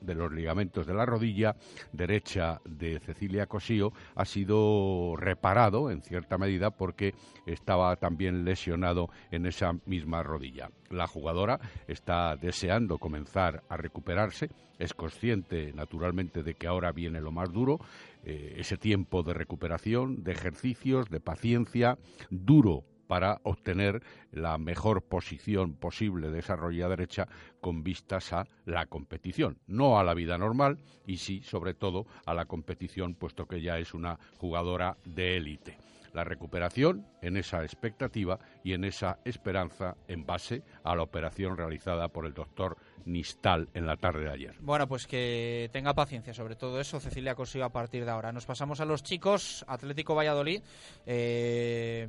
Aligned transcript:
de 0.00 0.14
los 0.14 0.32
ligamentos 0.32 0.86
de 0.86 0.94
la 0.94 1.06
rodilla 1.06 1.56
derecha 1.92 2.60
de 2.64 3.00
Cecilia 3.00 3.46
Cosío 3.46 3.92
ha 4.14 4.24
sido 4.24 5.14
reparado 5.16 5.90
en 5.90 6.02
cierta 6.02 6.38
medida 6.38 6.70
porque 6.70 7.14
estaba 7.46 7.96
también 7.96 8.44
lesionado 8.44 9.08
en 9.30 9.46
esa 9.46 9.72
misma 9.86 10.22
rodilla. 10.22 10.70
La 10.90 11.06
jugadora 11.06 11.60
está 11.86 12.36
deseando 12.36 12.98
comenzar 12.98 13.62
a 13.68 13.76
recuperarse, 13.76 14.50
es 14.78 14.94
consciente 14.94 15.72
naturalmente 15.72 16.42
de 16.42 16.54
que 16.54 16.66
ahora 16.66 16.92
viene 16.92 17.20
lo 17.20 17.32
más 17.32 17.52
duro, 17.52 17.78
eh, 18.24 18.54
ese 18.58 18.76
tiempo 18.76 19.22
de 19.22 19.34
recuperación, 19.34 20.24
de 20.24 20.32
ejercicios, 20.32 21.08
de 21.10 21.20
paciencia, 21.20 21.98
duro 22.30 22.84
para 23.10 23.40
obtener 23.42 24.04
la 24.30 24.56
mejor 24.56 25.02
posición 25.02 25.74
posible 25.74 26.30
de 26.30 26.38
esa 26.38 26.54
rodilla 26.54 26.88
derecha 26.88 27.26
con 27.60 27.82
vistas 27.82 28.32
a 28.32 28.46
la 28.66 28.86
competición, 28.86 29.58
no 29.66 29.98
a 29.98 30.04
la 30.04 30.14
vida 30.14 30.38
normal 30.38 30.78
y 31.08 31.16
sí, 31.16 31.42
sobre 31.42 31.74
todo, 31.74 32.06
a 32.24 32.34
la 32.34 32.44
competición, 32.44 33.16
puesto 33.16 33.48
que 33.48 33.62
ya 33.62 33.78
es 33.78 33.94
una 33.94 34.16
jugadora 34.38 34.96
de 35.04 35.38
élite 35.38 35.76
la 36.12 36.24
recuperación 36.24 37.06
en 37.22 37.36
esa 37.36 37.62
expectativa 37.62 38.38
y 38.64 38.72
en 38.72 38.84
esa 38.84 39.18
esperanza 39.24 39.96
en 40.08 40.26
base 40.26 40.62
a 40.82 40.94
la 40.94 41.02
operación 41.02 41.56
realizada 41.56 42.08
por 42.08 42.26
el 42.26 42.34
doctor 42.34 42.76
Nistal 43.04 43.68
en 43.74 43.86
la 43.86 43.96
tarde 43.96 44.24
de 44.24 44.30
ayer. 44.30 44.56
Bueno, 44.60 44.88
pues 44.88 45.06
que 45.06 45.70
tenga 45.72 45.94
paciencia 45.94 46.34
sobre 46.34 46.56
todo 46.56 46.80
eso, 46.80 47.00
Cecilia 47.00 47.34
Cosío, 47.34 47.64
a 47.64 47.70
partir 47.70 48.04
de 48.04 48.10
ahora. 48.10 48.32
Nos 48.32 48.46
pasamos 48.46 48.80
a 48.80 48.84
los 48.84 49.02
chicos, 49.02 49.64
Atlético 49.68 50.14
Valladolid. 50.14 50.62
Eh, 51.06 52.08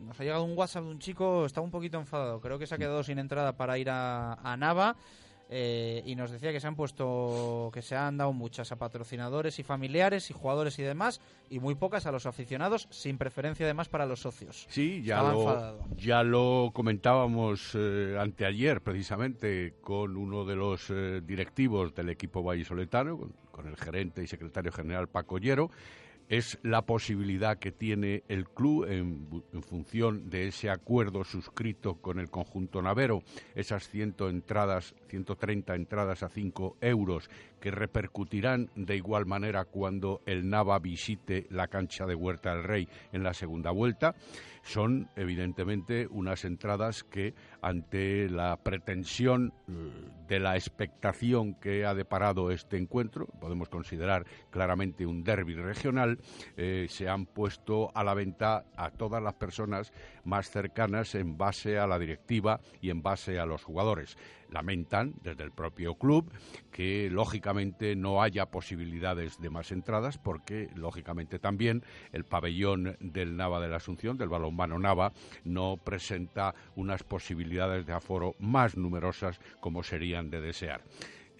nos 0.00 0.18
ha 0.18 0.24
llegado 0.24 0.44
un 0.44 0.56
WhatsApp 0.56 0.84
de 0.84 0.90
un 0.90 0.98
chico, 0.98 1.46
está 1.46 1.60
un 1.60 1.70
poquito 1.70 1.98
enfadado, 1.98 2.40
creo 2.40 2.58
que 2.58 2.66
se 2.66 2.74
ha 2.74 2.78
quedado 2.78 3.02
sin 3.02 3.18
entrada 3.18 3.56
para 3.56 3.78
ir 3.78 3.88
a, 3.90 4.56
Nava. 4.58 4.96
Eh, 5.50 6.02
y 6.06 6.16
nos 6.16 6.30
decía 6.30 6.52
que 6.52 6.58
se 6.58 6.66
han 6.66 6.74
puesto, 6.74 7.70
que 7.74 7.82
se 7.82 7.94
han 7.94 8.16
dado 8.16 8.32
muchas 8.32 8.72
a 8.72 8.76
patrocinadores 8.76 9.58
y 9.58 9.62
familiares 9.62 10.30
y 10.30 10.32
jugadores 10.32 10.78
y 10.78 10.82
demás, 10.82 11.20
y 11.50 11.60
muy 11.60 11.74
pocas 11.74 12.06
a 12.06 12.12
los 12.12 12.24
aficionados, 12.24 12.88
sin 12.90 13.18
preferencia 13.18 13.66
además 13.66 13.90
para 13.90 14.06
los 14.06 14.20
socios. 14.20 14.66
Sí, 14.70 15.02
ya, 15.02 15.22
lo, 15.22 15.78
ya 15.96 16.22
lo 16.22 16.70
comentábamos 16.72 17.72
eh, 17.74 18.16
anteayer 18.18 18.80
precisamente 18.80 19.74
con 19.82 20.16
uno 20.16 20.46
de 20.46 20.56
los 20.56 20.88
eh, 20.88 21.20
directivos 21.22 21.94
del 21.94 22.08
equipo 22.08 22.42
vallisoletano, 22.42 23.18
con, 23.18 23.34
con, 23.50 23.68
el 23.68 23.76
gerente 23.76 24.22
y 24.22 24.26
secretario 24.26 24.72
general 24.72 25.08
Paco 25.08 25.38
Llero, 25.38 25.70
es 26.28 26.58
la 26.62 26.82
posibilidad 26.82 27.58
que 27.58 27.72
tiene 27.72 28.22
el 28.28 28.48
club 28.48 28.86
en, 28.88 29.42
función 29.62 30.30
de 30.30 30.48
ese 30.48 30.70
acuerdo 30.70 31.24
suscrito 31.24 31.96
con 31.96 32.18
el 32.18 32.30
conjunto 32.30 32.82
Navero, 32.82 33.22
esas 33.54 33.88
100 33.88 34.16
entradas, 34.20 34.94
130 35.08 35.74
entradas 35.74 36.22
a 36.22 36.28
5 36.28 36.78
euros 36.80 37.28
que 37.60 37.70
repercutirán 37.70 38.68
de 38.74 38.96
igual 38.96 39.24
manera 39.24 39.64
cuando 39.64 40.20
el 40.26 40.48
Nava 40.48 40.78
visite 40.78 41.46
la 41.48 41.68
cancha 41.68 42.04
de 42.04 42.14
Huerta 42.14 42.54
del 42.54 42.64
Rey 42.64 42.88
en 43.12 43.22
la 43.22 43.32
segunda 43.32 43.70
vuelta. 43.70 44.14
Son 44.62 45.08
evidentemente 45.16 46.06
unas 46.10 46.44
entradas 46.44 47.04
que 47.04 47.34
ante 47.62 48.28
la 48.28 48.56
pretensión 48.56 49.52
eh, 49.68 49.72
de 50.28 50.40
la 50.40 50.56
expectación 50.56 51.54
que 51.54 51.86
ha 51.86 51.94
deparado 51.94 52.50
este 52.50 52.76
encuentro, 52.76 53.26
podemos 53.40 53.68
considerar 53.68 54.26
claramente 54.50 55.06
un 55.06 55.22
derby 55.22 55.54
regional, 55.54 56.13
eh, 56.56 56.86
se 56.88 57.08
han 57.08 57.26
puesto 57.26 57.90
a 57.94 58.04
la 58.04 58.14
venta 58.14 58.64
a 58.76 58.90
todas 58.90 59.22
las 59.22 59.34
personas 59.34 59.92
más 60.24 60.50
cercanas 60.50 61.14
en 61.14 61.36
base 61.36 61.78
a 61.78 61.86
la 61.86 61.98
directiva 61.98 62.60
y 62.80 62.90
en 62.90 63.02
base 63.02 63.38
a 63.38 63.46
los 63.46 63.62
jugadores 63.62 64.16
lamentan 64.54 65.14
desde 65.22 65.42
el 65.42 65.50
propio 65.50 65.96
club 65.96 66.30
que 66.70 67.08
lógicamente 67.10 67.96
no 67.96 68.22
haya 68.22 68.46
posibilidades 68.46 69.40
de 69.40 69.50
más 69.50 69.72
entradas 69.72 70.16
porque 70.16 70.70
lógicamente 70.74 71.38
también 71.38 71.82
el 72.12 72.24
pabellón 72.24 72.96
del 73.00 73.36
Nava 73.36 73.60
de 73.60 73.68
la 73.68 73.76
Asunción, 73.76 74.16
del 74.16 74.28
balonmano 74.28 74.78
Nava, 74.78 75.12
no 75.44 75.76
presenta 75.76 76.54
unas 76.76 77.02
posibilidades 77.02 77.84
de 77.84 77.92
aforo 77.92 78.34
más 78.38 78.76
numerosas 78.76 79.40
como 79.60 79.82
serían 79.82 80.30
de 80.30 80.40
desear. 80.40 80.82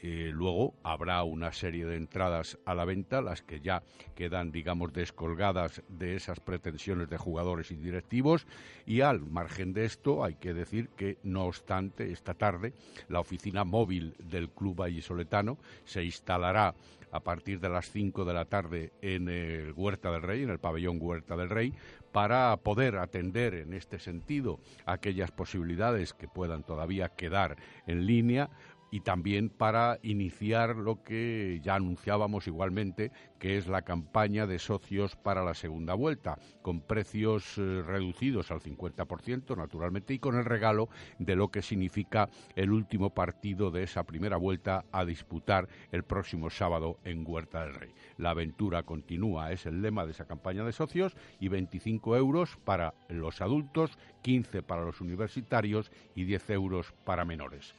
Eh, 0.07 0.33
luego 0.35 0.75
habrá 0.83 1.23
una 1.23 1.51
serie 1.55 1.87
de 1.87 1.97
entradas 1.97 2.59
a 2.67 2.75
la 2.75 2.85
venta, 2.85 3.23
las 3.23 3.41
que 3.41 3.63
ya 3.63 3.83
quedan, 4.15 4.53
digamos, 4.53 4.93
descolgadas 4.93 5.83
de 5.89 6.15
esas 6.15 6.41
pretensiones 6.41 7.09
de 7.09 7.17
jugadores 7.17 7.71
y 7.71 7.77
directivos. 7.77 8.47
Y 8.85 9.01
al 9.01 9.21
margen 9.21 9.73
de 9.73 9.87
esto, 9.87 10.23
hay 10.23 10.35
que 10.35 10.53
decir 10.53 10.91
que, 10.91 11.17
no 11.23 11.45
obstante, 11.45 12.13
esta 12.13 12.35
tarde 12.35 12.75
la 13.09 13.21
oficina 13.21 13.65
móvil 13.65 14.15
del 14.19 14.51
Club 14.51 14.77
Vallisoletano 14.77 15.57
se 15.87 16.05
instalará 16.05 16.75
a 17.11 17.21
partir 17.21 17.61
de 17.61 17.69
las 17.69 17.91
5 17.91 18.25
de 18.27 18.35
la 18.35 18.45
tarde 18.45 18.93
en 19.01 19.29
el 19.29 19.73
Huerta 19.73 20.11
del 20.11 20.21
Rey, 20.21 20.43
en 20.43 20.51
el 20.51 20.59
pabellón 20.59 20.99
Huerta 21.01 21.37
del 21.37 21.49
Rey, 21.49 21.73
para 22.11 22.57
poder 22.57 22.97
atender 22.97 23.55
en 23.55 23.73
este 23.73 24.01
sentido 24.01 24.59
aquellas 24.85 25.31
posibilidades 25.31 26.13
que 26.13 26.29
puedan 26.29 26.65
todavía 26.65 27.09
quedar 27.09 27.57
en 27.87 28.07
línea 28.07 28.51
y 28.91 29.01
también 29.01 29.49
para 29.49 29.99
iniciar 30.03 30.77
lo 30.77 31.03
que 31.03 31.61
ya 31.63 31.75
anunciábamos 31.75 32.47
igualmente, 32.47 33.11
que 33.39 33.57
es 33.57 33.67
la 33.67 33.83
campaña 33.83 34.47
de 34.47 34.59
socios 34.59 35.17
para 35.17 35.45
la 35.45 35.55
segunda 35.55 35.95
vuelta, 35.95 36.39
con 36.63 36.81
precios 36.81 37.59
eh, 37.59 37.83
reducidos 37.83 38.51
al 38.51 38.61
50%, 38.61 39.57
naturalmente, 39.57 40.15
y 40.15 40.19
con 40.19 40.37
el 40.37 40.45
regalo 40.45 40.89
de 41.19 41.37
lo 41.37 41.49
que 41.49 41.63
significa 41.63 42.29
el 42.57 42.73
último 42.73 43.11
partido 43.11 43.71
de 43.71 43.83
esa 43.83 44.05
primera 44.05 44.37
vuelta 44.37 44.85
a 44.93 45.05
disputar 45.05 45.69
el 45.93 46.05
próximo 46.05 46.51
sábado 46.51 46.99
en 47.05 47.25
Huerta 47.27 47.65
del 47.65 47.75
Rey. 47.75 47.91
La 48.17 48.31
aventura 48.31 48.85
continúa, 48.85 49.53
es 49.53 49.67
el 49.67 49.83
lema 49.83 50.05
de 50.05 50.13
esa 50.13 50.27
campaña 50.27 50.65
de 50.65 50.73
socios, 50.73 51.17
y 51.41 51.49
25 51.49 52.17
euros 52.17 52.57
para 52.65 52.95
los 53.09 53.41
adultos, 53.41 53.99
15 54.23 54.63
para 54.63 54.85
los 54.85 55.01
universitarios 55.01 55.91
y 56.15 56.25
10 56.25 56.51
euros 56.51 56.95
para 57.05 57.25
menores. 57.25 57.75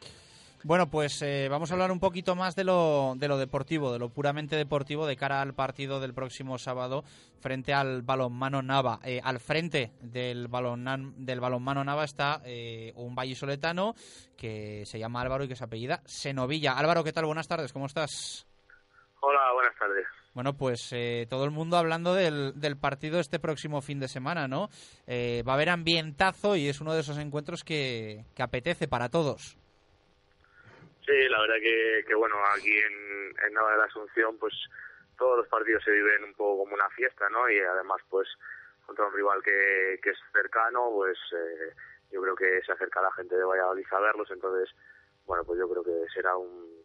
Bueno, 0.66 0.90
pues 0.90 1.22
eh, 1.22 1.48
vamos 1.48 1.70
a 1.70 1.76
hablar 1.76 1.92
un 1.92 2.00
poquito 2.00 2.36
más 2.36 2.56
de 2.56 2.64
lo, 2.64 3.14
de 3.18 3.28
lo 3.28 3.38
deportivo, 3.38 3.94
de 3.94 4.00
lo 4.00 4.10
puramente 4.10 4.56
deportivo 4.56 5.06
de 5.06 5.16
cara 5.16 5.44
al 5.44 5.54
partido 5.54 6.00
del 6.00 6.16
próximo 6.16 6.58
sábado 6.58 7.04
frente 7.40 7.72
al 7.72 8.02
balonmano 8.02 8.64
Nava. 8.64 9.00
Eh, 9.04 9.22
al 9.24 9.40
frente 9.40 9.92
del, 10.02 10.48
balon, 10.48 11.14
del 11.24 11.40
balonmano 11.40 11.84
Nava 11.84 12.04
está 12.04 12.42
eh, 12.46 12.94
un 12.96 13.14
vallisoletano 13.14 13.94
que 14.36 14.88
se 14.88 14.98
llama 14.98 15.22
Álvaro 15.22 15.44
y 15.44 15.48
que 15.48 15.56
se 15.56 15.64
apellida 15.64 16.02
Senovilla. 16.04 16.74
Álvaro, 16.74 17.04
¿qué 17.04 17.14
tal? 17.14 17.28
Buenas 17.28 17.48
tardes, 17.48 17.72
¿cómo 17.72 17.86
estás? 17.86 18.48
Hola, 19.20 19.54
buenas 19.54 19.78
tardes. 19.78 20.08
Bueno, 20.34 20.58
pues 20.58 20.96
todo 21.30 21.46
el 21.46 21.52
mundo 21.52 21.78
hablando 21.78 22.16
del, 22.16 22.60
del, 22.60 22.76
partido 22.76 23.20
este 23.20 23.38
próximo 23.38 23.82
fin 23.82 24.00
de 24.00 24.08
semana, 24.08 24.48
¿no? 24.48 24.70
va 25.08 25.52
a 25.52 25.56
haber 25.56 25.70
ambientazo 25.70 26.56
y 26.56 26.68
es 26.68 26.82
uno 26.82 26.94
de 26.96 27.02
esos 27.02 27.20
encuentros 27.20 27.64
que, 27.64 28.26
que 28.34 28.42
apetece 28.42 28.88
para 28.88 29.10
todos. 29.10 29.60
Sí, 31.06 31.30
la 31.30 31.40
verdad 31.42 31.56
que, 31.62 32.16
bueno, 32.16 32.36
aquí 32.58 32.76
en, 32.78 33.34
en 33.46 33.54
Nava 33.54 33.72
de 33.72 33.78
la 33.78 33.86
Asunción, 33.86 34.38
pues 34.40 34.54
todos 35.18 35.38
los 35.38 35.48
partidos 35.48 35.84
se 35.84 35.92
viven 35.92 36.24
un 36.24 36.34
poco 36.34 36.64
como 36.64 36.74
una 36.76 36.90
fiesta, 36.90 37.30
¿no? 37.30 37.50
Y 37.50 37.60
además, 37.60 38.02
pues 38.10 38.28
contra 38.86 39.06
un 39.06 39.14
rival 39.14 39.42
que, 39.44 40.00
que 40.02 40.10
es 40.10 40.18
cercano, 40.34 40.90
pues 40.92 41.18
eh, 41.32 41.74
yo 42.12 42.22
creo 42.22 42.36
que 42.36 42.62
se 42.66 42.72
acerca 42.72 43.02
la 43.02 43.12
gente 43.14 43.36
de 43.36 43.44
Valladolid 43.44 43.86
a 43.92 44.00
verlos, 44.00 44.30
entonces, 44.32 44.76
bueno, 45.26 45.44
pues 45.44 45.60
yo 45.60 45.70
creo 45.70 45.84
que 45.84 46.12
será 46.14 46.36
un, 46.36 46.84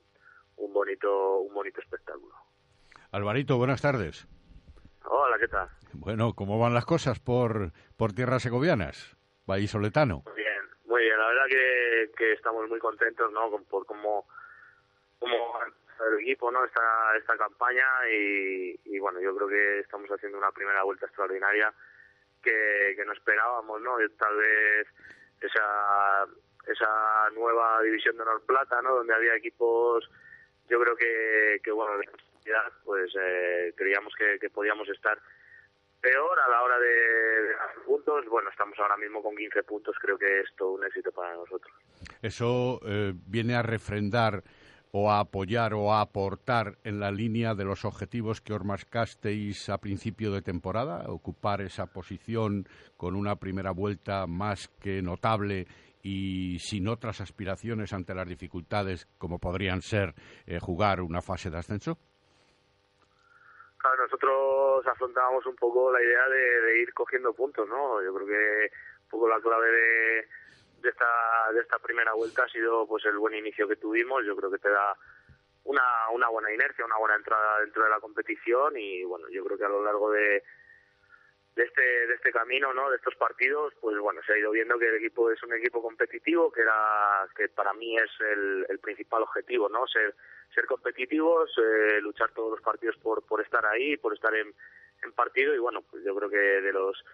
un 0.56 0.72
bonito 0.72 1.38
un 1.38 1.54
bonito 1.54 1.80
espectáculo. 1.80 2.34
Alvarito, 3.12 3.56
buenas 3.56 3.82
tardes. 3.82 4.26
Hola, 5.04 5.38
¿qué 5.38 5.48
tal? 5.48 5.68
Bueno, 5.94 6.34
¿cómo 6.34 6.58
van 6.58 6.74
las 6.74 6.84
cosas 6.84 7.18
por, 7.18 7.72
por 7.96 8.12
tierras 8.12 8.42
segovianas? 8.42 9.16
Vallisoletano. 9.46 10.22
Bien, 10.36 10.49
muy 10.90 11.02
bien. 11.04 11.16
La 11.16 11.28
verdad 11.28 11.46
que, 11.48 12.10
que 12.16 12.32
estamos 12.32 12.68
muy 12.68 12.80
contentos, 12.80 13.30
¿no? 13.32 13.48
Por 13.70 13.86
cómo, 13.86 14.26
cómo 15.20 15.60
el 16.08 16.20
equipo, 16.20 16.50
¿no? 16.50 16.64
Esta, 16.64 17.16
esta 17.16 17.36
campaña 17.36 17.86
y, 18.10 18.78
y, 18.84 18.98
bueno, 18.98 19.20
yo 19.20 19.34
creo 19.36 19.48
que 19.48 19.78
estamos 19.78 20.10
haciendo 20.10 20.36
una 20.36 20.50
primera 20.50 20.82
vuelta 20.82 21.06
extraordinaria 21.06 21.72
que, 22.42 22.94
que 22.96 23.04
no 23.04 23.12
esperábamos, 23.12 23.80
¿no? 23.80 23.98
Tal 24.18 24.36
vez 24.36 24.88
esa, 25.40 26.26
esa 26.66 27.30
nueva 27.34 27.80
división 27.82 28.16
de 28.16 28.22
Honor 28.22 28.44
Plata, 28.44 28.82
¿no? 28.82 28.96
Donde 28.96 29.14
había 29.14 29.36
equipos, 29.36 30.10
yo 30.68 30.80
creo 30.80 30.96
que, 30.96 31.60
que 31.62 31.70
bueno, 31.70 32.02
pues 32.84 33.12
eh, 33.16 33.72
creíamos 33.76 34.12
que, 34.16 34.40
que 34.40 34.50
podíamos 34.50 34.88
estar 34.88 35.16
peor 36.00 36.40
a 36.40 36.48
la 36.48 36.62
hora 36.62 36.78
de, 36.78 37.54
puntos. 37.86 38.24
Bueno, 38.30 38.50
estamos 38.50 38.78
ahora 38.78 38.96
mismo 38.96 39.22
con 39.22 39.36
15 39.36 39.62
puntos, 39.64 39.96
creo 40.00 40.18
que 40.18 40.40
es 40.40 40.48
todo 40.56 40.72
un 40.72 40.84
éxito 40.84 41.12
para 41.12 41.34
nosotros. 41.34 41.72
Eso 42.22 42.80
eh, 42.84 43.12
viene 43.26 43.54
a 43.54 43.62
refrendar 43.62 44.42
o 44.92 45.10
a 45.10 45.20
apoyar 45.20 45.74
o 45.74 45.92
a 45.92 46.00
aportar 46.00 46.78
en 46.84 46.98
la 46.98 47.10
línea 47.10 47.54
de 47.54 47.64
los 47.64 47.84
objetivos 47.84 48.40
que 48.40 48.52
os 48.52 48.64
marcasteis 48.64 49.68
a 49.68 49.78
principio 49.78 50.32
de 50.32 50.42
temporada, 50.42 51.04
ocupar 51.08 51.60
esa 51.60 51.86
posición 51.86 52.66
con 52.96 53.14
una 53.14 53.36
primera 53.36 53.70
vuelta 53.70 54.26
más 54.26 54.68
que 54.80 55.00
notable 55.02 55.66
y 56.02 56.58
sin 56.58 56.88
otras 56.88 57.20
aspiraciones 57.20 57.92
ante 57.92 58.14
las 58.14 58.28
dificultades 58.28 59.06
como 59.18 59.38
podrían 59.38 59.82
ser 59.82 60.14
eh, 60.46 60.58
jugar 60.60 61.02
una 61.02 61.20
fase 61.20 61.50
de 61.50 61.58
ascenso? 61.58 61.98
Nosotros 64.10 64.84
afrontábamos 64.88 65.46
un 65.46 65.54
poco 65.54 65.92
la 65.92 66.02
idea 66.02 66.28
de, 66.28 66.80
ir 66.80 66.92
cogiendo 66.92 67.32
puntos, 67.32 67.68
¿no? 67.68 68.02
Yo 68.02 68.12
creo 68.12 68.26
que 68.26 68.72
un 69.04 69.08
poco 69.08 69.28
la 69.28 69.40
clave 69.40 69.70
de, 69.70 70.28
de 70.82 71.60
esta 71.60 71.78
primera 71.78 72.12
vuelta 72.14 72.42
ha 72.42 72.48
sido 72.48 72.88
pues 72.88 73.04
el 73.04 73.18
buen 73.18 73.34
inicio 73.34 73.68
que 73.68 73.76
tuvimos. 73.76 74.26
Yo 74.26 74.34
creo 74.34 74.50
que 74.50 74.58
te 74.58 74.68
da 74.68 74.96
una, 75.62 76.08
una 76.12 76.28
buena 76.28 76.52
inercia, 76.52 76.84
una 76.84 76.98
buena 76.98 77.14
entrada 77.14 77.60
dentro 77.60 77.84
de 77.84 77.90
la 77.90 78.00
competición 78.00 78.76
y 78.76 79.04
bueno, 79.04 79.28
yo 79.28 79.44
creo 79.44 79.56
que 79.56 79.64
a 79.64 79.68
lo 79.68 79.84
largo 79.84 80.10
de, 80.10 80.42
de 81.54 81.62
este 81.62 81.82
de 81.82 82.14
este 82.14 82.32
camino 82.32 82.74
no 82.74 82.90
de 82.90 82.96
estos 82.96 83.14
partidos 83.14 83.74
pues 83.80 83.96
bueno 83.98 84.20
se 84.26 84.32
ha 84.32 84.38
ido 84.38 84.50
viendo 84.50 84.78
que 84.78 84.88
el 84.88 84.96
equipo 84.96 85.30
es 85.30 85.42
un 85.42 85.52
equipo 85.52 85.82
competitivo 85.82 86.50
que 86.50 86.62
era 86.62 87.28
que 87.36 87.48
para 87.48 87.72
mí 87.74 87.96
es 87.96 88.10
el, 88.20 88.66
el 88.68 88.78
principal 88.78 89.22
objetivo 89.22 89.68
no 89.68 89.86
ser 89.86 90.14
ser 90.54 90.66
competitivos 90.66 91.50
eh, 91.58 92.00
luchar 92.00 92.32
todos 92.32 92.50
los 92.52 92.60
partidos 92.60 92.96
por 92.98 93.22
por 93.26 93.40
estar 93.40 93.64
ahí 93.66 93.96
por 93.96 94.14
estar 94.14 94.34
en, 94.34 94.54
en 95.02 95.12
partido. 95.12 95.54
Y 95.54 95.58
bueno 95.58 95.82
pues 95.82 96.04
yo 96.04 96.14
creo 96.14 96.30
que 96.30 96.36
de 96.36 96.72
los 96.72 97.04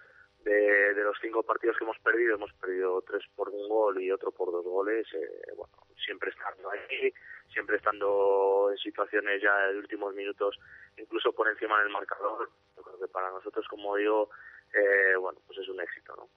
de, 0.45 0.95
de, 0.95 1.03
los 1.03 1.19
cinco 1.21 1.43
partidos 1.43 1.77
que 1.77 1.85
hemos 1.85 1.99
perdido 1.99 2.37
hemos 2.37 2.53
perdido 2.55 3.03
tres 3.03 3.25
por 3.35 3.49
un 3.49 3.69
gol 3.69 4.01
y 4.01 4.11
otro 4.11 4.31
por 4.31 4.53
dos 4.53 4.65
goles. 4.65 5.07
Eh, 5.15 5.53
bueno 5.57 5.73
siempre 6.05 6.31
estando 6.31 6.71
ahí 6.71 7.13
siempre 7.53 7.77
estando 7.77 8.69
en 8.71 8.79
situaciones 8.79 9.41
ya 9.43 9.69
de 9.69 9.79
últimos 9.79 10.15
minutos 10.15 10.59
incluso 10.97 11.33
por 11.33 11.49
encima 11.49 11.81
del 11.81 11.91
marcador. 11.91 12.51
Que 12.99 13.09
para 13.09 13.31
nosotros, 13.31 13.67
como 13.69 13.97
digo, 13.97 14.31
eh, 14.73 15.17
bueno, 15.17 15.39
pues 15.47 15.59
es 15.59 15.69
un 15.69 15.81
éxito, 15.81 16.15
¿no? 16.17 16.29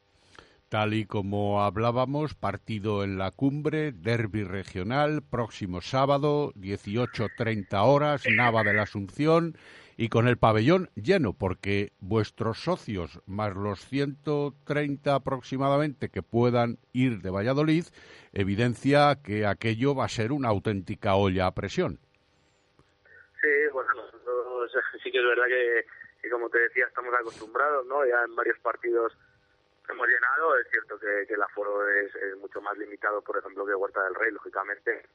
Tal 0.69 0.93
y 0.93 1.05
como 1.05 1.63
hablábamos, 1.63 2.35
partido 2.35 3.03
en 3.03 3.17
la 3.17 3.31
cumbre, 3.31 3.91
derby 3.91 4.43
regional, 4.43 5.23
próximo 5.27 5.81
sábado, 5.81 6.53
18.30 6.53 7.87
horas, 7.87 8.23
Nava 8.29 8.63
de 8.63 8.75
la 8.75 8.83
Asunción, 8.83 9.57
y 9.97 10.09
con 10.09 10.27
el 10.27 10.37
pabellón 10.37 10.91
lleno, 10.93 11.33
porque 11.33 11.91
vuestros 11.99 12.59
socios, 12.59 13.19
más 13.25 13.55
los 13.55 13.83
130 13.83 15.15
aproximadamente 15.15 16.09
que 16.09 16.21
puedan 16.21 16.77
ir 16.93 17.23
de 17.23 17.31
Valladolid, 17.31 17.85
evidencia 18.31 19.17
que 19.23 19.47
aquello 19.47 19.95
va 19.95 20.05
a 20.05 20.09
ser 20.09 20.31
una 20.31 20.49
auténtica 20.49 21.15
olla 21.15 21.47
a 21.47 21.55
presión. 21.55 21.97
Sí, 23.41 23.49
bueno, 23.73 23.89
sí 25.03 25.11
que 25.11 25.17
es 25.17 25.25
verdad 25.25 25.45
que 25.47 26.29
como 26.29 26.47
te 26.49 26.59
decía 26.59 26.85
estamos 26.85 27.11
acostumbrados, 27.19 27.87
¿no? 27.87 28.05
Ya 28.05 28.23
en 28.23 28.35
varios 28.35 28.59
partidos 28.59 29.17
hemos 29.89 30.07
llenado, 30.07 30.57
es 30.57 30.67
cierto 30.69 30.99
que, 30.99 31.33
el 31.33 31.41
aforo 31.41 31.87
es, 31.89 32.11
mucho 32.39 32.61
más 32.61 32.77
limitado, 32.77 33.21
por 33.21 33.37
ejemplo, 33.37 33.65
que 33.65 33.75
Huerta 33.75 34.03
del 34.03 34.15
Rey, 34.15 34.31
lógicamente. 34.31 35.05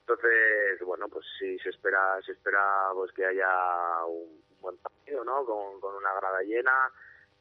Entonces, 0.00 0.80
bueno, 0.84 1.08
pues 1.08 1.26
sí 1.38 1.58
se 1.58 1.70
espera, 1.70 2.20
se 2.24 2.32
espera 2.32 2.88
pues 2.94 3.12
que 3.12 3.26
haya 3.26 4.04
un 4.06 4.42
buen 4.60 4.76
partido, 4.78 5.24
¿no? 5.24 5.44
Con, 5.44 5.80
con 5.80 5.94
una 5.94 6.14
grada 6.14 6.40
llena 6.42 6.90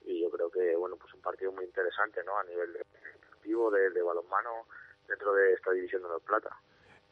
y 0.05 0.21
yo 0.21 0.29
creo 0.29 0.49
que, 0.49 0.75
bueno, 0.75 0.95
pues 0.97 1.13
un 1.13 1.21
partido 1.21 1.51
muy 1.51 1.65
interesante, 1.65 2.23
¿no? 2.23 2.37
A 2.37 2.43
nivel 2.43 2.73
deportivo, 2.73 3.71
de, 3.71 3.89
de 3.89 4.01
balonmano, 4.01 4.67
dentro 5.07 5.33
de 5.33 5.53
esta 5.53 5.71
división 5.71 6.01
de 6.03 6.09
los 6.09 6.23
Plata. 6.23 6.49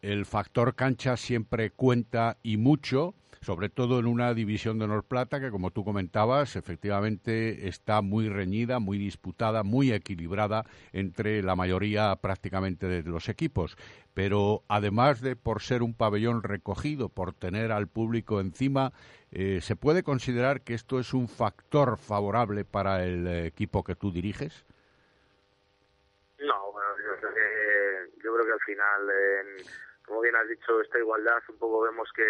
El 0.01 0.25
factor 0.25 0.75
cancha 0.75 1.17
siempre 1.17 1.71
cuenta 1.71 2.37
y 2.43 2.57
mucho 2.57 3.15
sobre 3.45 3.69
todo 3.69 3.99
en 3.99 4.07
una 4.07 4.33
división 4.33 4.79
de 4.79 4.95
Plata 5.07 5.39
que, 5.39 5.51
como 5.51 5.69
tú 5.69 5.85
comentabas, 5.85 6.55
efectivamente 6.55 7.67
está 7.67 8.01
muy 8.01 8.27
reñida, 8.27 8.79
muy 8.79 8.97
disputada, 8.97 9.61
muy 9.61 9.91
equilibrada 9.91 10.63
entre 10.93 11.43
la 11.43 11.55
mayoría 11.55 12.15
prácticamente 12.15 12.87
de 12.87 13.03
los 13.03 13.29
equipos. 13.29 13.77
Pero 14.15 14.63
además 14.67 15.21
de 15.21 15.35
por 15.35 15.61
ser 15.61 15.83
un 15.83 15.93
pabellón 15.93 16.41
recogido, 16.41 17.07
por 17.07 17.33
tener 17.33 17.71
al 17.71 17.87
público 17.87 18.41
encima, 18.41 18.93
eh, 19.31 19.59
¿se 19.61 19.75
puede 19.75 20.01
considerar 20.01 20.61
que 20.61 20.73
esto 20.73 20.99
es 20.99 21.13
un 21.13 21.27
factor 21.27 21.97
favorable 21.97 22.65
para 22.65 23.05
el 23.05 23.27
equipo 23.27 23.83
que 23.83 23.95
tú 23.95 24.11
diriges? 24.11 24.65
No, 26.39 26.71
bueno, 26.71 26.89
yo 26.97 27.19
creo 27.19 27.33
que, 27.35 28.21
yo 28.23 28.33
creo 28.33 28.45
que 28.45 28.53
al 28.53 28.65
final, 28.65 29.01
como 30.03 30.21
bien 30.21 30.35
has 30.35 30.49
dicho, 30.49 30.81
esta 30.81 30.97
igualdad, 30.97 31.37
un 31.49 31.59
poco 31.59 31.81
vemos 31.81 32.09
que 32.15 32.23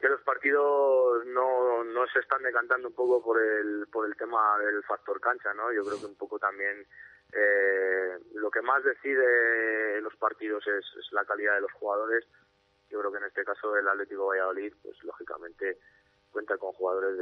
que 0.00 0.08
los 0.08 0.20
partidos 0.22 1.24
no, 1.26 1.84
no 1.84 2.06
se 2.08 2.18
están 2.18 2.42
decantando 2.42 2.88
un 2.88 2.94
poco 2.94 3.22
por 3.22 3.40
el, 3.40 3.86
por 3.90 4.06
el 4.06 4.16
tema 4.16 4.58
del 4.58 4.82
factor 4.84 5.20
cancha, 5.20 5.54
¿no? 5.54 5.72
Yo 5.72 5.82
creo 5.82 5.98
que 5.98 6.06
un 6.06 6.16
poco 6.16 6.38
también 6.38 6.86
eh, 7.32 8.18
lo 8.34 8.50
que 8.50 8.62
más 8.62 8.84
decide 8.84 10.00
los 10.00 10.14
partidos 10.16 10.64
es, 10.66 10.84
la 11.12 11.24
calidad 11.24 11.54
de 11.54 11.62
los 11.62 11.72
jugadores. 11.72 12.24
Yo 12.90 13.00
creo 13.00 13.10
que 13.12 13.18
en 13.18 13.24
este 13.24 13.44
caso 13.44 13.76
el 13.76 13.88
Atlético 13.88 14.26
Valladolid, 14.26 14.72
pues 14.82 15.02
lógicamente 15.04 15.78
cuenta 16.30 16.58
con 16.58 16.72
jugadores 16.72 17.16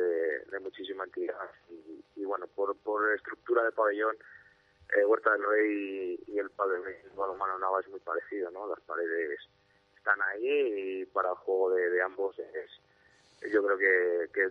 de, 0.50 0.60
muchísima 0.60 1.04
entidad 1.04 1.50
y, 2.16 2.24
bueno, 2.24 2.46
por, 2.46 2.76
por 2.78 3.12
estructura 3.12 3.62
de 3.64 3.72
pabellón, 3.72 4.16
eh, 4.96 5.04
Huerta 5.04 5.32
del 5.32 5.44
Rey 5.44 6.22
y, 6.26 6.38
el 6.38 6.50
pabellón 6.50 6.84
Balomano 7.14 7.58
Nava 7.58 7.80
es 7.80 7.88
muy 7.88 8.00
parecido, 8.00 8.50
¿no? 8.50 8.66
Las 8.66 8.80
paredes 8.80 9.38
están 10.02 10.20
ahí 10.20 11.02
y 11.02 11.06
para 11.06 11.30
el 11.30 11.36
juego 11.36 11.70
de, 11.70 12.02
ambos 12.02 12.36
es, 12.38 13.52
yo 13.52 13.62
creo 13.62 13.78
que, 13.78 14.42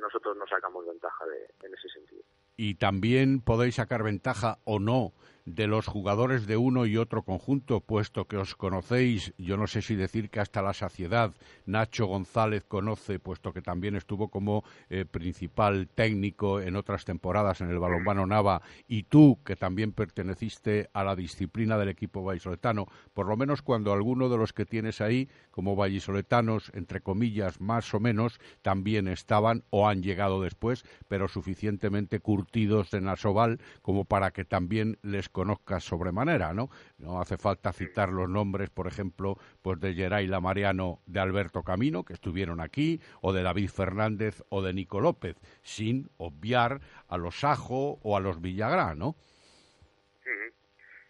nosotros 0.00 0.36
no 0.36 0.46
sacamos 0.46 0.86
ventaja 0.86 1.24
en 1.62 1.72
ese 1.72 1.88
sentido. 1.88 2.22
Y 2.56 2.74
también 2.74 3.40
podéis 3.40 3.76
sacar 3.76 4.02
ventaja 4.02 4.58
o 4.64 4.80
no 4.80 5.12
de 5.54 5.66
los 5.66 5.86
jugadores 5.86 6.46
de 6.46 6.56
uno 6.56 6.84
y 6.84 6.96
otro 6.96 7.22
conjunto, 7.22 7.80
puesto 7.80 8.26
que 8.26 8.36
os 8.36 8.54
conocéis, 8.54 9.32
yo 9.38 9.56
no 9.56 9.66
sé 9.66 9.82
si 9.82 9.94
decir 9.94 10.30
que 10.30 10.40
hasta 10.40 10.62
la 10.62 10.74
saciedad, 10.74 11.34
Nacho 11.64 12.06
González 12.06 12.64
conoce, 12.66 13.18
puesto 13.18 13.52
que 13.52 13.62
también 13.62 13.96
estuvo 13.96 14.28
como 14.28 14.64
eh, 14.90 15.04
principal 15.04 15.88
técnico 15.88 16.60
en 16.60 16.76
otras 16.76 17.04
temporadas 17.04 17.60
en 17.60 17.70
el 17.70 17.78
balonmano 17.78 18.26
Nava, 18.26 18.62
y 18.86 19.04
tú, 19.04 19.38
que 19.44 19.56
también 19.56 19.92
perteneciste 19.92 20.90
a 20.92 21.02
la 21.02 21.16
disciplina 21.16 21.78
del 21.78 21.88
equipo 21.88 22.22
vallisoletano, 22.22 22.86
por 23.14 23.26
lo 23.26 23.36
menos 23.36 23.62
cuando 23.62 23.92
alguno 23.92 24.28
de 24.28 24.36
los 24.36 24.52
que 24.52 24.66
tienes 24.66 25.00
ahí, 25.00 25.28
como 25.50 25.76
vallisoletanos, 25.76 26.70
entre 26.74 27.00
comillas, 27.00 27.60
más 27.60 27.92
o 27.94 28.00
menos, 28.00 28.38
también 28.62 29.08
estaban 29.08 29.64
o 29.70 29.88
han 29.88 30.02
llegado 30.02 30.42
después, 30.42 30.84
pero 31.08 31.28
suficientemente 31.28 32.20
curtidos 32.20 32.92
en 32.92 33.08
Asobal 33.08 33.60
como 33.82 34.04
para 34.04 34.30
que 34.30 34.44
también 34.44 34.98
les 35.02 35.28
conozcas 35.38 35.84
sobremanera, 35.84 36.52
¿no? 36.52 36.68
No 36.98 37.20
hace 37.20 37.38
falta 37.38 37.72
citar 37.72 38.08
los 38.08 38.28
nombres, 38.28 38.70
por 38.70 38.88
ejemplo, 38.88 39.36
pues 39.62 39.78
de 39.78 39.94
Geraila 39.94 40.40
Mariano, 40.40 40.98
de 41.06 41.20
Alberto 41.20 41.62
Camino, 41.62 42.02
que 42.02 42.14
estuvieron 42.14 42.60
aquí, 42.60 43.00
o 43.22 43.32
de 43.32 43.44
David 43.44 43.70
Fernández 43.70 44.42
o 44.48 44.62
de 44.62 44.72
Nico 44.74 45.00
López, 45.00 45.36
sin 45.62 46.10
obviar 46.16 46.80
a 47.06 47.16
los 47.18 47.44
Ajo 47.44 48.00
o 48.02 48.16
a 48.16 48.20
los 48.20 48.40
Villagrán, 48.40 48.98
¿no? 48.98 49.14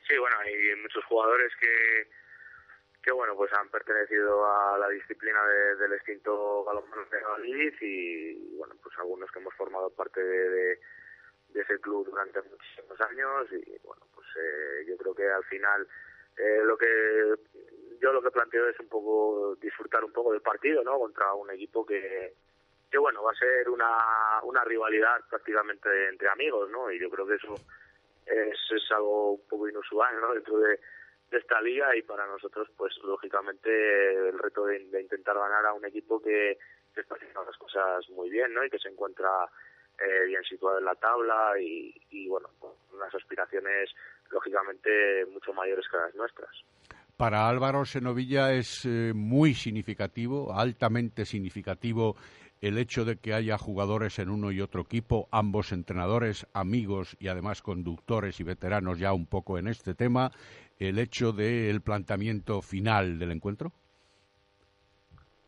Sí, 0.06 0.16
bueno, 0.18 0.36
hay 0.40 0.54
muchos 0.82 1.04
jugadores 1.06 1.50
que, 1.60 2.08
que 3.02 3.12
bueno, 3.12 3.34
pues 3.34 3.50
han 3.54 3.68
pertenecido 3.70 4.44
a 4.44 4.76
la 4.78 4.88
disciplina 4.88 5.38
del 5.80 5.92
extinto 5.94 6.64
balonmano 6.64 7.04
de 7.10 7.20
Madrid 7.22 7.72
y, 7.80 8.56
bueno, 8.56 8.74
pues 8.82 8.94
algunos 8.98 9.30
que 9.30 9.38
hemos 9.38 9.54
formado 9.54 9.90
parte 9.90 10.22
de 10.22 10.48
de 10.50 10.80
ese 11.54 11.80
club 11.80 12.08
durante 12.08 12.40
muchísimos 12.42 13.00
años 13.00 13.46
y 13.52 13.78
bueno 13.84 14.06
pues 14.14 14.26
eh, 14.36 14.84
yo 14.86 14.96
creo 14.96 15.14
que 15.14 15.28
al 15.28 15.44
final 15.44 15.86
eh, 16.36 16.60
lo 16.64 16.76
que 16.76 17.34
yo 18.00 18.12
lo 18.12 18.22
que 18.22 18.30
planteo 18.30 18.68
es 18.68 18.78
un 18.80 18.88
poco 18.88 19.56
disfrutar 19.60 20.04
un 20.04 20.12
poco 20.12 20.32
del 20.32 20.42
partido 20.42 20.82
no 20.84 20.98
contra 20.98 21.32
un 21.34 21.50
equipo 21.50 21.84
que 21.84 22.34
que 22.90 22.98
bueno 22.98 23.22
va 23.22 23.32
a 23.32 23.38
ser 23.38 23.68
una 23.68 24.40
una 24.42 24.64
rivalidad 24.64 25.20
prácticamente 25.28 26.08
entre 26.08 26.28
amigos 26.28 26.70
no 26.70 26.90
y 26.90 26.98
yo 26.98 27.10
creo 27.10 27.26
que 27.26 27.34
eso 27.34 27.54
es, 28.26 28.58
es 28.70 28.92
algo 28.92 29.32
un 29.32 29.48
poco 29.48 29.68
inusual 29.68 30.20
no 30.20 30.34
dentro 30.34 30.58
de, 30.58 30.78
de 31.30 31.38
esta 31.38 31.60
liga 31.60 31.96
y 31.96 32.02
para 32.02 32.26
nosotros 32.26 32.68
pues 32.76 32.96
lógicamente 33.02 34.28
el 34.28 34.38
reto 34.38 34.66
de, 34.66 34.78
de 34.88 35.02
intentar 35.02 35.36
ganar 35.36 35.66
a 35.66 35.72
un 35.72 35.84
equipo 35.84 36.22
que, 36.22 36.58
que 36.94 37.00
está 37.00 37.14
haciendo 37.14 37.44
las 37.44 37.56
cosas 37.56 38.08
muy 38.10 38.30
bien 38.30 38.52
no 38.54 38.64
y 38.64 38.70
que 38.70 38.78
se 38.78 38.88
encuentra 38.88 39.48
eh, 40.00 40.26
bien 40.26 40.42
situado 40.44 40.78
en 40.78 40.84
la 40.84 40.94
tabla 40.94 41.54
y, 41.60 42.28
bueno, 42.28 42.48
con 42.58 42.70
unas 42.94 43.14
aspiraciones 43.14 43.90
lógicamente 44.30 45.24
mucho 45.32 45.52
mayores 45.52 45.84
que 45.90 45.96
las 45.96 46.14
nuestras. 46.14 46.50
Para 47.16 47.48
Álvaro 47.48 47.84
Senovilla 47.84 48.52
es 48.52 48.84
eh, 48.84 49.12
muy 49.14 49.54
significativo, 49.54 50.54
altamente 50.54 51.24
significativo 51.24 52.16
el 52.60 52.78
hecho 52.78 53.04
de 53.04 53.16
que 53.16 53.34
haya 53.34 53.56
jugadores 53.56 54.18
en 54.18 54.30
uno 54.30 54.50
y 54.50 54.60
otro 54.60 54.82
equipo, 54.82 55.28
ambos 55.30 55.72
entrenadores, 55.72 56.46
amigos 56.54 57.16
y 57.20 57.28
además 57.28 57.62
conductores 57.62 58.40
y 58.40 58.44
veteranos 58.44 58.98
ya 58.98 59.12
un 59.12 59.26
poco 59.26 59.58
en 59.58 59.68
este 59.68 59.94
tema, 59.94 60.32
el 60.78 60.98
hecho 60.98 61.32
del 61.32 61.80
planteamiento 61.80 62.62
final 62.62 63.18
del 63.18 63.32
encuentro? 63.32 63.72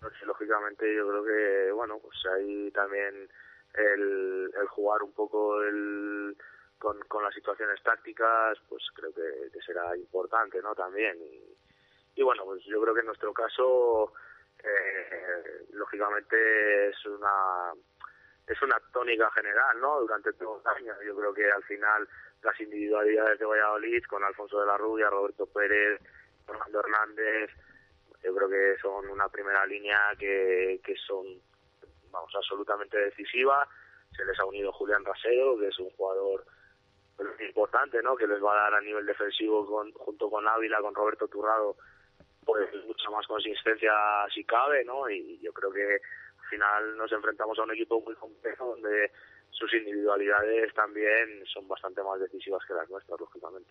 Pues, 0.01 0.13
lógicamente 0.25 0.95
yo 0.95 1.09
creo 1.09 1.25
que, 1.25 1.73
bueno, 1.73 1.99
pues 1.99 2.17
ahí 2.35 2.71
también 2.71 3.29
el, 3.75 4.51
jugar 4.69 5.03
un 5.03 5.13
poco 5.13 5.63
el, 5.63 6.37
con, 6.79 7.23
las 7.23 7.35
situaciones 7.35 7.83
tácticas, 7.83 8.59
pues 8.69 8.83
creo 8.95 9.13
que, 9.13 9.61
será 9.65 9.97
importante, 9.97 10.61
¿no? 10.63 10.75
También. 10.75 11.19
Y, 11.21 12.21
y 12.21 12.23
bueno, 12.23 12.45
pues 12.45 12.65
yo 12.65 12.81
creo 12.81 12.95
que 12.95 13.01
en 13.01 13.07
nuestro 13.07 13.33
caso 13.33 14.13
eh, 14.63 15.67
lógicamente 15.73 16.89
es 16.89 17.07
una 17.07 17.73
es 18.47 18.61
una 18.63 18.81
tónica 18.93 19.31
general, 19.31 19.81
¿no? 19.81 20.01
Durante 20.01 20.33
todos 20.33 20.63
los 20.63 20.77
años. 20.77 20.97
Yo 21.07 21.17
creo 21.17 21.33
que 21.33 21.51
al 21.51 21.63
final 21.65 22.09
las 22.43 22.61
individualidades 22.61 23.39
de 23.39 23.45
Valladolid 23.45 24.03
con 24.05 24.25
Alfonso 24.25 24.61
de 24.61 24.67
la 24.67 24.77
Rubia, 24.77 25.09
Roberto 25.09 25.47
Pérez, 25.47 26.01
Fernando 26.45 26.81
Hernández, 26.81 27.51
yo 28.23 28.35
creo 28.35 28.49
que 28.49 28.77
son 28.81 29.09
una 29.09 29.29
primera 29.29 29.65
línea 29.67 29.99
que, 30.19 30.81
que 30.85 30.95
son, 30.97 31.27
vamos, 32.11 32.35
absolutamente 32.35 32.99
decisiva. 32.99 33.69
Se 34.17 34.25
les 34.25 34.39
ha 34.39 34.45
unido 34.45 34.73
Julián 34.73 35.05
Rasero, 35.05 35.59
que 35.59 35.69
es 35.69 35.79
un 35.79 35.91
jugador 35.91 36.45
importante, 37.47 38.03
¿no? 38.03 38.17
Que 38.17 38.27
les 38.27 38.43
va 38.43 38.53
a 38.53 38.71
dar 38.71 38.75
a 38.75 38.81
nivel 38.81 39.07
defensivo 39.07 39.67
con, 39.67 39.93
junto 39.93 40.31
con 40.31 40.47
Ávila, 40.49 40.81
con 40.81 40.95
Roberto 40.95 41.29
Turrado, 41.29 41.77
pues 42.45 42.69
mucha 42.87 43.11
más 43.11 43.27
consistencia 43.27 43.93
si 44.35 44.45
cabe, 44.45 44.85
¿no? 44.85 45.09
Y 45.09 45.39
yo 45.41 45.53
creo 45.53 45.71
que 45.71 45.95
al 45.95 46.49
final 46.49 46.97
nos 46.97 47.13
enfrentamos 47.13 47.59
a 47.59 47.63
un 47.63 47.73
equipo 47.73 48.01
muy 48.01 48.15
complejo 48.15 48.67
donde 48.71 49.13
sus 49.51 49.73
individualidades 49.75 50.73
también 50.75 51.45
son 51.47 51.69
bastante 51.69 52.03
más 52.03 52.19
decisivas 52.21 52.65
que 52.67 52.75
las 52.75 52.89
nuestras, 52.89 53.21
lógicamente. 53.21 53.71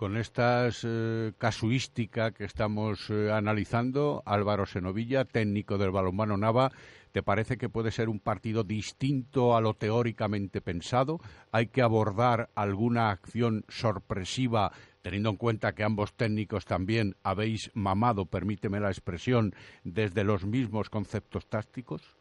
Con 0.00 0.16
esta 0.16 0.66
eh, 0.82 1.32
casuística 1.36 2.30
que 2.30 2.44
estamos 2.44 3.10
eh, 3.10 3.30
analizando, 3.30 4.22
Álvaro 4.24 4.64
Senovilla, 4.64 5.26
técnico 5.26 5.76
del 5.76 5.90
balonmano 5.90 6.38
Nava, 6.38 6.70
¿te 7.12 7.22
parece 7.22 7.58
que 7.58 7.68
puede 7.68 7.90
ser 7.90 8.08
un 8.08 8.18
partido 8.18 8.64
distinto 8.64 9.54
a 9.54 9.60
lo 9.60 9.74
teóricamente 9.74 10.62
pensado? 10.62 11.18
¿Hay 11.52 11.66
que 11.66 11.82
abordar 11.82 12.48
alguna 12.54 13.10
acción 13.10 13.66
sorpresiva 13.68 14.72
teniendo 15.02 15.28
en 15.28 15.36
cuenta 15.36 15.74
que 15.74 15.84
ambos 15.84 16.16
técnicos 16.16 16.64
también 16.64 17.14
habéis 17.22 17.70
mamado, 17.74 18.24
permíteme 18.24 18.80
la 18.80 18.88
expresión, 18.88 19.52
desde 19.84 20.24
los 20.24 20.46
mismos 20.46 20.88
conceptos 20.88 21.46
tácticos? 21.46 22.16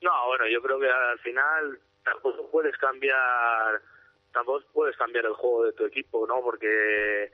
No, 0.00 0.10
bueno, 0.26 0.46
yo 0.52 0.60
creo 0.60 0.80
que 0.80 0.90
al 0.90 1.20
final 1.20 1.78
tampoco 2.02 2.50
puedes 2.50 2.76
cambiar 2.78 3.80
tampoco 4.32 4.64
puedes 4.72 4.96
cambiar 4.96 5.26
el 5.26 5.34
juego 5.34 5.64
de 5.64 5.72
tu 5.72 5.84
equipo, 5.84 6.26
¿no? 6.26 6.40
Porque 6.42 7.30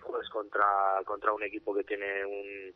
juegas 0.00 0.28
contra 0.30 1.00
contra 1.04 1.32
un 1.32 1.42
equipo 1.42 1.74
que 1.74 1.84
tiene 1.84 2.24
un, 2.24 2.74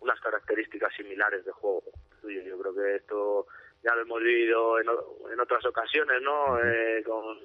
unas 0.00 0.20
características 0.20 0.94
similares 0.94 1.44
de 1.44 1.52
juego. 1.52 1.82
Yo 2.22 2.58
creo 2.58 2.74
que 2.74 2.96
esto 2.96 3.46
ya 3.82 3.94
lo 3.94 4.02
hemos 4.02 4.22
vivido 4.22 4.78
en, 4.78 4.86
en 5.32 5.40
otras 5.40 5.64
ocasiones, 5.64 6.20
¿no? 6.22 6.58
Eh, 6.62 7.02
con, 7.04 7.38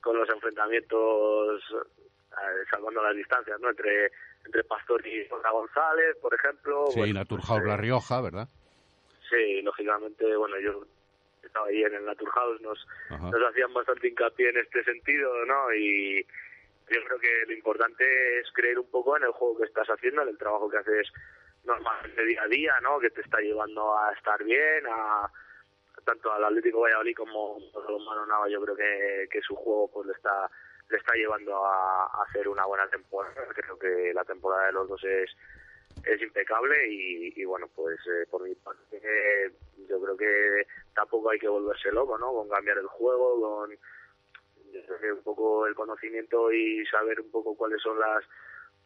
con 0.00 0.16
los 0.16 0.28
enfrentamientos 0.28 1.62
eh, 1.72 2.64
salvando 2.70 3.02
las 3.02 3.16
distancias, 3.16 3.58
¿no? 3.60 3.70
Entre, 3.70 4.10
entre 4.44 4.64
Pastor 4.64 5.06
y 5.06 5.26
José 5.28 5.48
González, 5.50 6.16
por 6.20 6.34
ejemplo. 6.34 6.86
Sí, 6.88 7.00
bueno, 7.00 7.14
Naturhaus 7.14 7.64
La 7.64 7.76
Rioja, 7.76 8.20
¿verdad? 8.20 8.48
Sí, 9.28 9.62
lógicamente, 9.62 10.36
bueno, 10.36 10.58
yo 10.60 10.84
estaba 11.46 11.66
ahí 11.66 11.82
en 11.82 11.94
el 11.94 12.04
Naturhaus, 12.04 12.60
nos, 12.60 12.86
nos 13.10 13.48
hacían 13.50 13.72
bastante 13.72 14.08
hincapié 14.08 14.50
en 14.50 14.58
este 14.58 14.84
sentido, 14.84 15.44
¿no? 15.46 15.72
Y 15.74 16.24
yo 16.88 17.04
creo 17.04 17.18
que 17.18 17.44
lo 17.46 17.52
importante 17.52 18.40
es 18.40 18.50
creer 18.52 18.78
un 18.78 18.90
poco 18.90 19.16
en 19.16 19.24
el 19.24 19.32
juego 19.32 19.58
que 19.58 19.64
estás 19.64 19.88
haciendo, 19.88 20.22
en 20.22 20.28
el 20.28 20.38
trabajo 20.38 20.68
que 20.68 20.78
haces 20.78 21.12
normalmente 21.64 22.24
día 22.24 22.42
a 22.42 22.48
día, 22.48 22.80
¿no? 22.82 22.98
Que 22.98 23.10
te 23.10 23.20
está 23.20 23.40
llevando 23.40 23.96
a 23.96 24.12
estar 24.12 24.42
bien, 24.44 24.86
a 24.88 25.30
tanto 26.04 26.32
al 26.32 26.44
Atlético 26.44 26.80
Valladolid 26.80 27.14
como 27.14 27.56
a 27.56 27.90
los 27.90 28.28
Nava, 28.28 28.48
yo 28.48 28.60
creo 28.62 28.74
que, 28.74 29.28
que 29.30 29.42
su 29.42 29.54
juego 29.54 29.90
pues 29.92 30.06
le 30.06 30.12
está 30.14 30.50
le 30.90 30.96
está 30.96 31.14
llevando 31.14 31.64
a, 31.64 32.24
hacer 32.24 32.48
una 32.48 32.64
buena 32.66 32.86
temporada. 32.88 33.46
Creo 33.54 33.78
que 33.78 34.12
la 34.12 34.24
temporada 34.24 34.66
de 34.66 34.72
los 34.72 34.88
dos 34.88 35.02
es, 35.04 35.30
es 36.04 36.22
impecable 36.22 36.76
y, 36.88 37.44
bueno, 37.44 37.68
pues 37.74 37.98
eh, 38.06 38.26
por 38.30 38.42
mi 38.42 38.54
parte 38.54 39.00
yo 39.88 40.00
creo 40.00 40.16
que 40.16 40.66
tampoco 40.94 41.30
hay 41.30 41.38
que 41.38 41.48
volverse 41.48 41.92
loco, 41.92 42.18
¿no? 42.18 42.32
Con 42.32 42.48
cambiar 42.48 42.78
el 42.78 42.86
juego, 42.86 43.40
con 43.40 43.70
un 43.70 45.22
poco 45.22 45.66
el 45.66 45.74
conocimiento 45.74 46.52
y 46.52 46.84
saber 46.86 47.20
un 47.20 47.30
poco 47.30 47.56
cuáles 47.56 47.82
son 47.82 47.98
las 47.98 48.24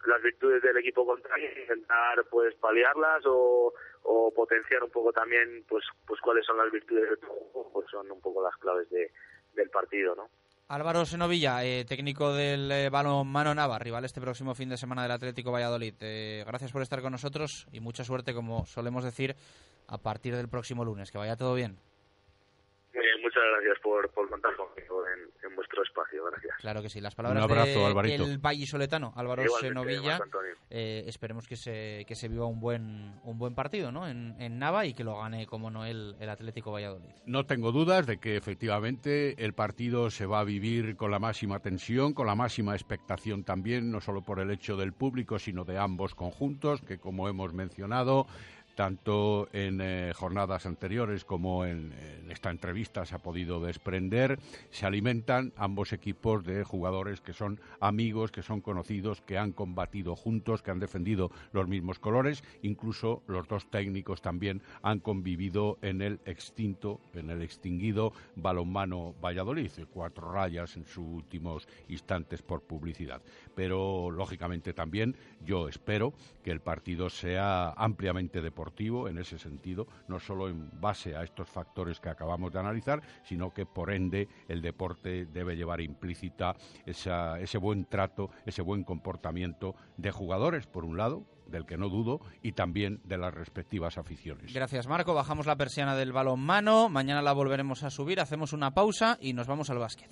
las 0.06 0.22
virtudes 0.22 0.62
del 0.62 0.76
equipo 0.76 1.06
contrario 1.06 1.48
intentar 1.58 2.24
pues 2.30 2.54
paliarlas 2.56 3.24
o, 3.26 3.72
o 4.02 4.34
potenciar 4.34 4.82
un 4.82 4.90
poco 4.90 5.12
también 5.12 5.64
pues 5.68 5.84
pues 6.06 6.20
cuáles 6.20 6.44
son 6.44 6.58
las 6.58 6.70
virtudes 6.70 7.08
de 7.08 7.26
juego 7.26 7.70
pues 7.72 7.88
son 7.90 8.10
un 8.10 8.20
poco 8.20 8.42
las 8.42 8.56
claves 8.56 8.88
de, 8.90 9.10
del 9.54 9.70
partido 9.70 10.14
no 10.14 10.28
Álvaro 10.66 11.04
Senovilla, 11.04 11.62
eh, 11.62 11.84
técnico 11.84 12.32
del 12.32 12.72
eh, 12.72 12.88
balón 12.88 13.28
Mano 13.28 13.54
Nava, 13.54 13.78
rival 13.78 14.06
este 14.06 14.20
próximo 14.20 14.54
fin 14.54 14.70
de 14.70 14.78
semana 14.78 15.02
del 15.02 15.12
Atlético 15.12 15.52
Valladolid. 15.52 15.94
Eh, 16.00 16.42
gracias 16.46 16.72
por 16.72 16.80
estar 16.80 17.02
con 17.02 17.12
nosotros 17.12 17.66
y 17.70 17.80
mucha 17.80 18.02
suerte, 18.02 18.32
como 18.32 18.64
solemos 18.64 19.04
decir, 19.04 19.36
a 19.86 19.98
partir 19.98 20.34
del 20.34 20.48
próximo 20.48 20.82
lunes. 20.82 21.10
Que 21.10 21.18
vaya 21.18 21.36
todo 21.36 21.52
bien. 21.54 21.78
Muchas 23.34 23.50
gracias 23.52 23.78
por, 23.82 24.10
por 24.10 24.28
contar 24.28 24.54
conmigo 24.56 25.02
en, 25.06 25.48
en 25.50 25.56
vuestro 25.56 25.82
espacio. 25.82 26.24
Gracias. 26.24 26.56
Claro 26.60 26.82
que 26.82 26.88
sí. 26.88 27.00
Las 27.00 27.14
palabras 27.14 27.48
del 28.04 28.38
vallisoletano, 28.38 29.12
Álvaro 29.16 29.42
Senovilla. 29.60 30.20
Eh, 30.70 31.04
esperemos 31.06 31.46
que 31.46 31.56
se, 31.56 32.04
que 32.06 32.14
se 32.14 32.28
viva 32.28 32.46
un 32.46 32.60
buen, 32.60 33.20
un 33.24 33.38
buen 33.38 33.54
partido 33.54 33.92
¿no? 33.92 34.08
en, 34.08 34.34
en 34.40 34.58
Nava 34.58 34.86
y 34.86 34.94
que 34.94 35.04
lo 35.04 35.18
gane, 35.18 35.46
como 35.46 35.70
no, 35.70 35.84
el, 35.84 36.16
el 36.18 36.28
Atlético 36.28 36.72
Valladolid. 36.72 37.10
No 37.26 37.46
tengo 37.46 37.72
dudas 37.72 38.06
de 38.06 38.18
que 38.18 38.36
efectivamente 38.36 39.44
el 39.44 39.52
partido 39.52 40.10
se 40.10 40.26
va 40.26 40.40
a 40.40 40.44
vivir 40.44 40.96
con 40.96 41.10
la 41.10 41.18
máxima 41.18 41.60
tensión, 41.60 42.12
con 42.12 42.26
la 42.26 42.34
máxima 42.34 42.74
expectación 42.74 43.44
también, 43.44 43.90
no 43.90 44.00
solo 44.00 44.22
por 44.22 44.40
el 44.40 44.50
hecho 44.50 44.76
del 44.76 44.92
público, 44.92 45.38
sino 45.38 45.64
de 45.64 45.78
ambos 45.78 46.14
conjuntos, 46.14 46.80
que 46.82 46.98
como 46.98 47.28
hemos 47.28 47.52
mencionado, 47.52 48.26
tanto 48.74 49.48
en 49.52 49.80
eh, 49.80 50.12
jornadas 50.14 50.66
anteriores 50.66 51.24
como 51.24 51.64
en, 51.64 51.92
esta 52.28 52.50
entrevista 52.50 53.04
se 53.04 53.14
ha 53.14 53.18
podido 53.18 53.60
desprender, 53.60 54.38
se 54.70 54.86
alimentan 54.86 55.52
ambos 55.56 55.92
equipos 55.92 56.44
de 56.44 56.64
jugadores 56.64 57.20
que 57.20 57.32
son 57.32 57.60
amigos, 57.80 58.32
que 58.32 58.42
son 58.42 58.60
conocidos, 58.60 59.20
que 59.20 59.38
han 59.38 59.52
combatido 59.52 60.16
juntos, 60.16 60.62
que 60.62 60.70
han 60.70 60.80
defendido 60.80 61.30
los 61.52 61.68
mismos 61.68 61.98
colores, 61.98 62.42
incluso 62.62 63.22
los 63.26 63.46
dos 63.46 63.70
técnicos 63.70 64.22
también 64.22 64.62
han 64.82 65.00
convivido 65.00 65.78
en 65.82 66.02
el 66.02 66.20
extinto, 66.24 67.00
en 67.14 67.30
el 67.30 67.42
extinguido 67.42 68.12
balonmano 68.36 69.14
Valladolid, 69.22 69.70
cuatro 69.92 70.32
rayas 70.32 70.76
en 70.76 70.86
sus 70.86 71.06
últimos 71.06 71.68
instantes 71.88 72.42
por 72.42 72.62
publicidad. 72.62 73.22
Pero 73.54 74.10
lógicamente 74.10 74.72
también 74.72 75.16
yo 75.44 75.68
espero 75.68 76.12
que 76.42 76.50
el 76.50 76.60
partido 76.60 77.10
sea 77.10 77.70
ampliamente 77.70 78.42
deportivo 78.42 78.63
en 79.08 79.18
ese 79.18 79.38
sentido, 79.38 79.86
no 80.08 80.18
solo 80.18 80.48
en 80.48 80.68
base 80.80 81.16
a 81.16 81.22
estos 81.22 81.48
factores 81.48 82.00
que 82.00 82.08
acabamos 82.08 82.52
de 82.52 82.60
analizar, 82.60 83.02
sino 83.22 83.52
que 83.52 83.66
por 83.66 83.92
ende 83.92 84.28
el 84.48 84.62
deporte 84.62 85.26
debe 85.26 85.56
llevar 85.56 85.80
implícita 85.80 86.54
ese 86.86 87.58
buen 87.58 87.84
trato, 87.84 88.30
ese 88.46 88.62
buen 88.62 88.84
comportamiento 88.84 89.74
de 89.96 90.10
jugadores, 90.10 90.66
por 90.66 90.84
un 90.84 90.96
lado, 90.96 91.24
del 91.46 91.66
que 91.66 91.76
no 91.76 91.88
dudo, 91.88 92.20
y 92.42 92.52
también 92.52 93.00
de 93.04 93.18
las 93.18 93.34
respectivas 93.34 93.98
aficiones. 93.98 94.52
Gracias, 94.52 94.86
Marco. 94.86 95.14
Bajamos 95.14 95.46
la 95.46 95.56
persiana 95.56 95.94
del 95.94 96.12
balón 96.12 96.40
mano. 96.40 96.88
Mañana 96.88 97.22
la 97.22 97.32
volveremos 97.32 97.82
a 97.82 97.90
subir. 97.90 98.20
Hacemos 98.20 98.52
una 98.52 98.72
pausa 98.72 99.18
y 99.20 99.34
nos 99.34 99.46
vamos 99.46 99.70
al 99.70 99.78
básquet. 99.78 100.10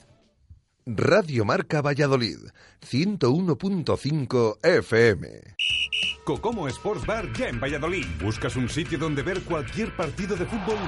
Radio 0.85 1.44
Marca 1.44 1.80
Valladolid, 1.80 2.38
101.5 2.80 4.59
FM. 4.62 5.28
Cocomo 6.25 6.69
Sports 6.69 7.05
Bar 7.05 7.33
ya 7.33 7.49
en 7.49 7.59
Valladolid. 7.59 8.07
¿Buscas 8.23 8.55
un 8.55 8.69
sitio 8.69 8.97
donde 8.97 9.23
ver 9.23 9.43
cualquier 9.43 9.95
partido 9.97 10.37
de 10.37 10.47
fútbol? 10.47 10.79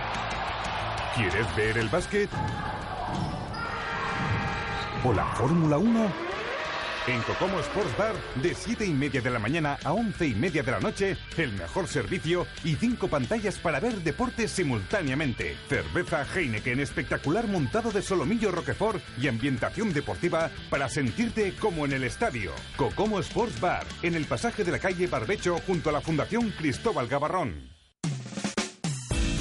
¿Quieres 1.17 1.57
ver 1.57 1.76
el 1.79 1.88
básquet? 1.88 2.31
¿O 5.05 5.12
la 5.12 5.25
Fórmula 5.35 5.76
1? 5.76 6.34
En 7.07 7.21
Cocomo 7.21 7.61
Sports 7.61 7.95
Bar, 7.99 8.15
de 8.37 8.55
7 8.55 8.87
y 8.87 8.95
media 8.95 9.21
de 9.21 9.29
la 9.29 9.39
mañana 9.39 9.79
a 9.85 9.93
11 9.93 10.27
y 10.27 10.35
media 10.35 10.63
de 10.63 10.71
la 10.71 10.81
noche, 10.81 11.19
el 11.37 11.53
mejor 11.53 11.87
servicio 11.87 12.47
y 12.65 12.77
cinco 12.77 13.09
pantallas 13.09 13.59
para 13.59 13.79
ver 13.79 13.97
deportes 13.97 14.51
simultáneamente. 14.51 15.55
Cerveza 15.69 16.25
Heineken 16.25 16.81
espectacular 16.81 17.47
montado 17.47 17.91
de 17.91 18.01
solomillo 18.01 18.51
Roquefort 18.53 19.03
y 19.21 19.29
ambientación 19.29 19.93
deportiva 19.93 20.51
para 20.71 20.89
sentirte 20.89 21.55
como 21.57 21.85
en 21.85 21.93
el 21.93 22.05
estadio. 22.05 22.53
Cocomo 22.77 23.21
Sports 23.21 23.61
Bar, 23.61 23.85
en 24.03 24.15
el 24.15 24.25
pasaje 24.25 24.65
de 24.65 24.73
la 24.73 24.79
calle 24.79 25.07
Barbecho 25.07 25.59
junto 25.67 25.91
a 25.91 25.93
la 25.93 26.01
Fundación 26.01 26.53
Cristóbal 26.53 27.07
Gavarrón. 27.07 27.74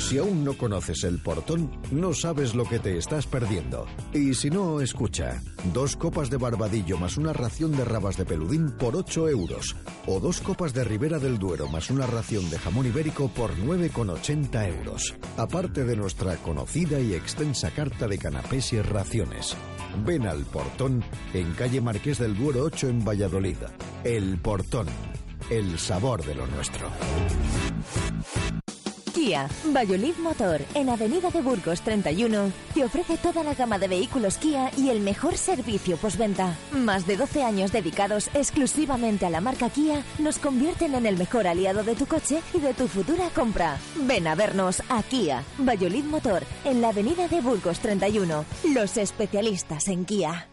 Si 0.03 0.17
aún 0.17 0.43
no 0.43 0.57
conoces 0.57 1.05
el 1.05 1.19
portón, 1.19 1.71
no 1.89 2.13
sabes 2.13 2.55
lo 2.55 2.65
que 2.65 2.77
te 2.77 2.97
estás 2.97 3.25
perdiendo. 3.25 3.87
Y 4.13 4.33
si 4.33 4.49
no, 4.49 4.81
escucha. 4.81 5.41
Dos 5.73 5.95
copas 5.95 6.29
de 6.29 6.35
barbadillo 6.35 6.97
más 6.97 7.15
una 7.15 7.31
ración 7.31 7.71
de 7.71 7.85
rabas 7.85 8.17
de 8.17 8.25
peludín 8.25 8.71
por 8.71 8.97
8 8.97 9.29
euros. 9.29 9.77
O 10.05 10.19
dos 10.19 10.41
copas 10.41 10.73
de 10.73 10.83
Ribera 10.83 11.19
del 11.19 11.39
Duero 11.39 11.69
más 11.69 11.89
una 11.89 12.05
ración 12.05 12.49
de 12.49 12.59
jamón 12.59 12.85
ibérico 12.85 13.29
por 13.29 13.55
9,80 13.55 14.77
euros. 14.77 15.15
Aparte 15.37 15.85
de 15.85 15.95
nuestra 15.95 16.35
conocida 16.35 16.99
y 16.99 17.13
extensa 17.13 17.71
carta 17.71 18.05
de 18.05 18.17
canapés 18.17 18.73
y 18.73 18.81
raciones. 18.81 19.55
Ven 20.05 20.27
al 20.27 20.43
portón 20.43 21.01
en 21.33 21.53
calle 21.53 21.79
Marqués 21.79 22.19
del 22.19 22.35
Duero 22.35 22.65
8 22.65 22.89
en 22.89 23.05
Valladolid. 23.05 23.57
El 24.03 24.37
portón. 24.39 24.87
El 25.49 25.79
sabor 25.79 26.25
de 26.25 26.35
lo 26.35 26.45
nuestro. 26.47 26.89
Kia, 29.33 29.49
Valladolid 29.65 30.15
Motor, 30.17 30.61
en 30.75 30.89
Avenida 30.89 31.31
de 31.31 31.41
Burgos 31.41 31.81
31, 31.81 32.51
te 32.75 32.83
ofrece 32.83 33.17
toda 33.17 33.43
la 33.43 33.55
gama 33.55 33.79
de 33.79 33.87
vehículos 33.87 34.37
Kia 34.37 34.69
y 34.77 34.89
el 34.89 34.99
mejor 34.99 35.37
servicio 35.37 35.97
postventa. 35.97 36.55
Más 36.71 37.07
de 37.07 37.17
12 37.17 37.41
años 37.41 37.71
dedicados 37.71 38.29
exclusivamente 38.35 39.25
a 39.25 39.31
la 39.31 39.41
marca 39.41 39.71
Kia 39.71 40.03
nos 40.19 40.37
convierten 40.37 40.93
en 40.93 41.07
el 41.07 41.17
mejor 41.17 41.47
aliado 41.47 41.83
de 41.83 41.95
tu 41.95 42.05
coche 42.05 42.41
y 42.53 42.59
de 42.59 42.75
tu 42.75 42.87
futura 42.87 43.29
compra. 43.33 43.79
Ven 43.95 44.27
a 44.27 44.35
vernos 44.35 44.83
a 44.87 45.01
Kia, 45.01 45.43
Valladolid 45.57 46.03
Motor, 46.03 46.43
en 46.63 46.81
la 46.81 46.89
Avenida 46.89 47.27
de 47.27 47.41
Burgos 47.41 47.79
31, 47.79 48.45
los 48.75 48.97
especialistas 48.97 49.87
en 49.87 50.05
Kia. 50.05 50.52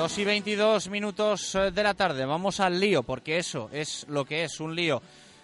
Dos 0.00 0.16
y 0.16 0.24
22 0.24 0.88
minutos 0.88 1.54
eh, 1.54 1.72
de 1.72 1.82
la 1.82 1.92
tarde. 1.92 2.24
Vamos 2.24 2.58
al 2.58 2.80
lío, 2.80 3.02
porque 3.02 3.36
eso 3.36 3.68
es 3.70 4.06
lo 4.08 4.24
que 4.24 4.44
es, 4.44 4.58
un 4.58 4.74
lío. 4.74 5.02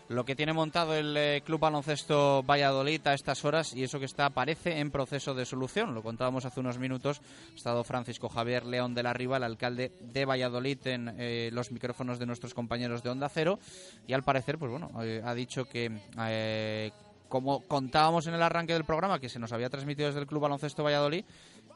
Lo 0.09 0.25
que 0.25 0.35
tiene 0.35 0.55
montado 0.55 0.95
el 0.95 1.15
eh, 1.15 1.43
Club 1.45 1.61
Baloncesto 1.61 2.43
Valladolid 2.43 3.07
a 3.07 3.13
estas 3.13 3.45
horas 3.45 3.75
y 3.75 3.85
eso 3.85 3.99
que 3.99 4.07
está 4.07 4.31
parece 4.31 4.79
en 4.79 4.91
proceso 4.91 5.35
de 5.35 5.45
solución. 5.45 5.95
Lo 5.95 6.03
contábamos 6.03 6.47
hace 6.47 6.61
unos 6.61 6.79
minutos. 6.79 7.21
Ha 7.53 7.55
estado 7.55 7.85
Francisco 7.85 8.31
Javier 8.31 8.65
León 8.65 8.95
de 8.95 9.03
la 9.03 9.13
Riva, 9.13 9.37
el 9.37 9.43
alcalde 9.43 9.93
de 10.01 10.25
Valladolid, 10.25 10.87
en 10.87 11.15
eh, 11.19 11.51
los 11.53 11.71
micrófonos 11.71 12.19
de 12.19 12.25
nuestros 12.25 12.55
compañeros 12.55 13.03
de 13.03 13.11
Onda 13.11 13.29
Cero. 13.29 13.59
Y 14.07 14.15
al 14.15 14.23
parecer, 14.23 14.57
pues 14.57 14.71
bueno, 14.71 14.91
ha 15.23 15.35
dicho 15.35 15.67
que, 15.67 16.91
como 17.29 17.61
contábamos 17.69 18.27
en 18.27 18.33
el 18.33 18.43
arranque 18.43 18.73
del 18.73 18.85
programa, 18.85 19.21
que 19.21 19.29
se 19.29 19.39
nos 19.39 19.53
había 19.53 19.69
transmitido 19.69 20.07
desde 20.07 20.21
el 20.21 20.27
Club 20.27 20.41
Baloncesto 20.41 20.83
Valladolid, 20.83 21.27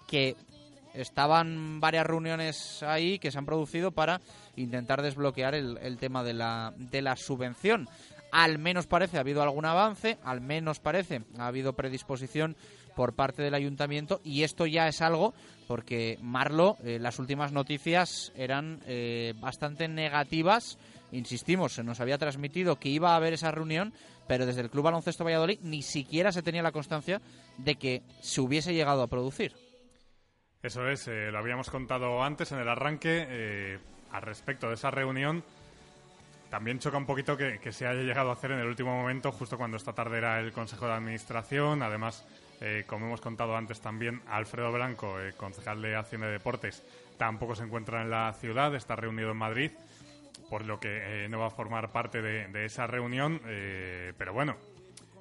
que 0.09 0.35
estaban 0.95 1.81
varias 1.81 2.07
reuniones 2.07 2.83
ahí 2.83 3.19
que 3.19 3.31
se 3.31 3.39
han 3.39 3.47
producido 3.47 3.93
para 3.93 4.21
intentar 4.57 5.03
desbloquear 5.03 5.55
el, 5.55 5.99
tema 5.99 6.23
de 6.23 6.35
la, 6.35 6.73
de 6.77 7.03
la 7.03 7.17
subvención. 7.17 7.89
Al 8.33 8.59
menos 8.59 8.87
parece 8.87 9.17
ha 9.17 9.21
habido 9.21 9.43
algún 9.43 9.65
avance, 9.65 10.19
al 10.25 10.41
menos 10.41 10.79
parece 10.79 11.23
ha 11.39 11.47
habido 11.47 11.73
predisposición 11.73 12.57
por 12.95 13.15
parte 13.15 13.43
del 13.43 13.55
ayuntamiento 13.55 14.21
y 14.25 14.43
esto 14.43 14.67
ya 14.67 14.87
es 14.89 15.01
algo 15.01 15.35
porque 15.67 16.19
Marlo, 16.21 16.77
eh, 16.85 16.99
las 17.01 17.19
últimas 17.19 17.53
noticias 17.53 18.33
eran 18.37 18.81
eh, 18.87 19.35
bastante 19.41 19.89
negativas. 19.89 20.79
Insistimos, 21.13 21.75
se 21.75 21.83
nos 21.83 22.01
había 22.01 22.19
transmitido 22.19 22.77
que 22.77 22.89
iba 22.89 23.13
a 23.13 23.17
haber 23.17 23.33
esa 23.33 23.51
reunión, 23.51 23.93
pero 24.29 24.47
desde 24.47 24.61
el 24.61 24.71
Club 24.71 24.85
Baloncesto 24.85 25.25
Valladolid 25.25 25.59
ni 25.63 25.83
siquiera 25.83 26.33
se 26.33 26.43
tenía 26.43 26.63
la 26.63 26.73
constancia 26.73 27.21
de 27.57 27.77
que 27.77 28.03
se 28.21 28.41
hubiese 28.41 28.75
llegado 28.75 29.03
a 29.03 29.09
producir. 29.09 29.70
Eso 30.63 30.87
es, 30.89 31.09
eh, 31.09 31.31
lo 31.33 31.39
habíamos 31.39 31.71
contado 31.71 32.23
antes 32.23 32.53
en 32.53 32.59
el 32.59 32.69
arranque. 32.69 33.27
Eh, 33.29 33.79
al 34.13 34.21
respecto 34.21 34.69
de 34.69 34.75
esa 34.75 34.91
reunión, 34.91 35.43
también 36.51 36.79
choca 36.79 36.99
un 36.99 37.07
poquito 37.07 37.35
que, 37.35 37.73
se 37.73 37.87
haya 37.87 38.03
llegado 38.03 38.29
a 38.29 38.35
hacer 38.35 38.51
en 38.51 38.59
el 38.59 38.67
último 38.67 38.95
momento, 38.95 39.33
justo 39.33 39.57
cuando 39.57 39.79
esta 39.79 39.95
tarde 39.95 40.19
era 40.19 40.39
el 40.39 40.53
Consejo 40.53 40.87
de 40.87 40.93
Administración. 40.93 41.83
Además, 41.83 42.27
eh, 42.61 42.85
como 42.87 43.07
hemos 43.07 43.23
contado 43.23 43.57
antes 43.57 43.81
también, 43.81 44.21
Alfredo 44.29 44.71
Blanco, 44.71 45.17
concejal 45.39 45.81
de 45.81 45.97
Hacienda 45.97 46.29
y 46.29 46.33
Deportes, 46.33 46.83
tampoco 47.17 47.55
se 47.55 47.63
encuentra 47.63 48.03
en 48.03 48.11
la 48.11 48.31
ciudad, 48.35 48.75
está 48.75 48.97
reunido 48.97 49.31
en 49.31 49.39
Madrid, 49.39 49.71
por 50.51 50.67
lo 50.67 50.79
que 50.79 51.27
no 51.31 51.39
va 51.39 51.47
a 51.47 51.51
formar 51.51 51.91
parte 51.91 52.21
de, 52.21 52.49
de 52.49 52.67
esa 52.67 52.87
reunión. 52.87 53.41
pero 54.19 54.35
bueno, 54.35 54.57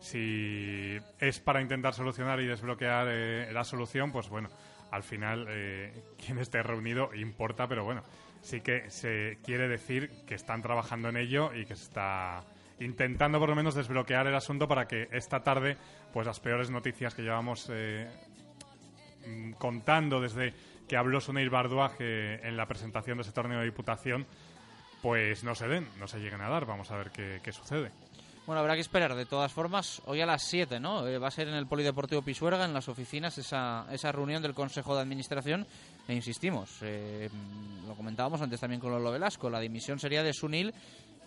si 0.02 0.97
es 1.19 1.39
para 1.39 1.62
intentar 1.62 1.93
solucionar 1.93 2.41
y 2.41 2.47
desbloquear 2.47 3.54
la 3.54 3.63
solución, 3.63 4.12
pues 4.12 4.28
bueno 4.28 4.49
al 4.91 5.04
final 5.04 5.47
eh, 5.49 6.04
quien 6.23 6.38
esté 6.39 6.63
reunido 6.63 7.13
importa, 7.13 7.67
pero 7.67 7.84
bueno, 7.84 8.04
sí 8.41 8.62
que 8.62 8.89
se 8.89 9.38
quiere 9.43 9.67
decir 9.67 10.10
que 10.28 10.36
están 10.36 10.62
trabajando 10.62 11.10
en 11.10 11.17
ello 11.17 11.54
y 11.54 11.65
que 11.65 11.75
se 11.75 11.84
está 11.84 12.43
intentando 12.80 13.39
por 13.39 13.49
lo 13.49 13.56
menos 13.56 13.75
desbloquear 13.75 14.28
el 14.28 14.36
asunto 14.36 14.67
para 14.67 14.88
que 14.88 15.10
esta 15.12 15.43
tarde, 15.43 15.78
pues 16.13 16.25
las 16.25 16.39
peores 16.39 16.69
noticias 16.69 17.13
que 17.13 17.21
llevamos 17.21 17.69
eh, 17.71 18.10
mm, 19.28 19.52
contando 19.54 20.21
desde 20.21 20.54
que 20.88 20.97
habló 20.97 21.21
Suneil 21.21 21.49
Barduaje 21.49 22.47
en 22.47 22.58
la 22.58 22.67
presentación 22.67 23.17
de 23.17 23.23
ese 23.23 23.32
torneo 23.32 23.60
de 23.60 23.65
diputación, 23.65 24.25
pues 25.02 25.43
no 25.43 25.54
se 25.56 25.67
den, 25.67 25.88
no 25.99 26.08
se 26.08 26.19
lleguen 26.19 26.41
a 26.41 26.49
dar. 26.49 26.65
Vamos 26.65 26.89
a 26.91 26.97
ver 26.97 27.12
qué 27.12 27.52
sucede. 27.52 27.91
Bueno, 28.49 28.62
habrá 28.62 28.73
que 28.73 28.81
esperar. 28.81 29.13
De 29.13 29.27
todas 29.27 29.53
formas, 29.53 30.01
hoy 30.07 30.21
a 30.21 30.25
las 30.25 30.41
7, 30.41 30.79
¿no? 30.79 31.07
Eh, 31.07 31.19
va 31.19 31.27
a 31.27 31.31
ser 31.31 31.47
en 31.47 31.53
el 31.53 31.67
Polideportivo 31.67 32.23
Pisuerga, 32.23 32.65
en 32.65 32.73
las 32.73 32.89
oficinas, 32.89 33.38
esa, 33.38 33.85
esa 33.91 34.12
reunión 34.12 34.41
del 34.41 34.55
Consejo 34.55 34.95
de 34.95 35.01
Administración. 35.03 35.67
E 36.07 36.15
insistimos, 36.15 36.79
eh, 36.81 37.29
lo 37.88 37.93
comentábamos 37.93 38.41
antes 38.41 38.59
también 38.59 38.81
con 38.81 38.89
Lolo 38.89 39.12
Velasco, 39.12 39.51
la 39.51 39.59
dimisión 39.59 39.99
sería 39.99 40.23
de 40.23 40.33
Sunil 40.33 40.73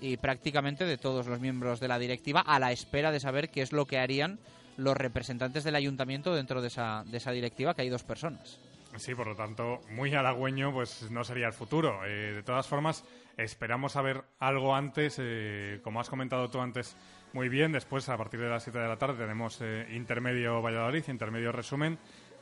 y 0.01 0.17
prácticamente 0.17 0.85
de 0.85 0.99
todos 0.99 1.29
los 1.29 1.39
miembros 1.39 1.79
de 1.79 1.87
la 1.87 2.01
directiva 2.01 2.41
a 2.41 2.59
la 2.59 2.73
espera 2.73 3.13
de 3.13 3.21
saber 3.21 3.51
qué 3.51 3.63
es 3.63 3.71
lo 3.71 3.87
que 3.87 4.01
harían 4.01 4.41
los 4.77 4.97
representantes 4.97 5.63
del 5.63 5.77
ayuntamiento 5.77 6.35
dentro 6.35 6.61
de 6.61 6.67
esa, 6.67 7.05
de 7.07 7.19
esa 7.19 7.31
directiva, 7.31 7.73
que 7.75 7.83
hay 7.83 7.89
dos 7.89 8.03
personas. 8.03 8.59
Sí, 8.97 9.15
por 9.15 9.27
lo 9.27 9.35
tanto, 9.35 9.81
muy 9.91 10.15
halagüeño 10.15 10.73
pues 10.73 11.11
no 11.11 11.25
sería 11.25 11.47
el 11.47 11.53
futuro. 11.53 12.05
Eh, 12.05 12.33
de 12.35 12.43
todas 12.43 12.67
formas, 12.67 13.05
esperamos 13.37 13.93
saber 13.93 14.23
algo 14.39 14.75
antes, 14.75 15.17
eh, 15.19 15.81
como 15.83 16.01
has 16.01 16.11
comentado 16.11 16.51
tú 16.51 16.61
antes 16.61 16.97
muy 17.33 17.49
bien, 17.49 17.73
después 17.73 18.09
a 18.11 18.19
partir 18.19 18.41
de 18.41 18.51
las 18.51 18.65
7 18.65 18.79
de 18.79 18.89
la 18.89 18.99
tarde 18.99 19.17
tenemos 19.17 19.59
eh, 19.63 19.87
intermedio 19.93 20.61
Valladolid, 20.61 21.05
intermedio 21.09 21.53
resumen, 21.53 21.99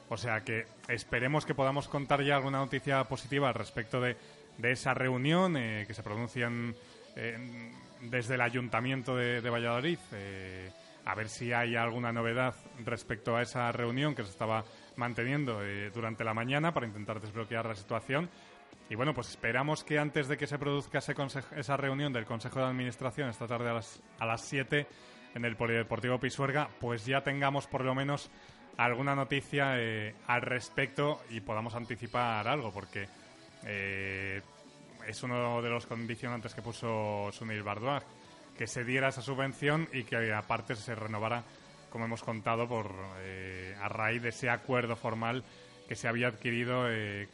o 0.09 0.17
sea 0.17 0.41
que 0.41 0.67
esperemos 0.89 1.47
que 1.47 1.55
podamos 1.55 1.87
contar 1.87 2.23
ya 2.23 2.37
alguna 2.37 2.59
noticia 2.59 3.05
positiva 3.05 3.49
al 3.49 3.55
respecto 3.55 4.01
de, 4.01 4.17
esa 4.63 4.93
reunión 4.93 5.55
que 5.55 5.95
se 5.95 6.03
pronuncian 6.03 6.75
desde 8.03 8.35
el 8.35 8.41
ayuntamiento 8.43 9.17
de, 9.17 9.41
de 9.41 9.49
Valladolid, 9.49 9.99
a 11.07 11.15
ver 11.15 11.31
si 11.31 11.55
hay 11.55 11.77
alguna 11.77 12.13
novedad 12.13 12.55
respecto 12.85 13.37
a 13.37 13.43
esa 13.43 13.73
reunión 13.73 14.15
que 14.15 14.23
se 14.23 14.29
estaba 14.29 14.65
manteniendo 15.01 15.65
eh, 15.65 15.91
durante 15.91 16.23
la 16.23 16.35
mañana 16.35 16.73
para 16.73 16.87
intentar 16.87 17.21
desbloquear 17.21 17.67
la 17.67 17.75
situación. 17.75 18.31
Y 18.89 18.95
bueno, 18.95 19.15
pues 19.15 19.31
esperamos 19.31 19.83
que 19.83 19.99
antes 19.99 20.29
de 20.29 20.37
que 20.37 20.47
se 20.47 20.59
produzca 20.59 20.99
esa 20.99 21.77
reunión 21.77 22.13
del 22.13 22.27
Consejo 22.27 22.61
de 22.61 22.67
Administración 22.67 23.29
esta 23.29 23.47
tarde 23.47 23.71
a 23.71 23.75
las, 23.75 24.01
a 24.19 24.27
las 24.27 24.43
7 24.43 24.87
en 25.35 25.45
el 25.45 25.57
Polideportivo 25.57 26.19
Pisuerga, 26.19 26.69
pues 26.81 27.07
ya 27.07 27.23
tengamos 27.23 27.67
por 27.67 27.85
lo 27.85 27.95
menos 27.95 28.31
alguna 28.77 29.15
noticia 29.15 29.75
eh, 29.77 30.15
al 30.27 30.43
respecto 30.43 31.23
y 31.31 31.41
podamos 31.41 31.75
anticipar 31.75 32.47
algo, 32.49 32.73
porque 32.73 33.09
eh, 33.65 34.41
es 35.07 35.23
uno 35.23 35.63
de 35.63 35.71
los 35.71 35.87
condicionantes 35.87 36.55
que 36.55 36.63
puso 36.63 37.31
Sunil 37.33 37.63
Bardwaj, 37.63 38.03
que 38.57 38.67
se 38.67 38.85
diera 38.85 39.09
esa 39.09 39.23
subvención 39.23 39.89
y 39.93 40.05
que 40.05 40.33
aparte 40.33 40.77
se 40.77 40.95
renovara, 40.95 41.45
como 41.91 42.07
hemos 42.07 42.23
contado, 42.23 42.69
por 42.69 42.93
eh, 43.19 43.77
a 43.81 43.89
raíz 43.89 44.23
de 44.23 44.31
ese 44.31 44.49
acuerdo 44.49 44.97
formal 44.97 45.45
que 45.89 45.97
se 45.97 46.09
había 46.09 46.29
adquirido 46.29 46.85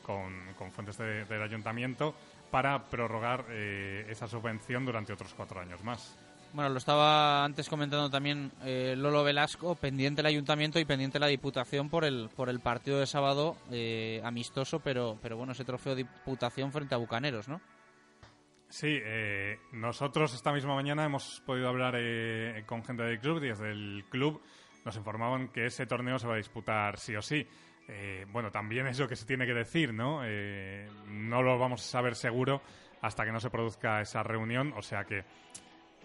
con, 0.02 0.32
fuentes 0.72 0.96
del 0.96 1.42
ayuntamiento 1.42 2.14
para 2.50 2.84
prorrogar 2.84 3.44
esa 3.50 4.26
subvención 4.26 4.86
durante 4.86 5.12
otros 5.12 5.34
cuatro 5.34 5.60
años 5.60 5.84
más. 5.84 6.16
Bueno, 6.56 6.70
lo 6.70 6.78
estaba 6.78 7.44
antes 7.44 7.68
comentando 7.68 8.08
también 8.08 8.50
eh, 8.64 8.94
Lolo 8.96 9.22
Velasco, 9.22 9.74
pendiente 9.74 10.22
el 10.22 10.26
ayuntamiento 10.26 10.78
y 10.78 10.86
pendiente 10.86 11.18
la 11.18 11.26
diputación 11.26 11.90
por 11.90 12.02
el 12.02 12.30
por 12.34 12.48
el 12.48 12.60
partido 12.60 12.98
de 12.98 13.06
sábado 13.06 13.58
eh, 13.70 14.22
amistoso, 14.24 14.80
pero 14.80 15.18
pero 15.20 15.36
bueno, 15.36 15.52
ese 15.52 15.66
trofeo 15.66 15.94
de 15.94 16.04
diputación 16.04 16.72
frente 16.72 16.94
a 16.94 16.98
Bucaneros, 16.98 17.46
¿no? 17.46 17.60
Sí, 18.68 18.98
eh, 19.02 19.58
nosotros 19.72 20.34
esta 20.34 20.52
misma 20.52 20.74
mañana 20.74 21.04
hemos 21.04 21.40
podido 21.46 21.68
hablar 21.68 21.94
con 22.66 22.84
gente 22.84 23.04
del 23.04 23.20
club 23.20 23.42
y 23.44 23.48
desde 23.48 23.70
el 23.70 24.04
club 24.10 24.42
nos 24.84 24.96
informaban 24.96 25.48
que 25.48 25.66
ese 25.66 25.86
torneo 25.86 26.18
se 26.18 26.26
va 26.26 26.34
a 26.34 26.38
disputar 26.38 26.98
sí 26.98 27.14
o 27.14 27.22
sí. 27.22 27.46
bueno, 28.32 28.50
también 28.50 28.86
es 28.88 28.98
lo 28.98 29.08
que 29.08 29.16
se 29.16 29.26
tiene 29.26 29.46
que 29.46 29.54
decir, 29.54 29.94
¿no? 29.94 30.22
no 31.06 31.42
lo 31.42 31.58
vamos 31.58 31.80
a 31.80 31.90
saber 31.90 32.14
seguro 32.16 32.60
hasta 33.02 33.24
que 33.24 33.32
no 33.32 33.40
se 33.40 33.50
produzca 33.50 34.00
esa 34.00 34.22
reunión, 34.22 34.72
o 34.76 34.82
sea 34.82 35.04
que 35.04 35.24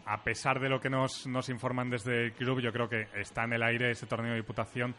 a 0.06 0.24
pesar 0.24 0.60
de 0.60 0.70
lo 0.70 0.80
que 0.80 0.90
nos, 0.90 1.28
nos 1.28 1.50
informan 1.50 1.90
desde 1.90 2.26
el 2.26 2.34
club, 2.34 2.60
yo 2.60 2.72
creo 2.72 2.90
que 2.90 3.08
está 3.16 3.44
en 3.44 3.54
el 3.54 3.64
aire 3.64 3.92
ese 3.92 4.08
torneo 4.08 4.32
de 4.32 4.38
diputación 4.38 4.96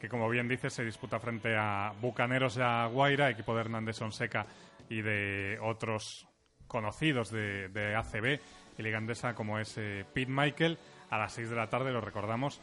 que, 0.00 0.08
como 0.08 0.28
bien 0.28 0.48
dice, 0.48 0.70
se 0.70 0.84
disputa 0.84 1.18
frente 1.18 1.56
a 1.56 1.92
Bucaneros 2.00 2.54
de 2.54 2.88
Guaira, 2.92 3.30
equipo 3.30 3.54
de 3.54 3.62
Hernández 3.62 3.96
Sonseca 3.96 4.46
y 4.88 5.02
de 5.02 5.58
otros 5.60 6.27
conocidos 6.68 7.30
de, 7.30 7.68
de 7.68 7.96
ACB 7.96 8.40
y 8.78 8.82
ligandesa 8.82 9.34
como 9.34 9.58
es 9.58 9.76
eh, 9.76 10.04
Pete 10.12 10.30
Michael, 10.30 10.78
a 11.10 11.18
las 11.18 11.32
6 11.32 11.50
de 11.50 11.56
la 11.56 11.68
tarde, 11.68 11.90
lo 11.90 12.00
recordamos. 12.00 12.60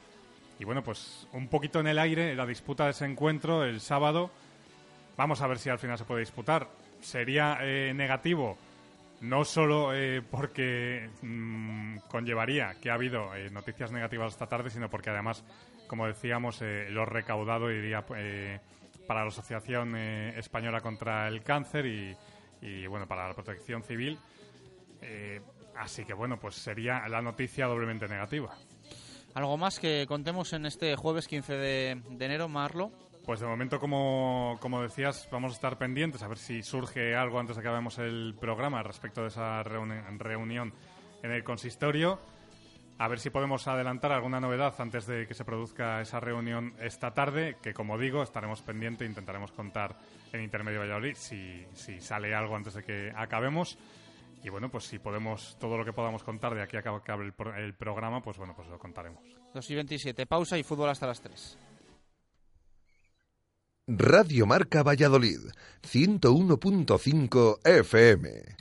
Y 0.60 0.64
bueno, 0.64 0.84
pues 0.84 1.28
un 1.34 1.50
poquito 1.50 1.82
en 1.82 1.88
el 1.88 2.00
aire 2.00 2.34
la 2.36 2.46
disputa 2.46 2.86
de 2.86 2.92
ese 2.92 3.06
encuentro 3.06 3.66
el 3.66 3.82
sábado. 3.82 4.32
Vamos 5.18 5.42
a 5.42 5.48
ver 5.48 5.60
si 5.60 5.70
al 5.70 5.80
final 5.80 5.98
se 5.98 6.06
puede 6.06 6.22
disputar. 6.22 6.70
Sería 7.02 7.58
eh, 7.62 7.94
negativo 7.94 8.58
no 9.22 9.46
solo 9.46 9.94
eh, 9.94 10.22
porque 10.22 11.10
mm, 11.22 11.98
conllevaría 12.08 12.76
que 12.82 12.90
ha 12.90 12.96
habido 12.96 13.36
eh, 13.36 13.50
noticias 13.50 13.92
negativas 13.92 14.34
esta 14.34 14.48
tarde, 14.48 14.70
sino 14.70 14.90
porque 14.90 15.10
además, 15.10 15.44
como 15.88 16.08
decíamos, 16.08 16.62
eh, 16.62 16.88
lo 16.90 17.06
recaudado 17.06 17.72
iría 17.72 18.06
para 18.06 19.22
la 19.22 19.28
Asociación 19.28 19.96
Española 19.96 20.82
contra 20.82 21.28
el 21.28 21.44
Cáncer 21.44 21.86
y, 21.86 22.16
bueno, 22.90 23.08
para 23.08 23.28
la 23.28 23.34
protección 23.34 23.84
civil. 23.84 24.20
así 25.78 26.06
que 26.06 26.14
bueno, 26.14 26.40
pues 26.40 26.56
sería 26.56 27.08
la 27.08 27.22
noticia 27.22 27.68
doblemente 27.68 28.08
negativa. 28.08 28.56
¿Algo 29.34 29.58
más 29.58 29.80
que 29.80 30.06
contemos 30.08 30.54
en 30.54 30.66
este 30.66 30.96
jueves 30.96 31.28
15 31.28 31.54
de, 31.54 32.02
de 32.10 32.26
enero, 32.26 32.48
Marlo? 32.48 32.92
Pues 33.26 33.40
de 33.40 33.48
momento, 33.48 33.80
como, 33.80 34.58
como, 34.62 34.84
decías, 34.84 35.28
vamos 35.32 35.52
a 35.52 35.56
estar 35.56 35.80
pendientes 35.80 36.22
a 36.22 36.28
ver 36.28 36.38
si 36.38 36.62
surge 36.62 37.16
algo 37.16 37.40
antes 37.40 37.56
de 37.56 37.64
que 37.64 37.68
acabemos 37.68 37.98
el 37.98 38.36
programa 38.40 38.84
respecto 38.84 39.24
de 39.24 39.30
esa 39.30 39.64
reunión 39.64 40.74
en 41.24 41.32
el 41.32 41.44
consistorio. 41.44 42.20
A 43.00 43.08
ver 43.08 43.20
si 43.20 43.32
podemos 43.32 43.68
adelantar 43.68 44.12
alguna 44.12 44.40
novedad 44.40 44.76
antes 44.78 45.08
de 45.08 45.28
que 45.28 45.34
se 45.34 45.44
produzca 45.44 46.02
esa 46.02 46.20
reunión 46.20 46.76
esta 46.80 47.16
tarde, 47.16 47.58
que 47.64 47.74
como 47.74 47.98
digo, 47.98 48.22
estaremos 48.22 48.62
pendientes 48.62 49.08
e 49.08 49.10
intentaremos 49.10 49.52
contar 49.52 49.98
en 50.34 50.42
Intermedio 50.42 50.80
Valladolid 50.80 51.16
si, 51.16 51.66
si 51.74 52.00
sale 52.02 52.34
algo 52.34 52.56
antes 52.56 52.74
de 52.74 52.84
que 52.84 53.12
acabemos. 53.16 53.78
Y 54.44 54.50
bueno, 54.50 54.70
pues 54.70 54.84
si 54.86 55.00
podemos, 55.00 55.58
todo 55.60 55.78
lo 55.78 55.84
que 55.84 55.94
podamos 55.94 56.24
contar 56.24 56.54
de 56.54 56.62
aquí 56.62 56.78
a 56.78 56.84
que 56.84 56.90
acabe 56.90 57.26
el, 57.26 57.34
el 57.58 57.74
programa, 57.74 58.22
pues 58.22 58.38
bueno, 58.38 58.54
pues 58.56 58.68
lo 58.68 58.78
contaremos. 58.78 59.24
2 59.54 59.70
y 59.72 59.76
27, 59.76 60.26
pausa 60.28 60.58
y 60.58 60.64
fútbol 60.64 60.90
hasta 60.90 61.08
las 61.08 61.22
3. 61.22 61.58
Radio 63.88 64.46
Marca 64.48 64.82
Valladolid, 64.82 65.40
101.5 65.84 67.60
FM. 67.64 68.56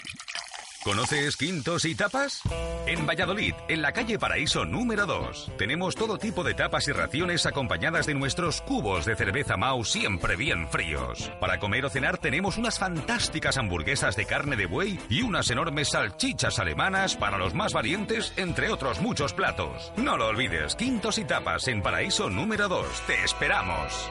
¿Conoces 0.84 1.38
Quintos 1.38 1.86
y 1.86 1.94
Tapas? 1.94 2.42
En 2.86 3.06
Valladolid, 3.06 3.54
en 3.68 3.80
la 3.80 3.92
calle 3.92 4.18
Paraíso 4.18 4.66
número 4.66 5.06
2, 5.06 5.52
tenemos 5.56 5.94
todo 5.94 6.18
tipo 6.18 6.44
de 6.44 6.52
tapas 6.52 6.86
y 6.88 6.92
raciones 6.92 7.46
acompañadas 7.46 8.04
de 8.04 8.12
nuestros 8.12 8.60
cubos 8.60 9.06
de 9.06 9.16
cerveza 9.16 9.56
Mau 9.56 9.82
siempre 9.82 10.36
bien 10.36 10.68
fríos. 10.68 11.32
Para 11.40 11.58
comer 11.58 11.86
o 11.86 11.88
cenar 11.88 12.18
tenemos 12.18 12.58
unas 12.58 12.78
fantásticas 12.78 13.56
hamburguesas 13.56 14.14
de 14.14 14.26
carne 14.26 14.56
de 14.56 14.66
buey 14.66 15.00
y 15.08 15.22
unas 15.22 15.50
enormes 15.50 15.88
salchichas 15.88 16.58
alemanas 16.58 17.16
para 17.16 17.38
los 17.38 17.54
más 17.54 17.72
valientes, 17.72 18.34
entre 18.36 18.70
otros 18.70 19.00
muchos 19.00 19.32
platos. 19.32 19.90
No 19.96 20.18
lo 20.18 20.28
olvides, 20.28 20.76
Quintos 20.76 21.16
y 21.16 21.24
Tapas 21.24 21.66
en 21.68 21.80
Paraíso 21.80 22.28
número 22.28 22.68
2. 22.68 22.86
Te 23.06 23.24
esperamos. 23.24 24.10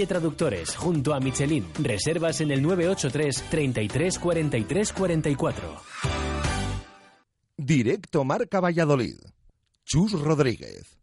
Traductores, 0.07 0.75
junto 0.75 1.13
a 1.13 1.19
Michelin. 1.19 1.65
Reservas 1.79 2.41
en 2.41 2.51
el 2.51 2.61
983 2.61 3.43
33 3.49 4.19
43 4.19 4.93
44. 4.93 5.75
Directo 7.57 8.23
Marca 8.23 8.59
Valladolid. 8.59 9.17
Chus 9.85 10.13
Rodríguez. 10.13 10.97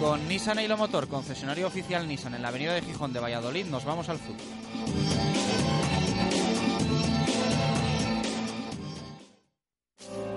Con 0.00 0.28
Nissan 0.28 0.58
Motor, 0.76 1.08
concesionario 1.08 1.66
oficial 1.66 2.06
Nissan 2.06 2.34
en 2.34 2.42
la 2.42 2.48
avenida 2.48 2.74
de 2.74 2.82
Gijón 2.82 3.12
de 3.12 3.20
Valladolid, 3.20 3.66
nos 3.66 3.84
vamos 3.84 4.08
al 4.08 4.18
fútbol. 4.18 5.85
you 10.00 10.35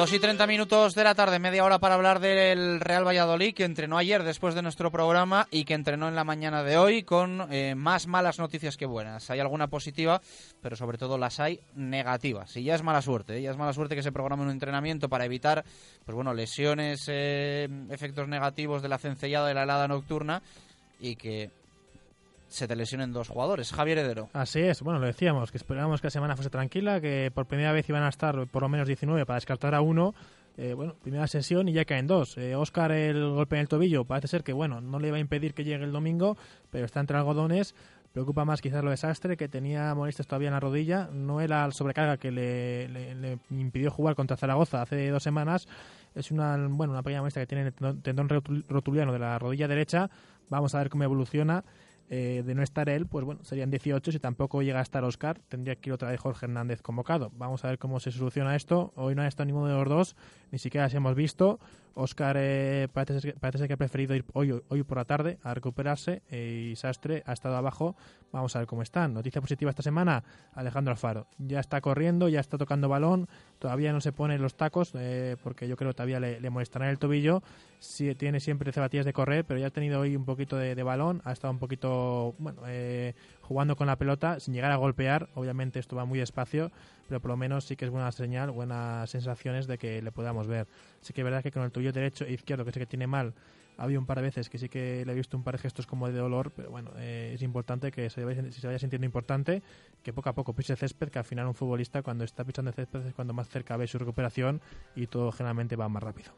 Dos 0.00 0.14
y 0.14 0.18
treinta 0.18 0.46
minutos 0.46 0.94
de 0.94 1.04
la 1.04 1.14
tarde, 1.14 1.38
media 1.38 1.62
hora 1.62 1.78
para 1.78 1.94
hablar 1.94 2.20
del 2.20 2.80
Real 2.80 3.06
Valladolid, 3.06 3.52
que 3.52 3.64
entrenó 3.64 3.98
ayer 3.98 4.22
después 4.22 4.54
de 4.54 4.62
nuestro 4.62 4.90
programa 4.90 5.46
y 5.50 5.64
que 5.64 5.74
entrenó 5.74 6.08
en 6.08 6.14
la 6.14 6.24
mañana 6.24 6.62
de 6.62 6.78
hoy 6.78 7.02
con 7.02 7.52
eh, 7.52 7.74
más 7.74 8.06
malas 8.06 8.38
noticias 8.38 8.78
que 8.78 8.86
buenas. 8.86 9.28
Hay 9.28 9.40
alguna 9.40 9.66
positiva, 9.66 10.22
pero 10.62 10.74
sobre 10.74 10.96
todo 10.96 11.18
las 11.18 11.38
hay 11.38 11.60
negativas. 11.74 12.56
Y 12.56 12.64
ya 12.64 12.76
es 12.76 12.82
mala 12.82 13.02
suerte, 13.02 13.36
¿eh? 13.36 13.42
ya 13.42 13.50
es 13.50 13.58
mala 13.58 13.74
suerte 13.74 13.94
que 13.94 14.02
se 14.02 14.10
programe 14.10 14.42
un 14.42 14.50
entrenamiento 14.50 15.10
para 15.10 15.26
evitar 15.26 15.66
pues 16.06 16.14
bueno, 16.14 16.32
lesiones, 16.32 17.04
eh, 17.08 17.68
efectos 17.90 18.26
negativos 18.26 18.80
de 18.80 18.88
la 18.88 18.96
cencellada 18.96 19.48
de 19.48 19.52
la 19.52 19.64
helada 19.64 19.86
nocturna 19.86 20.40
y 20.98 21.16
que 21.16 21.50
se 22.50 22.68
te 22.68 22.76
lesionen 22.76 23.12
dos 23.12 23.28
jugadores. 23.28 23.72
Javier 23.72 23.98
Heredero. 23.98 24.28
Así 24.32 24.60
es, 24.60 24.82
bueno, 24.82 24.98
lo 24.98 25.06
decíamos, 25.06 25.50
que 25.50 25.56
esperábamos 25.56 26.00
que 26.00 26.08
la 26.08 26.10
semana 26.10 26.36
fuese 26.36 26.50
tranquila, 26.50 27.00
que 27.00 27.30
por 27.34 27.46
primera 27.46 27.72
vez 27.72 27.88
iban 27.88 28.02
a 28.02 28.08
estar 28.08 28.46
por 28.48 28.62
lo 28.62 28.68
menos 28.68 28.86
19 28.86 29.24
para 29.24 29.36
descartar 29.36 29.74
a 29.74 29.80
uno. 29.80 30.14
Eh, 30.56 30.74
bueno, 30.74 30.94
primera 31.00 31.26
sesión 31.26 31.68
y 31.68 31.72
ya 31.72 31.84
caen 31.84 32.06
dos. 32.06 32.36
Eh, 32.36 32.54
Oscar, 32.54 32.92
el 32.92 33.30
golpe 33.30 33.56
en 33.56 33.60
el 33.62 33.68
tobillo, 33.68 34.04
parece 34.04 34.28
ser 34.28 34.42
que, 34.42 34.52
bueno, 34.52 34.80
no 34.80 34.98
le 34.98 35.10
va 35.10 35.16
a 35.16 35.20
impedir 35.20 35.54
que 35.54 35.64
llegue 35.64 35.84
el 35.84 35.92
domingo, 35.92 36.36
pero 36.70 36.84
está 36.84 37.00
entre 37.00 37.16
algodones. 37.16 37.74
Preocupa 38.12 38.44
más 38.44 38.60
quizás 38.60 38.82
lo 38.82 38.90
desastre, 38.90 39.36
que 39.36 39.48
tenía 39.48 39.94
molestias 39.94 40.26
todavía 40.26 40.48
en 40.48 40.54
la 40.54 40.60
rodilla. 40.60 41.08
No 41.12 41.40
era 41.40 41.66
la 41.66 41.72
sobrecarga 41.72 42.16
que 42.16 42.32
le, 42.32 43.38
impidió 43.50 43.92
jugar 43.92 44.16
contra 44.16 44.36
Zaragoza 44.36 44.82
hace 44.82 45.08
dos 45.10 45.22
semanas. 45.22 45.68
Es 46.16 46.32
una, 46.32 46.56
bueno, 46.68 46.92
una 46.92 47.04
pequeña 47.04 47.20
molestia 47.20 47.42
que 47.42 47.46
tiene 47.46 47.68
el 47.68 48.02
tendón 48.02 48.28
rotuliano 48.28 49.12
de 49.12 49.20
la 49.20 49.38
rodilla 49.38 49.68
derecha. 49.68 50.10
Vamos 50.48 50.74
a 50.74 50.78
ver 50.78 50.90
cómo 50.90 51.04
evoluciona. 51.04 51.64
Eh, 52.12 52.42
de 52.44 52.56
no 52.56 52.64
estar 52.64 52.88
él, 52.88 53.06
pues 53.06 53.24
bueno, 53.24 53.44
serían 53.44 53.70
18. 53.70 54.10
Si 54.10 54.18
tampoco 54.18 54.62
llega 54.62 54.80
a 54.80 54.82
estar 54.82 55.04
Oscar, 55.04 55.38
tendría 55.48 55.76
que 55.76 55.90
ir 55.90 55.94
otra 55.94 56.10
vez 56.10 56.18
Jorge 56.18 56.46
Hernández 56.46 56.82
convocado. 56.82 57.30
Vamos 57.36 57.64
a 57.64 57.68
ver 57.68 57.78
cómo 57.78 58.00
se 58.00 58.10
soluciona 58.10 58.56
esto. 58.56 58.92
Hoy 58.96 59.14
no 59.14 59.22
ha 59.22 59.28
estado 59.28 59.46
ninguno 59.46 59.68
de 59.68 59.74
los 59.74 59.88
dos, 59.88 60.16
ni 60.50 60.58
siquiera 60.58 60.88
se 60.88 60.96
hemos 60.96 61.14
visto. 61.14 61.60
Oscar 61.94 62.36
eh, 62.38 62.88
parece, 62.92 63.34
parece, 63.34 63.66
que 63.66 63.74
ha 63.74 63.76
preferido 63.76 64.14
ir 64.14 64.24
hoy, 64.32 64.60
hoy 64.68 64.82
por 64.82 64.98
la 64.98 65.04
tarde 65.04 65.38
a 65.42 65.54
recuperarse 65.54 66.22
eh, 66.30 66.70
y 66.72 66.76
Sastre 66.76 67.22
ha 67.26 67.32
estado 67.32 67.56
abajo. 67.56 67.96
Vamos 68.32 68.54
a 68.54 68.60
ver 68.60 68.68
cómo 68.68 68.82
están. 68.82 69.14
Noticia 69.14 69.40
positiva 69.40 69.70
esta 69.70 69.82
semana, 69.82 70.22
Alejandro 70.54 70.92
Alfaro. 70.92 71.26
Ya 71.38 71.60
está 71.60 71.80
corriendo, 71.80 72.28
ya 72.28 72.40
está 72.40 72.58
tocando 72.58 72.88
balón, 72.88 73.28
todavía 73.58 73.92
no 73.92 74.00
se 74.00 74.12
pone 74.12 74.38
los 74.38 74.56
tacos 74.56 74.92
eh, 74.94 75.36
porque 75.42 75.66
yo 75.66 75.76
creo 75.76 75.90
que 75.90 75.96
todavía 75.96 76.20
le, 76.20 76.40
le 76.40 76.50
molestará 76.50 76.90
el 76.90 76.98
tobillo. 76.98 77.42
Sí, 77.80 78.14
tiene 78.14 78.40
siempre 78.40 78.72
zapatillas 78.72 79.06
de 79.06 79.12
correr, 79.12 79.44
pero 79.44 79.58
ya 79.58 79.68
ha 79.68 79.70
tenido 79.70 80.00
hoy 80.00 80.14
un 80.14 80.24
poquito 80.24 80.56
de, 80.56 80.74
de 80.74 80.82
balón, 80.82 81.22
ha 81.24 81.32
estado 81.32 81.52
un 81.52 81.58
poquito 81.58 82.34
bueno, 82.38 82.62
jugando 83.50 83.74
con 83.74 83.88
la 83.88 83.96
pelota 83.96 84.38
sin 84.38 84.54
llegar 84.54 84.70
a 84.70 84.76
golpear. 84.76 85.28
Obviamente 85.34 85.80
esto 85.80 85.96
va 85.96 86.04
muy 86.04 86.20
despacio, 86.20 86.70
pero 87.08 87.20
por 87.20 87.32
lo 87.32 87.36
menos 87.36 87.64
sí 87.64 87.74
que 87.74 87.84
es 87.84 87.90
buena 87.90 88.12
señal, 88.12 88.52
buenas 88.52 89.10
sensaciones 89.10 89.66
de 89.66 89.76
que 89.76 90.00
le 90.00 90.12
podamos 90.12 90.46
ver. 90.46 90.68
Sí 91.00 91.12
que 91.12 91.22
es 91.22 91.24
verdad 91.24 91.42
que 91.42 91.50
con 91.50 91.64
el 91.64 91.72
tuyo 91.72 91.92
derecho 91.92 92.24
e 92.24 92.32
izquierdo, 92.32 92.64
que 92.64 92.70
sé 92.70 92.78
que 92.78 92.86
tiene 92.86 93.08
mal, 93.08 93.34
ha 93.76 93.82
habido 93.82 93.98
un 93.98 94.06
par 94.06 94.18
de 94.18 94.22
veces 94.22 94.48
que 94.48 94.56
sí 94.56 94.68
que 94.68 95.04
le 95.04 95.10
he 95.10 95.14
visto 95.16 95.36
un 95.36 95.42
par 95.42 95.56
de 95.56 95.62
gestos 95.62 95.88
como 95.88 96.06
de 96.06 96.16
dolor, 96.16 96.52
pero 96.54 96.70
bueno, 96.70 96.92
eh, 96.98 97.32
es 97.34 97.42
importante 97.42 97.90
que 97.90 98.08
se 98.08 98.24
vaya, 98.24 98.52
se 98.52 98.64
vaya 98.64 98.78
sintiendo 98.78 99.04
importante, 99.04 99.64
que 100.04 100.12
poco 100.12 100.28
a 100.28 100.32
poco 100.32 100.54
pise 100.54 100.76
césped, 100.76 101.08
que 101.08 101.18
al 101.18 101.24
final 101.24 101.48
un 101.48 101.54
futbolista 101.54 102.02
cuando 102.04 102.22
está 102.22 102.44
pisando 102.44 102.70
césped 102.70 103.04
es 103.04 103.14
cuando 103.14 103.34
más 103.34 103.48
cerca 103.48 103.76
ve 103.76 103.88
su 103.88 103.98
recuperación 103.98 104.60
y 104.94 105.08
todo 105.08 105.32
generalmente 105.32 105.74
va 105.74 105.88
más 105.88 106.04
rápido. 106.04 106.30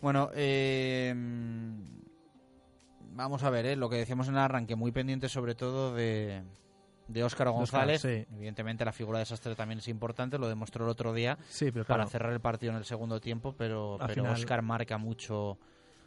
Bueno, 0.00 0.30
eh 0.34 1.16
vamos 3.14 3.42
a 3.42 3.50
ver, 3.50 3.66
¿eh? 3.66 3.76
lo 3.76 3.88
que 3.88 3.96
decíamos 3.96 4.28
en 4.28 4.34
el 4.34 4.40
arranque, 4.40 4.76
muy 4.76 4.92
pendiente 4.92 5.28
sobre 5.28 5.54
todo 5.54 5.94
de, 5.94 6.42
de 7.08 7.24
Óscar 7.24 7.50
González. 7.50 8.04
Evidentemente 8.04 8.84
la 8.84 8.92
figura 8.92 9.18
de 9.18 9.24
Sastre 9.24 9.54
también 9.54 9.78
es 9.78 9.88
importante, 9.88 10.38
lo 10.38 10.48
demostró 10.48 10.84
el 10.84 10.90
otro 10.90 11.12
día 11.12 11.38
para 11.86 12.06
cerrar 12.06 12.32
el 12.32 12.40
partido 12.40 12.72
en 12.72 12.78
el 12.78 12.84
segundo 12.84 13.20
tiempo, 13.20 13.54
pero, 13.56 13.98
pero 14.06 14.30
Óscar 14.30 14.62
marca 14.62 14.98
mucho 14.98 15.58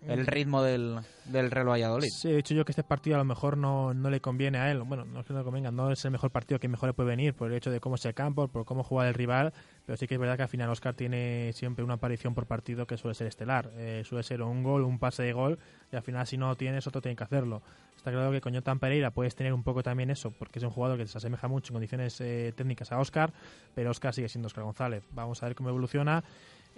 el 0.06 0.28
ritmo 0.28 0.62
del, 0.62 1.00
del 1.26 1.50
Real 1.50 1.70
Valladolid. 1.70 2.10
Sí, 2.10 2.30
he 2.30 2.36
dicho 2.36 2.54
yo 2.54 2.64
que 2.66 2.72
este 2.72 2.84
partido 2.84 3.16
a 3.16 3.20
lo 3.20 3.26
mejor 3.26 3.58
no, 3.58 3.94
no 3.94 4.10
le 4.10 4.22
conviene 4.22 4.60
a 4.60 4.72
él. 4.72 4.82
Bueno, 4.84 5.06
no 5.06 5.22
es 5.22 5.26
que 5.26 5.34
no 5.34 5.40
le 5.40 5.46
convenga, 5.46 5.72
no 5.72 5.92
es 5.92 6.04
el 6.06 6.12
mejor 6.12 6.32
partido 6.32 6.60
que 6.60 6.68
mejor 6.68 6.90
le 6.90 6.94
puede 6.94 7.10
venir 7.10 7.34
por 7.34 7.50
el 7.50 7.58
hecho 7.58 7.72
de 7.72 7.80
cómo 7.80 7.96
es 7.96 8.06
el 8.06 8.14
campo, 8.14 8.48
por 8.48 8.66
cómo 8.66 8.84
juega 8.84 9.08
el 9.08 9.16
rival, 9.16 9.54
pero 9.88 9.96
sí 9.96 10.06
que 10.06 10.16
es 10.16 10.20
verdad 10.20 10.36
que 10.36 10.44
al 10.44 10.50
final 10.50 10.70
Oscar 10.70 10.94
tiene 10.96 11.54
siempre 11.54 11.82
una 11.82 11.94
aparición 11.94 12.36
por 12.36 12.46
partido 12.46 12.86
que 12.86 12.98
suele 12.98 13.16
ser 13.16 13.26
estelar. 13.28 13.72
Eh, 13.78 14.04
suele 14.06 14.22
ser 14.22 14.42
un 14.42 14.62
gol, 14.62 14.84
un 14.84 15.00
pase 15.00 15.24
de 15.24 15.32
gol, 15.32 15.58
y 15.90 15.96
al 15.96 16.02
final 16.02 16.28
si 16.28 16.38
no 16.38 16.54
tienes 16.58 16.86
otro 16.88 17.02
tiene 17.02 17.16
que 17.16 17.24
hacerlo. 17.24 17.62
Está 17.96 18.12
claro 18.12 18.30
que 18.34 18.42
con 18.42 18.54
Jotan 18.54 18.80
Pereira 18.80 19.12
puedes 19.12 19.34
tener 19.34 19.54
un 19.54 19.64
poco 19.64 19.84
también 19.84 20.10
eso, 20.10 20.32
porque 20.32 20.60
es 20.60 20.64
un 20.66 20.72
jugador 20.72 20.98
que 20.98 21.08
se 21.08 21.18
asemeja 21.18 21.48
mucho 21.48 21.72
en 21.72 21.76
condiciones 21.76 22.20
eh, 22.20 22.52
técnicas 22.54 22.92
a 22.92 23.00
Oscar, 23.00 23.32
pero 23.76 23.90
Oscar 23.90 24.14
sigue 24.14 24.28
siendo 24.28 24.48
Oscar 24.48 24.66
González. 24.66 25.06
Vamos 25.12 25.42
a 25.42 25.46
ver 25.46 25.56
cómo 25.56 25.70
evoluciona 25.70 26.22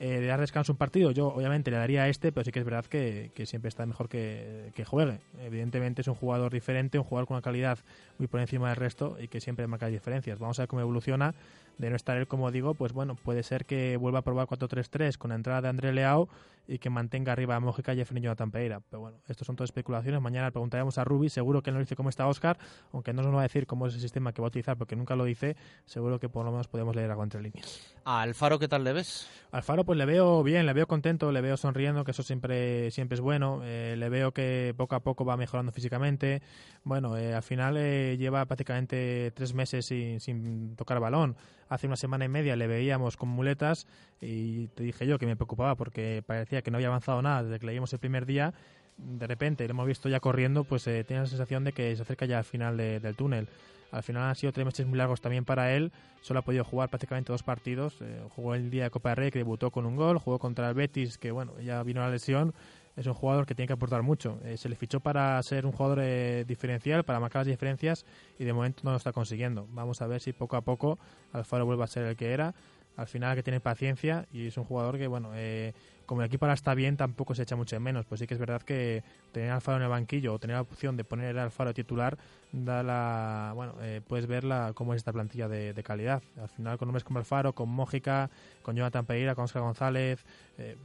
eh, 0.02 0.22
de 0.22 0.28
dar 0.28 0.40
descanso 0.40 0.72
un 0.72 0.78
partido, 0.78 1.12
yo 1.12 1.28
obviamente 1.28 1.72
le 1.72 1.78
daría 1.78 2.04
a 2.04 2.08
este, 2.08 2.32
pero 2.32 2.46
sí 2.46 2.52
que 2.54 2.60
es 2.60 2.66
verdad 2.66 2.86
que, 2.86 3.32
siempre 3.46 3.68
está 3.68 3.86
mejor 3.86 4.08
que, 4.08 4.72
juegue. 4.86 5.20
Evidentemente 5.42 6.04
es 6.04 6.08
un 6.08 6.16
jugador 6.16 6.54
diferente, 6.54 6.98
un 6.98 7.04
jugador 7.04 7.28
con 7.28 7.36
una 7.36 7.42
calidad 7.42 7.80
muy 8.18 8.28
por 8.28 8.40
encima 8.40 8.70
del 8.70 8.78
resto 8.78 9.18
y 9.20 9.28
que 9.28 9.42
siempre 9.42 9.68
marca 9.68 9.88
diferencias. 9.88 10.40
Vamos 10.40 10.58
a 10.60 10.62
ver 10.62 10.70
cómo 10.70 10.82
evoluciona. 10.82 11.34
De 11.80 11.90
no 11.90 11.96
estar 11.96 12.18
él, 12.18 12.28
como 12.28 12.52
digo, 12.52 12.76
pues 12.76 12.94
bueno, 12.94 13.16
puede 13.16 13.42
ser 13.42 13.66
que 13.66 13.98
vuelva 13.98 14.20
a 14.20 14.22
probar 14.22 14.48
4-3-3 14.48 15.18
con 15.18 15.30
la 15.30 15.36
entrada 15.36 15.62
de 15.62 15.70
André 15.70 15.94
Leao 15.94 16.30
y 16.70 16.78
que 16.78 16.92
mantenga 16.92 17.32
arriba 17.32 17.56
a 17.56 17.74
Jeffrey 17.96 18.20
y 18.20 18.22
Jonathan 18.22 18.52
Pereira. 18.52 18.80
Pero 18.90 19.02
bueno, 19.02 19.18
estos 19.28 19.48
son 19.48 19.56
todas 19.56 19.70
especulaciones. 19.70 20.22
Mañana 20.22 20.48
le 20.48 20.52
preguntaremos 20.52 21.00
a 21.00 21.04
Rubi, 21.04 21.30
seguro 21.30 21.64
que 21.64 21.72
él 21.72 21.76
nos 21.76 21.86
dice 21.86 21.96
cómo 21.96 22.10
está 22.10 22.28
Oscar, 22.28 22.60
aunque 22.94 23.12
no 23.12 23.24
nos 23.24 23.34
va 23.34 23.40
a 23.40 23.44
decir 23.44 23.66
cómo 23.66 23.88
es 23.88 23.96
el 23.96 24.02
sistema 24.02 24.34
que 24.34 24.42
va 24.42 24.48
a 24.48 24.50
utilizar 24.50 24.78
porque 24.78 24.96
nunca 24.96 25.16
lo 25.16 25.24
dice, 25.24 25.56
seguro 25.86 26.20
que 26.20 26.30
por 26.30 26.46
lo 26.46 26.52
menos 26.52 26.68
podemos 26.68 26.96
leer 26.96 27.10
algo 27.10 27.24
entre 27.24 27.42
líneas. 27.42 27.96
¿A 28.06 28.22
Alfaro 28.22 28.60
qué 28.60 28.68
tal 28.68 28.84
le 28.84 28.94
ves? 28.94 29.28
Alfaro 29.52 29.84
pues 29.84 29.98
le 29.98 30.06
veo 30.06 30.44
bien, 30.44 30.68
le 30.68 30.74
veo 30.74 30.86
contento, 30.86 31.32
le 31.32 31.42
veo 31.42 31.58
sonriendo, 31.58 32.04
que 32.04 32.12
eso 32.12 32.22
siempre, 32.22 32.92
siempre 32.92 33.16
es 33.16 33.22
bueno. 33.22 33.62
Eh, 33.64 33.96
le 33.98 34.10
veo 34.10 34.32
que 34.32 34.76
poco 34.78 34.96
a 34.96 35.00
poco 35.00 35.26
va 35.26 35.38
mejorando 35.38 35.72
físicamente. 35.72 36.44
Bueno, 36.84 37.18
eh, 37.18 37.34
al 37.34 37.44
final 37.44 37.78
eh, 37.78 38.16
lleva 38.18 38.46
prácticamente 38.46 39.32
tres 39.34 39.56
meses 39.56 39.88
sin, 39.88 40.20
sin 40.20 40.76
tocar 40.76 41.00
balón. 41.00 41.36
Hace 41.70 41.88
una 41.88 41.96
semana 41.96 42.26
y 42.26 42.30
media 42.30 42.56
le 42.56 42.68
veíamos 42.68 43.16
con 43.16 43.30
muletas 43.30 43.88
y 44.20 44.68
te 44.70 44.84
dije 44.84 45.06
yo 45.06 45.20
que 45.20 45.28
me 45.28 45.36
preocupaba 45.36 45.76
porque 45.76 46.24
parecía 46.26 46.64
que 46.64 46.72
no 46.72 46.78
había 46.78 46.88
avanzado 46.88 47.22
nada 47.22 47.44
desde 47.44 47.60
que 47.60 47.68
leímos 47.68 47.94
el 47.94 48.00
primer 48.00 48.26
día. 48.26 48.54
De 48.98 49.28
repente 49.28 49.66
le 49.66 49.72
hemos 49.72 49.88
visto 49.88 50.10
ya 50.10 50.20
corriendo, 50.20 50.64
pues 50.64 50.86
eh, 50.88 51.04
tiene 51.04 51.22
la 51.22 51.28
sensación 51.30 51.64
de 51.64 51.72
que 51.72 51.96
se 51.96 52.02
acerca 52.02 52.26
ya 52.26 52.40
al 52.40 52.44
final 52.44 52.76
del 52.76 53.16
túnel. 53.16 53.48
Al 53.92 54.04
final 54.04 54.24
han 54.24 54.36
sido 54.36 54.52
tres 54.52 54.66
meses 54.66 54.86
muy 54.86 54.98
largos 54.98 55.22
también 55.22 55.46
para 55.46 55.74
él. 55.74 55.92
Solo 56.22 56.42
ha 56.42 56.44
podido 56.44 56.64
jugar 56.64 56.90
prácticamente 56.90 57.32
dos 57.32 57.44
partidos. 57.44 57.98
Eh, 58.02 58.22
jugó 58.36 58.56
el 58.56 58.70
día 58.70 58.84
de 58.84 58.90
Copa 58.90 59.10
de 59.10 59.16
Rey, 59.16 59.32
que 59.32 59.40
debutó 59.40 59.72
con 59.72 59.86
un 59.86 59.96
gol. 59.96 60.20
Jugó 60.20 60.38
contra 60.38 60.70
el 60.70 60.76
Betis, 60.76 61.18
que 61.18 61.32
bueno, 61.32 61.60
ya 61.60 61.82
vino 61.84 62.02
la 62.02 62.10
lesión. 62.10 62.54
Es 63.00 63.08
un 63.08 63.14
jugador 63.14 63.46
que 63.46 63.56
tiene 63.56 63.68
que 63.68 63.74
aportar 63.74 64.04
mucho. 64.04 64.40
Eh, 64.44 64.58
se 64.58 64.68
le 64.68 64.76
fichó 64.76 65.00
para 65.00 65.42
ser 65.42 65.66
un 65.66 65.72
jugador 65.72 66.00
eh, 66.02 66.44
diferencial, 66.46 67.06
para 67.06 67.22
marcar 67.22 67.40
las 67.40 67.48
diferencias, 67.48 68.06
y 68.38 68.44
de 68.44 68.52
momento 68.52 68.82
no 68.84 68.92
lo 68.92 68.98
está 68.98 69.14
consiguiendo. 69.14 69.66
Vamos 69.72 70.02
a 70.02 70.08
ver 70.08 70.20
si 70.20 70.34
poco 70.34 70.58
a 70.58 70.62
poco 70.62 71.00
Alfaro 71.32 71.66
vuelve 71.66 71.86
a 71.86 71.88
ser 71.88 72.04
el 72.04 72.18
que 72.18 72.34
era. 72.34 72.54
Al 72.98 73.08
final 73.08 73.38
que 73.38 73.44
tiene 73.44 73.62
paciencia 73.62 74.28
y 74.34 74.48
es 74.48 74.58
un 74.58 74.66
jugador 74.66 74.98
que, 74.98 75.08
bueno, 75.08 75.32
eh, 75.34 75.74
como 76.10 76.22
el 76.22 76.26
equipo 76.26 76.46
ahora 76.46 76.56
está 76.56 76.74
bien, 76.74 76.98
tampoco 76.98 77.36
se 77.36 77.44
echa 77.44 77.56
mucho 77.56 77.76
en 77.76 77.84
menos. 77.84 78.04
Pues 78.08 78.18
sí 78.18 78.26
que 78.26 78.34
es 78.34 78.40
verdad 78.40 78.64
que 78.64 79.04
tener 79.32 79.52
al 79.52 79.58
Alfaro 79.58 79.78
en 79.78 79.84
el 79.84 79.90
banquillo 79.90 80.34
o 80.34 80.40
tener 80.40 80.56
la 80.56 80.62
opción 80.62 80.98
de 80.98 81.04
poner 81.04 81.38
al 81.38 81.46
Alfaro 81.46 81.72
titular, 81.72 82.18
da 82.52 82.82
la, 82.82 83.52
bueno, 83.54 83.76
eh, 83.82 84.02
puedes 84.08 84.26
ver 84.26 84.44
la, 84.44 84.74
cómo 84.74 84.96
es 84.96 84.98
esta 84.98 85.14
plantilla 85.14 85.48
de, 85.48 85.84
calidad. 85.84 86.24
Al 86.42 86.50
final, 86.50 86.80
con 86.80 86.88
nombres 86.88 87.04
como 87.04 87.20
Alfaro, 87.20 87.54
con 87.54 87.70
Mójica, 87.70 88.32
con 88.64 88.76
Jonathan 88.76 89.06
Pereira, 89.06 89.36
con 89.36 89.44
Oscar 89.44 89.62
González, 89.62 90.26
eh, 90.58 90.78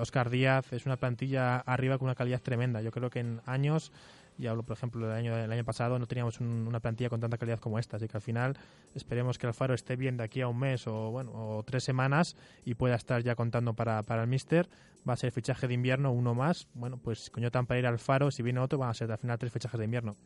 Oscar 0.00 0.30
Díaz, 0.30 0.72
es 0.72 0.86
una 0.86 0.96
plantilla 0.96 1.58
arriba 1.58 1.98
con 1.98 2.06
una 2.06 2.14
calidad 2.14 2.40
tremenda. 2.40 2.80
Yo 2.80 2.92
creo 2.92 3.10
que 3.10 3.20
en 3.20 3.42
años 3.44 3.92
y 4.38 4.46
hablo, 4.46 4.62
por 4.62 4.76
ejemplo, 4.76 5.06
del 5.06 5.16
año, 5.16 5.36
del 5.36 5.52
año 5.52 5.64
pasado, 5.64 5.98
no 5.98 6.06
teníamos 6.06 6.40
una 6.40 6.80
plantilla 6.80 7.10
con 7.10 7.20
tanta 7.20 7.38
calidad 7.38 7.58
como 7.58 7.78
esta. 7.78 7.96
Así 7.96 8.08
que 8.08 8.16
al 8.16 8.22
final 8.22 8.56
esperemos 8.94 9.38
que 9.38 9.46
Alfaro 9.46 9.74
esté 9.74 9.96
bien 9.96 10.16
de 10.16 10.24
aquí 10.24 10.40
a 10.40 10.48
un 10.48 10.58
mes 10.58 10.86
o, 10.86 11.10
bueno, 11.10 11.30
o 11.34 11.62
tres 11.62 11.84
semanas 11.84 12.36
y 12.64 12.74
pueda 12.74 12.96
estar 12.96 13.22
ya 13.22 13.34
contando 13.34 13.74
para, 13.74 14.02
para 14.02 14.22
el 14.22 14.28
Mister 14.28 14.68
va 15.08 15.14
a 15.14 15.16
ser 15.16 15.32
fichaje 15.32 15.68
de 15.68 15.74
invierno, 15.74 16.12
uno 16.12 16.34
más. 16.34 16.68
Bueno, 16.74 16.98
pues 16.98 17.30
con 17.30 17.42
Jotan 17.42 17.66
para 17.66 17.80
ir 17.80 17.86
al 17.86 17.98
Faro, 17.98 18.30
si 18.30 18.42
viene 18.42 18.60
otro, 18.60 18.78
van 18.78 18.90
a 18.90 18.94
ser 18.94 19.10
al 19.10 19.18
final 19.18 19.38
tres 19.38 19.52
fichajes 19.52 19.78
de 19.78 19.84
invierno. 19.84 20.16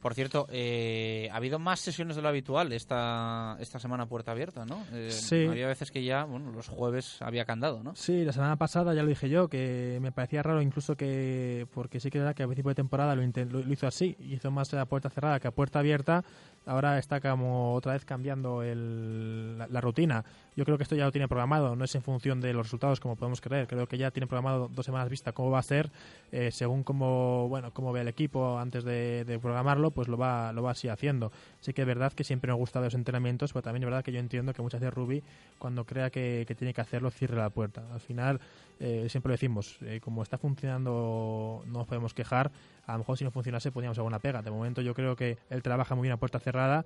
Por 0.00 0.14
cierto, 0.14 0.46
eh, 0.50 1.28
ha 1.32 1.36
habido 1.36 1.58
más 1.58 1.80
sesiones 1.80 2.16
de 2.16 2.22
lo 2.22 2.28
habitual 2.28 2.72
esta, 2.72 3.56
esta 3.60 3.78
semana 3.78 4.06
puerta 4.06 4.32
abierta, 4.32 4.64
¿no? 4.64 4.84
Eh, 4.92 5.10
sí. 5.10 5.46
Había 5.46 5.66
veces 5.66 5.90
que 5.90 6.02
ya, 6.04 6.24
bueno, 6.24 6.50
los 6.52 6.68
jueves 6.68 7.20
había 7.20 7.44
candado, 7.44 7.82
¿no? 7.82 7.94
Sí, 7.94 8.24
la 8.24 8.32
semana 8.32 8.56
pasada 8.56 8.94
ya 8.94 9.02
lo 9.02 9.08
dije 9.08 9.28
yo, 9.28 9.48
que 9.48 9.98
me 10.00 10.12
parecía 10.12 10.42
raro 10.42 10.62
incluso 10.62 10.96
que, 10.96 11.66
porque 11.72 12.00
sí 12.00 12.10
que 12.10 12.18
era 12.18 12.34
que 12.34 12.42
a 12.42 12.46
principio 12.46 12.70
de 12.70 12.76
temporada 12.76 13.14
lo, 13.14 13.22
hizo 13.72 13.86
así, 13.86 14.16
hizo 14.20 14.50
más 14.50 14.72
a 14.74 14.86
puerta 14.86 15.10
cerrada 15.10 15.40
que 15.40 15.48
a 15.48 15.50
puerta 15.50 15.80
abierta, 15.80 16.24
ahora 16.66 16.98
está 16.98 17.20
como 17.20 17.74
otra 17.74 17.92
vez 17.92 18.04
cambiando 18.04 18.62
el, 18.62 19.58
la, 19.58 19.80
rutina. 19.80 20.24
Yo 20.56 20.64
creo 20.64 20.76
que 20.76 20.84
esto 20.84 20.94
ya 20.94 21.04
lo 21.04 21.12
tiene 21.12 21.28
programado, 21.28 21.76
no 21.76 21.84
es 21.84 21.94
en 21.94 22.02
función 22.02 22.40
de 22.40 22.52
los 22.52 22.66
resultados 22.66 23.00
como 23.00 23.16
podemos 23.16 23.40
creer. 23.40 23.66
Creo 23.66 23.86
que 23.86 23.98
ya 23.98 24.10
tiene 24.10 24.21
programado 24.28 24.68
dos 24.68 24.84
semanas 24.86 25.08
vista 25.08 25.32
cómo 25.32 25.50
va 25.50 25.58
a 25.58 25.62
ser, 25.62 25.90
eh, 26.30 26.50
según 26.50 26.82
cómo, 26.82 27.48
bueno, 27.48 27.72
cómo 27.72 27.92
ve 27.92 28.00
el 28.00 28.08
equipo 28.08 28.58
antes 28.58 28.84
de, 28.84 29.38
programarlo, 29.40 29.90
pues 29.90 30.08
lo 30.08 30.16
va, 30.16 30.52
lo 30.52 30.62
va 30.62 30.72
así 30.72 30.88
haciendo. 30.88 31.32
Sí 31.60 31.72
que 31.72 31.82
es 31.82 31.86
verdad 31.86 32.12
que 32.12 32.24
siempre 32.24 32.52
me 32.52 32.58
gustan 32.58 32.82
los 32.82 32.94
entrenamientos, 32.94 33.52
pero 33.52 33.62
también 33.62 33.82
es 33.82 33.86
verdad 33.86 34.04
que 34.04 34.12
yo 34.12 34.18
entiendo 34.18 34.52
que 34.52 34.62
muchas 34.62 34.80
veces 34.80 34.94
Ruby, 34.94 35.22
cuando 35.58 35.84
crea 35.84 36.10
que, 36.10 36.46
tiene 36.58 36.74
que 36.74 36.80
hacerlo, 36.80 37.10
cierre 37.10 37.36
la 37.36 37.50
puerta. 37.50 37.82
Al 37.92 38.00
final, 38.00 38.40
eh, 38.80 39.06
siempre 39.08 39.30
lo 39.30 39.34
decimos, 39.34 39.78
eh, 39.82 40.00
como 40.02 40.22
está 40.22 40.38
funcionando, 40.38 41.62
no 41.66 41.78
nos 41.78 41.86
podemos 41.86 42.14
quejar. 42.14 42.50
A 42.86 42.92
lo 42.92 42.98
mejor 42.98 43.16
si 43.16 43.24
no 43.24 43.30
funcionase, 43.30 43.70
podríamos 43.70 43.96
hacer 43.96 44.06
una 44.06 44.18
pega. 44.18 44.42
De 44.42 44.50
momento, 44.50 44.80
yo 44.82 44.94
creo 44.94 45.16
que 45.16 45.38
él 45.50 45.62
trabaja 45.62 45.94
muy 45.94 46.02
bien 46.02 46.12
a 46.12 46.16
puerta 46.16 46.40
cerrada 46.40 46.84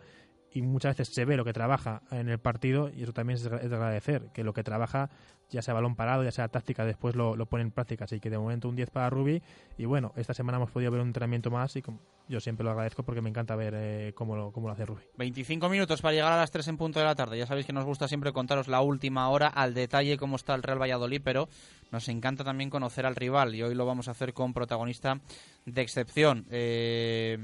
y 0.56 0.62
muchas 0.62 0.96
veces 0.96 1.14
se 1.14 1.26
ve 1.26 1.36
lo 1.36 1.44
que 1.44 1.52
trabaja 1.52 2.00
en 2.10 2.30
el 2.30 2.38
partido 2.38 2.90
y 2.96 3.02
eso 3.02 3.12
también 3.12 3.36
es 3.36 3.42
de 3.44 3.76
agradecer, 3.76 4.30
que 4.32 4.42
lo 4.42 4.54
que 4.54 4.64
trabaja, 4.64 5.10
ya 5.50 5.60
sea 5.60 5.74
balón 5.74 5.96
parado, 5.96 6.24
ya 6.24 6.30
sea 6.30 6.48
táctica, 6.48 6.86
después 6.86 7.14
lo, 7.14 7.36
lo 7.36 7.44
pone 7.44 7.62
en 7.62 7.70
práctica. 7.70 8.06
Así 8.06 8.20
que 8.20 8.30
de 8.30 8.38
momento 8.38 8.66
un 8.66 8.74
10 8.74 8.88
para 8.88 9.10
Ruby 9.10 9.42
y 9.76 9.84
bueno, 9.84 10.14
esta 10.16 10.32
semana 10.32 10.56
hemos 10.56 10.70
podido 10.70 10.90
ver 10.90 11.02
un 11.02 11.08
entrenamiento 11.08 11.50
más 11.50 11.76
y 11.76 11.82
yo 12.26 12.40
siempre 12.40 12.64
lo 12.64 12.70
agradezco 12.70 13.02
porque 13.02 13.20
me 13.20 13.28
encanta 13.28 13.54
ver 13.54 13.74
eh, 13.76 14.12
cómo, 14.14 14.34
lo, 14.34 14.50
cómo 14.50 14.68
lo 14.68 14.72
hace 14.72 14.86
Ruby. 14.86 15.02
25 15.18 15.68
minutos 15.68 16.00
para 16.00 16.14
llegar 16.14 16.32
a 16.32 16.38
las 16.38 16.50
3 16.50 16.68
en 16.68 16.78
punto 16.78 17.00
de 17.00 17.04
la 17.04 17.14
tarde. 17.14 17.36
Ya 17.36 17.46
sabéis 17.46 17.66
que 17.66 17.74
nos 17.74 17.84
gusta 17.84 18.08
siempre 18.08 18.32
contaros 18.32 18.66
la 18.66 18.80
última 18.80 19.28
hora 19.28 19.48
al 19.48 19.74
detalle 19.74 20.16
cómo 20.16 20.36
está 20.36 20.54
el 20.54 20.62
Real 20.62 20.80
Valladolid, 20.80 21.20
pero 21.22 21.50
nos 21.92 22.08
encanta 22.08 22.44
también 22.44 22.70
conocer 22.70 23.04
al 23.04 23.14
rival 23.14 23.54
y 23.54 23.62
hoy 23.62 23.74
lo 23.74 23.84
vamos 23.84 24.08
a 24.08 24.12
hacer 24.12 24.32
con 24.32 24.54
protagonista 24.54 25.20
de 25.66 25.82
excepción. 25.82 26.46
Eh 26.50 27.36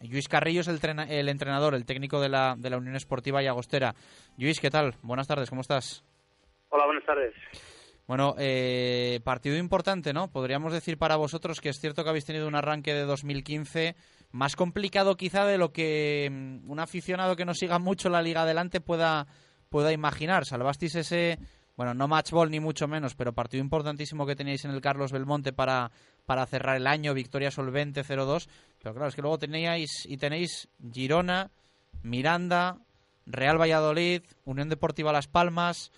Luis 0.00 0.28
Carrillo 0.28 0.60
es 0.60 0.68
el, 0.68 0.80
el, 1.08 1.28
entrenador, 1.28 1.74
el 1.74 1.86
técnico 1.86 2.20
de 2.20 2.28
la, 2.28 2.54
de 2.56 2.70
la 2.70 2.76
Unión 2.76 2.96
Esportiva 2.96 3.42
y 3.42 3.46
Agostera. 3.46 3.94
Luis, 4.36 4.60
¿qué 4.60 4.70
tal? 4.70 4.94
Buenas 5.02 5.26
tardes, 5.26 5.48
¿cómo 5.48 5.62
estás? 5.62 6.04
Hola, 6.68 6.84
buenas 6.86 7.04
tardes. 7.04 7.34
Bueno, 8.06 8.36
eh, 8.38 9.20
partido 9.24 9.56
importante, 9.56 10.12
¿no? 10.12 10.28
Podríamos 10.30 10.72
decir 10.72 10.96
para 10.96 11.16
vosotros 11.16 11.60
que 11.60 11.70
es 11.70 11.80
cierto 11.80 12.04
que 12.04 12.10
habéis 12.10 12.24
tenido 12.24 12.46
un 12.46 12.54
arranque 12.54 12.94
de 12.94 13.02
2015 13.02 13.96
más 14.30 14.54
complicado 14.54 15.16
quizá 15.16 15.44
de 15.44 15.58
lo 15.58 15.72
que 15.72 16.28
mm, 16.30 16.70
un 16.70 16.78
aficionado 16.78 17.34
que 17.34 17.44
no 17.44 17.54
siga 17.54 17.80
mucho 17.80 18.08
la 18.08 18.22
liga 18.22 18.42
adelante 18.42 18.80
pueda, 18.80 19.26
pueda 19.70 19.92
imaginar. 19.92 20.44
Salvasteis 20.44 20.94
ese, 20.94 21.38
bueno, 21.76 21.94
no 21.94 22.06
match 22.06 22.30
ball 22.30 22.50
ni 22.50 22.60
mucho 22.60 22.86
menos, 22.86 23.16
pero 23.16 23.32
partido 23.32 23.62
importantísimo 23.62 24.24
que 24.24 24.36
teníais 24.36 24.64
en 24.64 24.70
el 24.70 24.80
Carlos 24.80 25.10
Belmonte 25.10 25.52
para, 25.52 25.90
para 26.26 26.46
cerrar 26.46 26.76
el 26.76 26.86
año, 26.86 27.14
victoria 27.14 27.50
solvente 27.50 28.02
0-2, 28.02 28.48
pero 28.82 28.94
claro, 28.94 29.08
es 29.08 29.14
que 29.14 29.22
luego 29.22 29.38
teníais 29.38 30.04
y 30.06 30.18
tenéis 30.18 30.68
Girona, 30.92 31.50
Miranda, 32.02 32.76
Real 33.26 33.60
Valladolid, 33.60 34.22
Unión 34.44 34.68
Deportiva 34.68 35.12
Las 35.12 35.28
Palmas. 35.28 35.90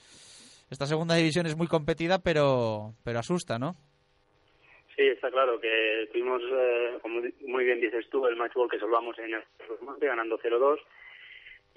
Esta 0.71 0.87
segunda 0.87 1.15
división 1.15 1.47
es 1.47 1.57
muy 1.57 1.67
competida, 1.67 2.19
pero, 2.19 2.95
pero 3.05 3.19
asusta, 3.19 3.59
¿no? 3.59 3.75
Sí, 4.97 5.07
está 5.07 5.31
claro 5.31 5.61
que 5.61 6.09
tuvimos, 6.13 6.43
eh, 6.43 6.99
como 7.01 7.21
muy 7.47 7.65
bien 7.65 7.81
dices 7.81 8.09
tú, 8.11 8.27
el 8.27 8.37
match 8.37 8.55
ball 8.55 8.69
que 8.69 8.81
salvamos 8.81 9.19
en 9.19 9.35
el 9.35 9.43
ganando 10.01 10.39
0-2 10.39 10.79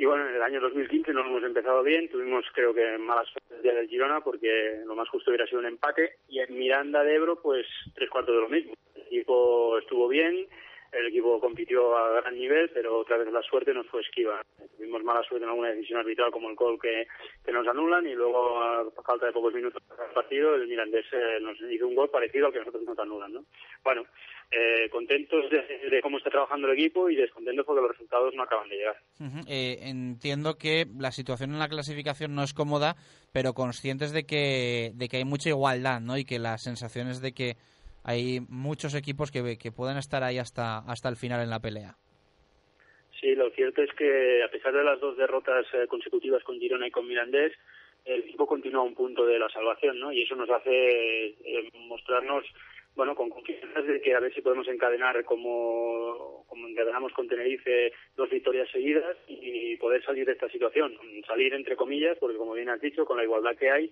y 0.01 0.05
bueno, 0.05 0.27
en 0.27 0.33
el 0.33 0.41
año 0.41 0.59
2015 0.59 1.13
no 1.13 1.21
hemos 1.21 1.43
empezado 1.43 1.83
bien, 1.83 2.09
tuvimos 2.09 2.43
creo 2.55 2.73
que 2.73 2.97
malas 2.97 3.27
día 3.61 3.75
del 3.75 3.87
Girona 3.87 4.21
porque 4.21 4.81
lo 4.83 4.95
más 4.95 5.07
justo 5.09 5.29
hubiera 5.29 5.45
sido 5.45 5.59
un 5.59 5.67
empate 5.67 6.15
y 6.27 6.39
en 6.39 6.57
Miranda 6.57 7.03
de 7.03 7.13
Ebro 7.13 7.39
pues 7.39 7.67
tres 7.93 8.09
cuartos 8.09 8.33
de 8.33 8.41
lo 8.41 8.49
mismo. 8.49 8.73
El 8.95 9.03
equipo 9.03 9.77
estuvo 9.77 10.07
bien, 10.07 10.47
el 10.91 11.07
equipo 11.07 11.39
compitió 11.39 11.95
a 11.97 12.21
gran 12.21 12.35
nivel, 12.35 12.69
pero 12.73 12.99
otra 12.99 13.17
vez 13.17 13.31
la 13.31 13.41
suerte 13.41 13.73
nos 13.73 13.87
fue 13.87 14.01
esquiva. 14.01 14.43
Tuvimos 14.77 15.03
mala 15.03 15.23
suerte 15.23 15.45
en 15.45 15.49
alguna 15.49 15.69
decisión 15.69 15.99
arbitral 15.99 16.31
como 16.31 16.49
el 16.49 16.55
gol 16.55 16.79
que, 16.79 17.07
que 17.45 17.51
nos 17.51 17.67
anulan 17.67 18.05
y 18.07 18.13
luego 18.13 18.61
a 18.61 18.85
falta 19.05 19.25
de 19.25 19.31
pocos 19.31 19.53
minutos 19.53 19.81
del 19.87 20.13
partido 20.13 20.55
el 20.55 20.67
Mirandés 20.67 21.05
eh, 21.13 21.39
nos 21.41 21.57
hizo 21.69 21.87
un 21.87 21.95
gol 21.95 22.09
parecido 22.09 22.47
al 22.47 22.53
que 22.53 22.59
nosotros 22.59 22.83
nos 22.83 22.99
anulan. 22.99 23.33
¿no? 23.33 23.45
Bueno, 23.83 24.03
eh, 24.51 24.89
contentos 24.89 25.45
de, 25.49 26.01
cómo 26.01 26.17
está 26.17 26.29
trabajando 26.29 26.67
el 26.67 26.77
equipo 26.77 27.09
y 27.09 27.15
descontentos 27.15 27.65
porque 27.65 27.81
los 27.81 27.91
resultados 27.91 28.33
no 28.35 28.43
acaban 28.43 28.67
de 28.67 28.75
llegar. 28.75 28.97
Eh, 29.47 29.77
entiendo 29.83 30.57
que 30.57 30.85
la 30.99 31.11
situación 31.11 31.51
en 31.51 31.59
la 31.59 31.69
clasificación 31.69 32.35
no 32.35 32.43
es 32.43 32.53
cómoda, 32.53 32.97
pero 33.31 33.53
conscientes 33.53 34.11
de 34.11 34.25
que, 34.25 34.91
de 34.93 35.07
que 35.07 35.17
hay 35.17 35.25
mucha 35.25 35.49
igualdad 35.49 36.01
¿no? 36.01 36.17
y 36.17 36.25
que 36.25 36.37
las 36.37 36.63
sensaciones 36.63 37.21
de 37.21 37.31
que 37.31 37.55
hay 38.03 38.39
muchos 38.49 38.95
equipos 38.95 39.31
que, 39.31 39.57
que 39.57 39.71
pueden 39.71 39.97
estar 39.97 40.23
ahí 40.23 40.37
hasta, 40.37 40.79
hasta 40.79 41.09
el 41.09 41.15
final 41.15 41.41
en 41.41 41.49
la 41.49 41.59
pelea. 41.59 41.95
Sí, 43.19 43.35
lo 43.35 43.51
cierto 43.51 43.83
es 43.83 43.93
que 43.93 44.43
a 44.43 44.49
pesar 44.49 44.73
de 44.73 44.83
las 44.83 44.99
dos 44.99 45.15
derrotas 45.15 45.65
eh, 45.73 45.85
consecutivas 45.87 46.43
con 46.43 46.59
Girona 46.59 46.87
y 46.87 46.91
con 46.91 47.07
Mirandés, 47.07 47.53
el 48.03 48.21
equipo 48.21 48.47
continúa 48.47 48.81
a 48.81 48.85
un 48.85 48.95
punto 48.95 49.25
de 49.27 49.37
la 49.37 49.47
salvación, 49.49 49.99
¿no? 49.99 50.11
Y 50.11 50.23
eso 50.23 50.35
nos 50.35 50.49
hace 50.49 51.27
eh, 51.27 51.69
mostrarnos, 51.87 52.43
bueno, 52.95 53.13
con 53.13 53.29
confianza 53.29 53.81
de 53.83 54.01
que 54.01 54.15
a 54.15 54.19
ver 54.19 54.33
si 54.33 54.41
podemos 54.41 54.67
encadenar 54.67 55.23
como, 55.23 56.45
como 56.47 56.67
encadenamos 56.67 57.13
con 57.13 57.27
Tenerife 57.27 57.93
dos 58.17 58.27
victorias 58.31 58.69
seguidas 58.71 59.15
y 59.27 59.77
poder 59.77 60.03
salir 60.03 60.25
de 60.25 60.31
esta 60.31 60.49
situación. 60.49 60.97
Salir 61.27 61.53
entre 61.53 61.75
comillas, 61.75 62.17
porque 62.19 62.37
como 62.37 62.53
bien 62.53 62.69
has 62.69 62.81
dicho, 62.81 63.05
con 63.05 63.17
la 63.17 63.23
igualdad 63.23 63.55
que 63.55 63.69
hay, 63.69 63.91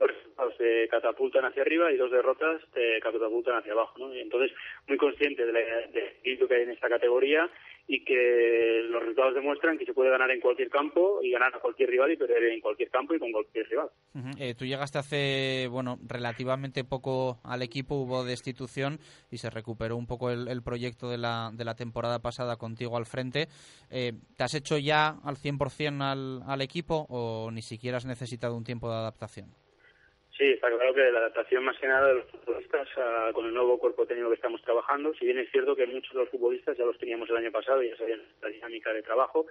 dos 0.00 0.10
resultados 0.10 0.54
se 0.56 0.88
catapultan 0.88 1.44
hacia 1.44 1.62
arriba 1.62 1.92
y 1.92 1.96
dos 1.96 2.10
derrotas 2.10 2.62
te 2.72 2.98
catapultan 3.00 3.58
hacia 3.58 3.72
abajo. 3.72 3.98
¿no? 3.98 4.12
Entonces, 4.14 4.50
muy 4.88 4.96
consciente 4.96 5.44
del 5.44 5.56
espíritu 5.56 6.48
que 6.48 6.54
hay 6.54 6.62
en 6.62 6.70
esta 6.70 6.88
categoría 6.88 7.48
y 7.86 8.04
que 8.04 8.82
los 8.88 9.00
resultados 9.02 9.34
demuestran 9.34 9.76
que 9.76 9.84
se 9.84 9.92
puede 9.92 10.10
ganar 10.10 10.30
en 10.30 10.40
cualquier 10.40 10.70
campo 10.70 11.20
y 11.22 11.32
ganar 11.32 11.54
a 11.54 11.58
cualquier 11.58 11.90
rival 11.90 12.12
y 12.12 12.16
perder 12.16 12.44
en 12.44 12.60
cualquier 12.60 12.88
campo 12.88 13.14
y 13.14 13.18
con 13.18 13.32
cualquier 13.32 13.68
rival. 13.68 13.90
Eh, 14.38 14.54
tú 14.54 14.64
llegaste 14.64 14.98
hace, 14.98 15.68
bueno, 15.68 15.98
relativamente 16.06 16.84
poco 16.84 17.40
al 17.44 17.62
equipo, 17.62 17.96
hubo 17.96 18.24
destitución 18.24 19.00
y 19.30 19.38
se 19.38 19.50
recuperó 19.50 19.96
un 19.96 20.06
poco 20.06 20.30
el, 20.30 20.62
proyecto 20.62 21.10
de 21.10 21.18
la, 21.18 21.50
de 21.52 21.64
la 21.64 21.74
temporada 21.74 22.20
pasada 22.20 22.56
contigo 22.56 22.96
al 22.96 23.06
frente. 23.06 23.48
Eh, 23.90 24.12
¿Te 24.36 24.44
has 24.44 24.54
hecho 24.54 24.78
ya 24.78 25.16
al 25.24 25.36
100% 25.36 26.00
al, 26.00 26.42
al 26.46 26.62
equipo 26.62 27.06
o 27.10 27.50
ni 27.50 27.62
siquiera 27.62 27.96
has 27.96 28.06
necesitado 28.06 28.56
un 28.56 28.64
tiempo 28.64 28.88
de 28.88 28.96
adaptación? 28.96 29.50
Sí, 30.40 30.52
está 30.52 30.68
claro 30.70 30.94
que 30.94 31.02
la 31.12 31.18
adaptación 31.18 31.62
más 31.64 31.78
que 31.78 31.86
nada 31.86 32.08
de 32.08 32.14
los 32.14 32.24
futbolistas 32.30 32.88
con 33.34 33.44
el 33.44 33.52
nuevo 33.52 33.78
cuerpo 33.78 34.06
técnico 34.06 34.30
que 34.30 34.36
estamos 34.36 34.62
trabajando, 34.62 35.12
si 35.12 35.26
bien 35.26 35.36
es 35.36 35.50
cierto 35.50 35.76
que 35.76 35.86
muchos 35.86 36.14
de 36.14 36.20
los 36.20 36.30
futbolistas 36.30 36.78
ya 36.78 36.86
los 36.86 36.96
teníamos 36.96 37.28
el 37.28 37.36
año 37.36 37.52
pasado 37.52 37.82
ya 37.82 37.94
sabían 37.98 38.22
la 38.40 38.48
dinámica 38.48 38.90
de 38.90 39.02
trabajo, 39.02 39.44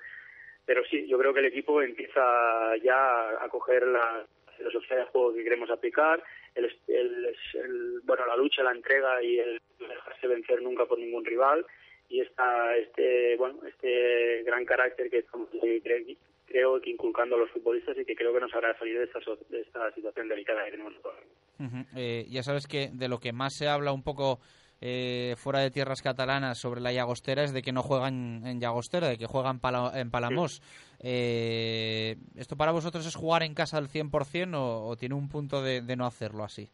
pero 0.66 0.84
sí, 0.86 1.08
yo 1.08 1.20
creo 1.20 1.32
que 1.32 1.42
el 1.42 1.46
equipo 1.46 1.80
empieza 1.84 2.76
ya 2.78 3.30
a 3.40 3.48
coger 3.50 3.86
la 3.86 4.26
filosofía 4.58 4.98
de 4.98 5.06
juego 5.06 5.36
que 5.36 5.44
queremos 5.44 5.70
aplicar, 5.70 6.24
el, 6.56 6.76
el, 6.88 8.02
bueno, 8.02 8.26
la 8.26 8.36
lucha, 8.36 8.64
la 8.64 8.72
entrega 8.72 9.22
y 9.22 9.38
el 9.38 9.62
dejarse 9.78 10.26
vencer 10.26 10.60
nunca 10.64 10.88
por 10.88 10.98
ningún 10.98 11.24
rival 11.24 11.68
y 12.10 12.22
esta, 12.22 12.76
este, 12.76 13.36
bueno, 13.38 13.60
este 13.68 14.42
gran 14.42 14.66
carácter 14.66 15.12
que 15.12 15.20
estamos 15.20 15.50
creo 16.50 16.82
que 16.82 16.90
inculcando 16.90 17.36
a 17.36 17.40
los 17.40 17.52
futbolistas 17.52 17.98
y 17.98 18.06
que 18.06 18.16
creo 18.16 18.34
que 18.34 18.40
nos 18.40 18.54
hará 18.54 18.78
salir 18.78 18.98
de 18.98 19.06
esta, 19.06 19.20
de 19.50 19.62
esta 19.62 19.92
situación 19.94 20.28
delicada 20.28 20.66
que 20.66 20.72
tenemos 20.72 20.94
eh, 21.96 22.26
ya 22.30 22.42
sabes 22.42 22.68
que 22.68 22.90
de 22.94 23.08
lo 23.10 23.20
que 23.20 23.34
más 23.34 23.56
se 23.56 23.68
habla 23.68 23.92
un 23.92 24.04
poco 24.04 24.40
eh, 24.82 25.36
fuera 25.38 25.60
de 25.60 25.72
tierras 25.72 26.02
catalanas 26.02 26.58
sobre 26.58 26.80
la 26.80 26.94
Llagostera 26.94 27.44
es 27.44 27.54
de 27.54 27.62
que 27.62 27.74
no 27.74 27.84
juegan 27.84 28.44
en 28.46 28.60
Llagostera, 28.60 29.10
de 29.10 29.18
que 29.18 29.26
juegan 29.26 29.60
en 29.94 30.10
Palamos. 30.10 30.62
Eh, 31.04 32.16
¿Esto 32.38 32.56
para 32.56 32.72
vosotros 32.72 33.06
es 33.06 33.16
jugar 33.16 33.44
en 33.44 33.54
casa 33.54 33.78
al 33.78 33.90
100% 33.90 34.56
o, 34.56 34.88
o 34.88 34.96
tiene 34.96 35.16
un 35.16 35.30
punto 35.30 35.62
de, 35.62 35.82
no 35.98 36.06
hacerlo 36.06 36.44
así? 36.44 36.70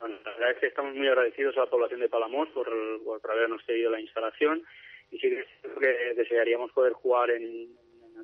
Bueno, 0.00 0.16
la 0.24 0.30
verdad 0.32 0.50
es 0.52 0.58
que 0.58 0.66
estamos 0.68 0.94
muy 0.94 1.06
agradecidos 1.06 1.56
a 1.58 1.60
la 1.60 1.66
población 1.70 2.00
de 2.00 2.08
Palamos 2.08 2.48
por, 2.48 2.66
por 3.04 3.30
habernos 3.30 3.62
cedido 3.66 3.90
la 3.90 4.00
instalación 4.00 4.62
y 5.10 5.18
sí 5.18 5.28
que 5.28 6.14
desearíamos 6.16 6.72
poder 6.72 6.94
jugar 6.94 7.30
en, 7.30 7.68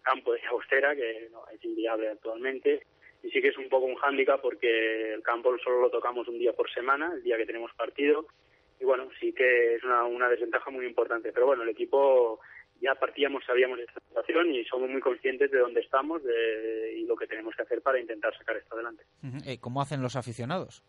campo 0.00 0.32
de 0.32 0.40
Agostera, 0.42 0.94
que 0.94 1.28
no, 1.32 1.42
es 1.48 1.64
inviable 1.64 2.08
actualmente. 2.08 2.86
Y 3.22 3.30
sí 3.30 3.40
que 3.40 3.48
es 3.48 3.58
un 3.58 3.68
poco 3.68 3.86
un 3.86 3.96
hándicap 3.96 4.40
porque 4.40 5.14
el 5.14 5.22
campo 5.22 5.56
solo 5.58 5.80
lo 5.80 5.90
tocamos 5.90 6.28
un 6.28 6.38
día 6.38 6.52
por 6.52 6.70
semana, 6.70 7.12
el 7.14 7.22
día 7.22 7.36
que 7.36 7.46
tenemos 7.46 7.72
partido. 7.74 8.26
Y 8.80 8.84
bueno, 8.84 9.08
sí 9.18 9.32
que 9.32 9.74
es 9.74 9.82
una, 9.82 10.04
una 10.04 10.28
desventaja 10.28 10.70
muy 10.70 10.86
importante. 10.86 11.32
Pero 11.32 11.46
bueno, 11.46 11.64
el 11.64 11.68
equipo 11.70 12.40
ya 12.80 12.94
partíamos, 12.94 13.44
sabíamos 13.44 13.78
de 13.78 13.84
esta 13.84 14.00
situación 14.00 14.54
y 14.54 14.64
somos 14.64 14.88
muy 14.88 15.00
conscientes 15.00 15.50
de 15.50 15.58
dónde 15.58 15.80
estamos 15.80 16.22
y 16.94 17.04
lo 17.04 17.16
que 17.16 17.26
tenemos 17.26 17.54
que 17.56 17.62
hacer 17.62 17.82
para 17.82 17.98
intentar 17.98 18.36
sacar 18.36 18.56
esto 18.56 18.74
adelante. 18.74 19.04
Eh, 19.46 19.58
¿Cómo 19.60 19.80
hacen 19.80 20.02
los 20.02 20.16
aficionados? 20.16 20.82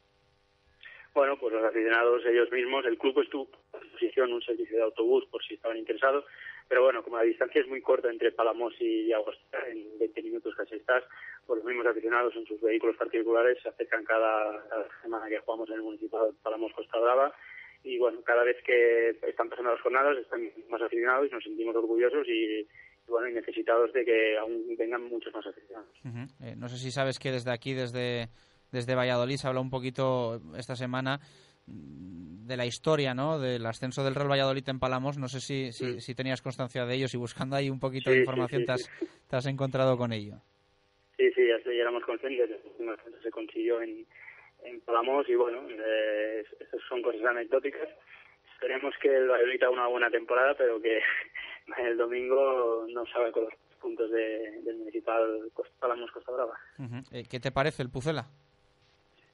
Bueno, 1.13 1.37
pues 1.39 1.53
los 1.53 1.63
aficionados 1.63 2.23
ellos 2.25 2.51
mismos, 2.51 2.85
el 2.85 2.97
club 2.97 3.19
estuvo 3.19 3.49
a 3.73 3.79
disposición 3.79 4.31
un 4.31 4.41
servicio 4.41 4.77
de 4.77 4.83
autobús 4.83 5.25
por 5.31 5.43
si 5.43 5.55
estaban 5.55 5.77
interesados, 5.77 6.23
pero 6.69 6.83
bueno, 6.83 7.03
como 7.03 7.17
la 7.17 7.23
distancia 7.23 7.61
es 7.61 7.67
muy 7.67 7.81
corta 7.81 8.09
entre 8.09 8.31
Palamos 8.31 8.73
y 8.79 9.11
Agostina, 9.11 9.57
en 9.71 9.97
20 9.97 10.21
minutos 10.21 10.53
casi 10.55 10.75
estás, 10.75 11.03
pues 11.47 11.57
los 11.57 11.65
mismos 11.65 11.87
aficionados 11.87 12.35
en 12.35 12.45
sus 12.45 12.61
vehículos 12.61 12.95
particulares 12.95 13.57
se 13.63 13.69
acercan 13.69 14.05
cada, 14.05 14.63
semana 15.01 15.27
que 15.27 15.39
jugamos 15.39 15.67
en 15.69 15.75
el 15.75 15.81
municipio 15.81 16.25
de 16.25 16.33
Palamos 16.43 16.71
Costa 16.73 16.99
Brava 16.99 17.33
y 17.83 17.97
bueno, 17.97 18.21
cada 18.21 18.43
vez 18.43 18.57
que 18.63 19.17
están 19.27 19.49
pasando 19.49 19.71
las 19.71 19.81
jornadas 19.81 20.15
están 20.19 20.47
más 20.69 20.81
aficionados 20.83 21.27
y 21.27 21.33
nos 21.33 21.43
sentimos 21.43 21.75
orgullosos 21.75 22.27
y, 22.27 22.67
bueno, 23.07 23.29
y 23.29 23.33
necesitados 23.33 23.91
de 23.93 24.05
que 24.05 24.37
aún 24.37 24.75
vengan 24.77 25.03
muchos 25.05 25.33
más 25.33 25.47
aficionados. 25.47 25.89
Eh, 26.43 26.53
no 26.55 26.69
sé 26.69 26.77
si 26.77 26.91
sabes 26.91 27.17
que 27.17 27.31
desde 27.31 27.51
aquí, 27.51 27.73
desde, 27.73 28.29
desde 28.71 28.93
Valladolid, 28.93 29.37
se 29.37 29.47
habla 29.47 29.61
un 29.61 29.71
poquito 29.71 30.39
esta 30.55 30.75
semana 30.75 31.19
de 32.49 32.57
la 32.57 32.65
historia, 32.65 33.13
¿no? 33.13 33.39
Del 33.39 33.65
ascenso 33.65 34.03
del 34.03 34.15
Real 34.15 34.31
Valladolid 34.31 34.67
en 34.67 34.79
Palamos. 34.79 35.17
No 35.17 35.27
sé 35.27 35.39
si, 35.39 35.71
si, 35.71 36.15
tenías 36.15 36.41
constancia 36.41 36.85
de 36.85 36.95
ello, 36.95 37.05
y 37.13 37.17
buscando 37.17 37.55
ahí 37.55 37.69
un 37.69 37.79
poquito 37.79 38.09
de 38.09 38.19
información 38.19 38.65
te, 38.65 38.71
has, 38.71 38.89
te, 39.29 39.35
has, 39.35 39.45
encontrado 39.45 39.95
con 39.97 40.11
ello. 40.11 40.41
Sí, 41.15 41.31
sí, 41.33 41.47
ya, 41.47 41.71
éramos 41.71 42.03
conscientes. 42.03 42.49
Se 43.21 43.29
consiguió 43.31 43.81
en, 43.81 44.05
en 44.63 44.81
Palamos 44.81 45.29
y 45.29 45.35
bueno, 45.35 45.61
eh, 45.69 46.43
son 46.89 47.01
cosas 47.03 47.23
anecdóticas. 47.23 47.87
Esperemos 48.53 48.93
que 49.01 49.15
el 49.15 49.29
Valladolid 49.29 49.63
haga 49.63 49.71
una 49.71 49.87
buena 49.87 50.09
temporada, 50.09 50.55
pero 50.57 50.81
que 50.81 50.99
el 51.77 51.97
domingo 51.97 52.85
no 52.89 53.05
sabe 53.05 53.31
con 53.31 53.43
los 53.43 53.53
puntos 53.79 54.09
de, 54.11 54.61
del 54.63 54.77
municipal 54.77 55.51
Palamos 55.79 56.11
Costa 56.11 56.31
Brava. 56.31 56.59
Eh, 57.11 57.23
¿Qué 57.29 57.39
te 57.39 57.51
parece 57.51 57.83
el 57.83 57.89
Pucela? 57.89 58.25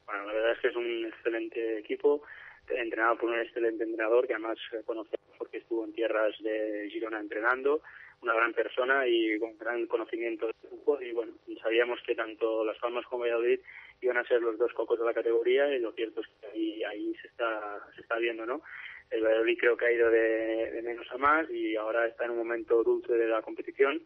Bueno, 0.06 0.26
la 0.26 0.34
verdad 0.34 0.51
es 0.51 0.60
que 0.60 0.68
es 0.68 0.76
un 0.76 1.06
excelente 1.06 1.80
equipo, 1.80 2.24
entrenado 2.70 3.18
por 3.18 3.30
un 3.30 3.39
excelente 3.39 3.84
entrenador 3.84 4.28
que 4.28 4.34
además 4.34 4.58
conocemos 4.86 5.20
porque 5.38 5.58
estuvo 5.58 5.86
en 5.86 5.93
tierras 5.93 6.34
de 6.41 6.89
Girona 6.91 7.20
entrenando, 7.20 7.82
una 8.22 8.34
gran 8.34 8.53
persona 8.53 9.08
y 9.08 9.38
con 9.39 9.58
gran 9.58 9.86
conocimiento 9.88 10.47
del 10.47 10.56
fútbol 10.70 11.03
y 11.03 11.12
bueno, 11.12 11.34
sabíamos 11.62 11.99
que 12.06 12.16
tanto 12.16 12.64
Las 12.64 12.78
Palmas 12.80 13.06
como 13.06 13.24
Valladolid 13.24 13.60
iban 14.01 14.18
a 14.18 14.26
ser 14.26 14.41
los 14.41 14.58
dos 14.58 14.74
cocos 14.74 14.99
de 14.99 15.06
la 15.06 15.14
categoría 15.14 15.74
y 15.76 15.80
lo 15.80 15.91
cierto 15.91 16.22
es 16.22 16.28
que 16.39 16.47
ahí, 16.47 16.84
ahí 16.84 17.16
se 17.22 17.28
está 17.28 17.80
se 17.95 18.01
está 18.01 18.18
viendo, 18.18 18.45
¿no? 18.45 18.62
El 19.10 19.24
Valladolid 19.24 19.58
creo 19.60 19.78
que 19.78 19.86
ha 19.86 19.91
ido 19.91 20.10
de, 20.10 20.82
menos 20.84 21.10
a 21.12 21.18
más 21.18 21.49
y 21.49 21.76
ahora 21.76 22.08
está 22.08 22.26
en 22.26 22.32
un 22.32 22.38
momento 22.38 22.84
dulce 22.84 23.14
de 23.14 23.28
la 23.28 23.41
competición. 23.41 24.01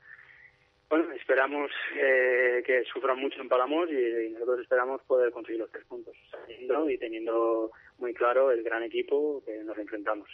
Bueno, 0.90 1.12
esperamos 1.12 1.70
eh, 1.96 2.64
que 2.66 2.84
sufran 2.92 3.20
mucho 3.20 3.40
en 3.42 3.48
Palamos 3.48 3.90
y, 3.92 4.30
nosotros 4.32 4.62
esperamos 4.62 5.02
poder 5.04 5.32
conseguir 5.32 5.60
los 5.60 5.72
tres 5.72 5.86
puntos, 5.86 6.16
sabiendo 6.32 6.90
y 6.90 6.98
teniendo 6.98 7.72
muy 8.00 8.14
claro 8.14 8.52
el 8.52 8.64
gran 8.64 8.84
equipo 8.84 9.44
que 9.46 9.64
nos 9.64 9.78
enfrentamos. 9.78 10.28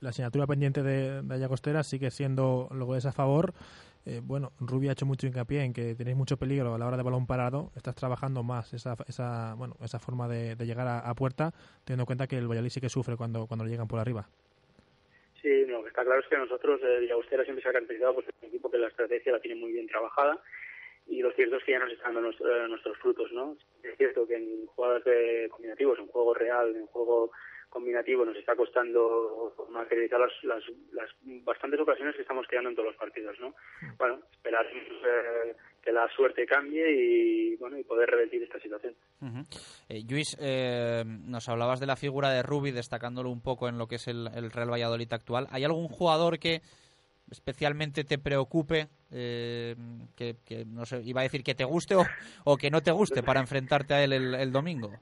La 0.00 0.10
asignatura 0.10 0.46
pendiente 0.46 0.82
de, 0.82 1.22
de 1.22 1.34
Ayagostera 1.34 1.82
sigue 1.82 2.10
siendo 2.10 2.68
lo 2.70 2.86
que 2.88 2.98
es 2.98 3.06
a 3.06 3.12
favor 3.12 3.54
eh, 4.06 4.20
bueno, 4.22 4.52
Rubio 4.60 4.90
ha 4.90 4.92
hecho 4.92 5.04
mucho 5.04 5.26
hincapié 5.26 5.64
en 5.64 5.72
que 5.72 5.96
tenéis 5.96 6.16
mucho 6.16 6.36
peligro 6.36 6.72
a 6.72 6.78
la 6.78 6.86
hora 6.86 6.96
de 6.96 7.02
balón 7.02 7.26
parado, 7.26 7.72
estás 7.74 7.96
trabajando 7.96 8.44
más 8.44 8.72
esa, 8.72 8.96
esa, 9.08 9.54
bueno, 9.54 9.76
esa 9.82 9.98
forma 9.98 10.28
de, 10.28 10.54
llegar 10.64 10.86
a, 10.86 11.14
puerta, 11.14 11.52
teniendo 11.84 12.02
en 12.02 12.06
cuenta 12.06 12.28
que 12.28 12.38
el 12.38 12.46
Valladolid 12.46 12.70
sí 12.70 12.80
que 12.80 12.88
sufre 12.88 13.16
cuando, 13.16 13.48
cuando 13.48 13.64
le 13.64 13.70
llegan 13.72 13.88
por 13.88 13.98
arriba. 13.98 14.28
Sí, 15.46 15.64
lo 15.66 15.80
que 15.80 15.90
está 15.90 16.02
claro 16.02 16.20
es 16.20 16.26
que 16.26 16.36
nosotros, 16.36 16.80
eh, 16.82 17.06
Llagostera 17.06 17.44
siempre 17.44 17.62
se 17.62 17.68
ha 17.68 17.72
caracterizado 17.72 18.16
por 18.16 18.24
ser 18.24 18.34
un 18.42 18.48
equipo 18.48 18.68
que 18.68 18.78
la 18.78 18.88
estrategia 18.88 19.30
la 19.30 19.38
tiene 19.38 19.60
muy 19.60 19.70
bien 19.70 19.86
trabajada 19.86 20.42
y 21.06 21.22
lo 21.22 21.30
cierto 21.34 21.54
es 21.54 21.62
que 21.62 21.70
ya 21.70 21.78
nos 21.78 21.92
están 21.92 22.14
dando 22.14 22.30
eh, 22.30 22.68
nuestros, 22.68 22.98
frutos, 22.98 23.30
¿no? 23.30 23.56
Es 23.84 23.96
cierto 23.96 24.26
que 24.26 24.34
en 24.34 24.66
jugadas 24.66 25.04
de 25.04 25.46
combinativos, 25.52 26.00
en 26.00 26.08
juego 26.08 26.34
real, 26.34 26.74
en 26.74 26.86
juego 26.86 27.30
combinativo 27.76 28.24
nos 28.24 28.36
está 28.38 28.56
costando 28.56 29.54
acreditar 29.76 30.18
las, 30.18 30.32
las, 30.44 30.62
las, 30.92 31.10
bastantes 31.44 31.78
ocasiones 31.78 32.16
que 32.16 32.22
estamos 32.22 32.46
creando 32.48 32.70
en 32.70 32.74
todos 32.74 32.88
los 32.88 32.96
partidos, 32.96 33.38
¿no? 33.38 33.54
Bueno, 33.98 34.18
esperar 34.32 34.64
eh, 34.72 35.54
que 35.82 35.92
la 35.92 36.08
suerte 36.16 36.46
cambie 36.46 36.90
y 36.90 37.56
bueno 37.56 37.78
y 37.78 37.84
poder 37.84 38.08
revertir 38.08 38.42
esta 38.42 38.58
situación. 38.60 38.94
Eh, 39.90 40.02
Luis, 40.08 40.38
eh, 40.40 41.04
nos 41.04 41.50
hablabas 41.50 41.78
de 41.78 41.86
la 41.86 41.96
figura 41.96 42.30
de 42.30 42.42
Rubi, 42.42 42.70
destacándolo 42.70 43.28
un 43.28 43.42
poco 43.42 43.68
en 43.68 43.76
lo 43.76 43.88
que 43.88 43.96
es 43.96 44.08
el, 44.08 44.30
Real 44.50 44.72
Valladolid 44.72 45.12
actual. 45.12 45.46
¿Hay 45.50 45.64
algún 45.64 45.88
jugador 45.88 46.38
que 46.38 46.62
especialmente 47.30 48.04
te 48.04 48.16
preocupe, 48.16 48.88
que, 49.10 50.64
no 50.66 50.86
sé, 50.86 51.02
iba 51.04 51.20
a 51.20 51.24
decir 51.24 51.42
que 51.42 51.54
te 51.54 51.64
guste 51.64 51.94
o, 52.44 52.56
que 52.56 52.70
no 52.70 52.80
te 52.80 52.92
guste 52.92 53.22
para 53.22 53.40
enfrentarte 53.40 53.92
a 53.92 54.02
él 54.02 54.14
el 54.14 54.50
domingo? 54.50 54.92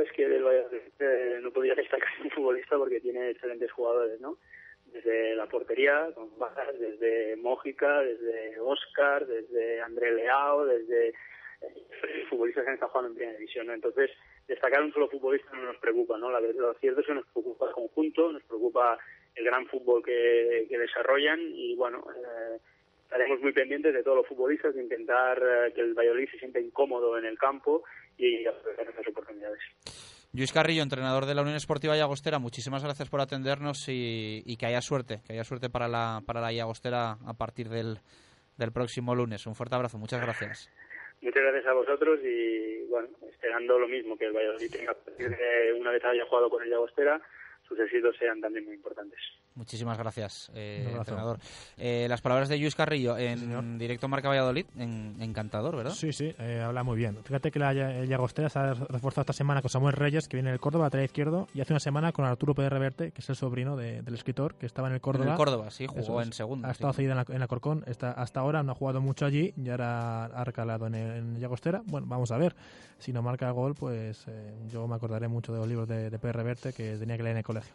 Es 0.00 0.12
que 0.12 0.28
del 0.28 0.42
Valladolid 0.42 0.80
eh, 0.98 1.38
no 1.42 1.50
podría 1.52 1.74
destacar 1.74 2.08
un 2.24 2.30
futbolista 2.30 2.76
porque 2.76 3.00
tiene 3.00 3.30
excelentes 3.30 3.70
jugadores, 3.72 4.20
¿no? 4.20 4.38
Desde 4.86 5.34
la 5.34 5.46
portería, 5.46 6.10
con 6.14 6.38
Bajas, 6.38 6.78
desde 6.78 7.36
Mójica, 7.36 8.00
desde 8.00 8.60
Oscar, 8.60 9.26
desde 9.26 9.80
André 9.80 10.12
Leao, 10.12 10.66
desde 10.66 11.08
eh, 11.08 12.24
futbolistas 12.28 12.64
que 12.64 12.70
han 12.70 12.74
estado 12.74 12.92
jugando 12.92 13.10
en 13.10 13.16
primera 13.16 13.38
división, 13.38 13.66
¿no? 13.66 13.72
Entonces, 13.72 14.10
destacar 14.46 14.82
un 14.82 14.92
solo 14.92 15.08
futbolista 15.08 15.50
no 15.52 15.64
nos 15.64 15.78
preocupa, 15.78 16.16
¿no? 16.18 16.30
Lo 16.30 16.74
cierto 16.74 17.00
es 17.00 17.06
que 17.06 17.14
nos 17.14 17.26
preocupa 17.26 17.68
el 17.68 17.72
conjunto, 17.72 18.32
nos 18.32 18.42
preocupa 18.44 18.98
el 19.34 19.44
gran 19.44 19.66
fútbol 19.66 20.02
que, 20.04 20.66
que 20.68 20.78
desarrollan 20.78 21.40
y, 21.40 21.74
bueno, 21.74 22.04
eh, 22.16 22.58
estaremos 23.14 23.40
muy 23.40 23.52
pendientes 23.52 23.94
de 23.94 24.02
todos 24.02 24.16
los 24.16 24.26
futbolistas, 24.26 24.74
de 24.74 24.82
intentar 24.82 25.38
eh, 25.38 25.72
que 25.72 25.82
el 25.82 25.94
Valladolid 25.94 26.28
se 26.32 26.38
sienta 26.38 26.58
incómodo 26.58 27.16
en 27.16 27.24
el 27.24 27.38
campo 27.38 27.84
y 28.18 28.44
aprovechar 28.44 28.88
esas 28.88 29.06
oportunidades. 29.06 29.60
Luis 30.32 30.52
Carrillo, 30.52 30.82
entrenador 30.82 31.24
de 31.24 31.36
la 31.36 31.42
Unión 31.42 31.56
Esportiva 31.56 31.96
Llagostera, 31.96 32.40
muchísimas 32.40 32.82
gracias 32.82 33.08
por 33.08 33.20
atendernos 33.20 33.86
y, 33.88 34.56
que 34.58 34.66
haya 34.66 34.80
suerte, 34.80 35.20
que 35.24 35.34
haya 35.34 35.44
suerte 35.44 35.70
para 35.70 35.86
la, 35.86 36.22
para 36.26 36.40
la 36.40 36.52
Llagostera 36.52 37.18
a 37.24 37.34
partir 37.34 37.68
del, 37.68 37.98
del 38.58 38.72
próximo 38.72 39.14
lunes. 39.14 39.46
Un 39.46 39.54
fuerte 39.54 39.76
abrazo, 39.76 39.96
muchas 39.96 40.20
gracias. 40.20 40.68
Muchas 41.20 41.40
gracias 41.40 41.66
a 41.66 41.72
vosotros 41.72 42.18
y 42.24 42.84
bueno, 42.88 43.10
esperando 43.30 43.78
lo 43.78 43.86
mismo, 43.86 44.18
que 44.18 44.24
el 44.24 44.32
Valladolid 44.32 44.72
tenga, 44.72 44.96
una 45.78 45.92
vez 45.92 46.04
haya 46.04 46.26
jugado 46.26 46.50
con 46.50 46.64
el 46.64 46.68
Llagostera, 46.70 47.22
sus 47.68 47.78
éxitos 47.78 48.16
sean 48.18 48.40
también 48.40 48.64
muy 48.64 48.74
importantes. 48.74 49.20
Muchísimas 49.56 49.96
gracias, 49.96 50.50
eh, 50.52 50.92
entrenador. 50.96 51.38
Eh, 51.76 52.06
las 52.08 52.20
palabras 52.20 52.48
de 52.48 52.58
Luis 52.58 52.74
Carrillo 52.74 53.16
en 53.16 53.78
directo 53.78 54.08
Marca 54.08 54.28
Valladolid, 54.28 54.66
en, 54.76 55.14
encantador, 55.20 55.76
¿verdad? 55.76 55.92
Sí, 55.92 56.12
sí, 56.12 56.34
eh, 56.40 56.60
habla 56.60 56.82
muy 56.82 56.96
bien. 56.96 57.18
Fíjate 57.22 57.52
que 57.52 57.60
la 57.60 57.72
Llagostera 57.72 58.48
se 58.48 58.58
ha 58.58 58.74
reforzado 58.74 59.22
esta 59.22 59.32
semana 59.32 59.62
con 59.62 59.70
Samuel 59.70 59.94
Reyes, 59.94 60.26
que 60.26 60.36
viene 60.36 60.50
del 60.50 60.58
Córdoba, 60.58 60.86
lateral 60.86 61.04
izquierdo, 61.04 61.46
y 61.54 61.60
hace 61.60 61.72
una 61.72 61.78
semana 61.78 62.10
con 62.10 62.24
Arturo 62.24 62.52
Pérez 62.52 62.72
Reverte, 62.72 63.12
que 63.12 63.20
es 63.20 63.28
el 63.28 63.36
sobrino 63.36 63.76
del 63.76 64.12
escritor, 64.14 64.56
que 64.56 64.66
estaba 64.66 64.88
en 64.88 64.94
el 64.94 65.00
Córdoba. 65.00 65.26
En 65.26 65.30
el 65.30 65.36
Córdoba, 65.36 65.70
sí, 65.70 65.86
jugó 65.86 66.20
en 66.20 66.32
segundo. 66.32 66.66
Ha 66.66 66.72
estado 66.72 66.92
cedido 66.92 67.12
en 67.12 67.18
la, 67.18 67.26
en 67.28 67.46
Corcón, 67.46 67.84
está, 67.86 68.10
hasta 68.10 68.40
ahora 68.40 68.64
no 68.64 68.72
ha 68.72 68.74
jugado 68.74 69.00
mucho 69.00 69.24
allí, 69.24 69.54
y 69.56 69.70
ahora 69.70 70.24
ha 70.24 70.42
recalado 70.42 70.88
en, 70.88 70.96
el, 70.96 71.38
Llagostera. 71.38 71.80
Bueno, 71.86 72.08
vamos 72.08 72.32
a 72.32 72.38
ver. 72.38 72.56
Si 72.98 73.12
no 73.12 73.22
marca 73.22 73.48
gol, 73.52 73.76
pues 73.76 74.26
yo 74.68 74.88
me 74.88 74.96
acordaré 74.96 75.28
mucho 75.28 75.52
de 75.52 75.58
los 75.58 75.68
libros 75.68 75.86
de, 75.86 76.10
de 76.10 76.18
Pérez 76.18 76.34
Reverte 76.34 76.72
que 76.72 76.96
tenía 76.96 77.16
que 77.16 77.22
leer 77.22 77.34
en 77.34 77.38
el 77.38 77.44
colegio. 77.44 77.72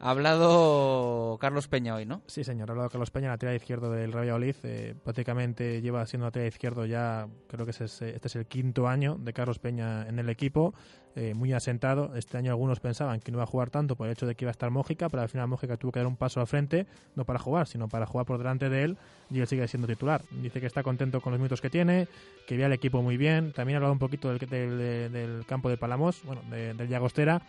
Ha 0.00 0.10
hablado 0.10 1.38
Carlos 1.40 1.66
Peña 1.66 1.96
hoy, 1.96 2.06
¿no? 2.06 2.22
Sí, 2.26 2.44
señor. 2.44 2.70
Ha 2.70 2.72
hablado 2.72 2.90
Carlos 2.90 3.10
Peña, 3.10 3.28
la 3.28 3.38
tira 3.38 3.54
izquierdo 3.54 3.90
del 3.90 4.12
Real 4.12 4.24
Valladolid. 4.24 4.54
Eh, 4.62 4.94
prácticamente 5.02 5.80
lleva 5.82 6.06
siendo 6.06 6.26
la 6.26 6.30
tira 6.30 6.46
izquierdo 6.46 6.86
ya, 6.86 7.26
creo 7.48 7.64
que 7.64 7.72
es, 7.72 7.80
este 7.80 8.28
es 8.28 8.36
el 8.36 8.46
quinto 8.46 8.86
año 8.86 9.16
de 9.18 9.32
Carlos 9.32 9.58
Peña 9.58 10.06
en 10.06 10.18
el 10.18 10.28
equipo. 10.28 10.72
Eh, 11.16 11.34
muy 11.34 11.52
asentado. 11.52 12.14
Este 12.14 12.36
año 12.38 12.52
algunos 12.52 12.78
pensaban 12.78 13.18
que 13.18 13.32
no 13.32 13.38
iba 13.38 13.42
a 13.42 13.46
jugar 13.46 13.70
tanto 13.70 13.96
por 13.96 14.06
el 14.06 14.12
hecho 14.12 14.24
de 14.24 14.36
que 14.36 14.44
iba 14.44 14.50
a 14.50 14.52
estar 14.52 14.70
Mójica, 14.70 15.08
pero 15.08 15.20
al 15.20 15.28
final 15.28 15.48
Mójica 15.48 15.76
tuvo 15.76 15.90
que 15.90 15.98
dar 15.98 16.06
un 16.06 16.14
paso 16.14 16.40
al 16.40 16.46
frente, 16.46 16.86
no 17.16 17.24
para 17.24 17.40
jugar, 17.40 17.66
sino 17.66 17.88
para 17.88 18.06
jugar 18.06 18.24
por 18.24 18.38
delante 18.38 18.68
de 18.68 18.84
él, 18.84 18.98
y 19.28 19.40
él 19.40 19.48
sigue 19.48 19.66
siendo 19.66 19.88
titular. 19.88 20.22
Dice 20.30 20.60
que 20.60 20.66
está 20.66 20.84
contento 20.84 21.20
con 21.20 21.32
los 21.32 21.40
minutos 21.40 21.60
que 21.60 21.70
tiene, 21.70 22.06
que 22.46 22.56
ve 22.56 22.64
al 22.64 22.72
equipo 22.72 23.02
muy 23.02 23.16
bien. 23.16 23.52
También 23.52 23.74
ha 23.74 23.78
hablado 23.78 23.94
un 23.94 23.98
poquito 23.98 24.28
del, 24.32 25.44
campo 25.48 25.68
de 25.68 25.76
Palamos, 25.76 26.22
bueno, 26.24 26.42
del 26.50 26.86
Llagostera 26.86 27.42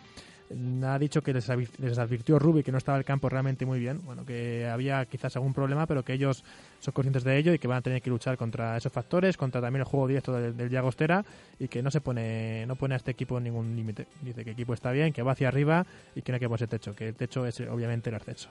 ha 0.84 0.98
dicho 0.98 1.22
que 1.22 1.32
les, 1.32 1.48
advirtió 1.48 2.38
Rubi 2.38 2.62
que 2.62 2.72
no 2.72 2.78
estaba 2.78 2.98
el 2.98 3.04
campo 3.04 3.28
realmente 3.28 3.64
muy 3.64 3.78
bien, 3.78 4.00
bueno, 4.04 4.24
que 4.24 4.66
había 4.66 5.04
quizás 5.06 5.36
algún 5.36 5.54
problema, 5.54 5.86
pero 5.86 6.04
que 6.04 6.12
ellos 6.12 6.44
son 6.80 6.92
conscientes 6.92 7.24
de 7.24 7.36
ello 7.38 7.52
y 7.52 7.58
que 7.58 7.68
van 7.68 7.78
a 7.78 7.82
tener 7.82 8.02
que 8.02 8.10
luchar 8.10 8.36
contra 8.36 8.76
esos 8.76 8.92
factores, 8.92 9.36
contra 9.36 9.60
también 9.60 9.80
el 9.80 9.86
juego 9.86 10.08
directo 10.08 10.32
del, 10.32 10.56
del 10.56 10.70
Llagostera 10.70 11.24
y 11.58 11.68
que 11.68 11.82
no 11.82 11.90
se 11.90 12.00
pone 12.00 12.66
no 12.66 12.76
pone 12.76 12.94
a 12.94 12.96
este 12.96 13.12
equipo 13.12 13.38
ningún 13.38 13.76
límite. 13.76 14.06
Dice 14.22 14.44
que 14.44 14.50
el 14.50 14.54
equipo 14.54 14.74
está 14.74 14.90
bien, 14.90 15.12
que 15.12 15.22
va 15.22 15.32
hacia 15.32 15.48
arriba 15.48 15.86
y 16.14 16.22
que 16.22 16.32
no 16.32 16.36
hay 16.36 16.40
que 16.40 16.48
ponerse 16.48 16.66
techo, 16.66 16.94
que 16.94 17.08
el 17.08 17.14
techo 17.14 17.46
es 17.46 17.60
obviamente 17.60 18.10
el 18.10 18.16
ascenso. 18.16 18.50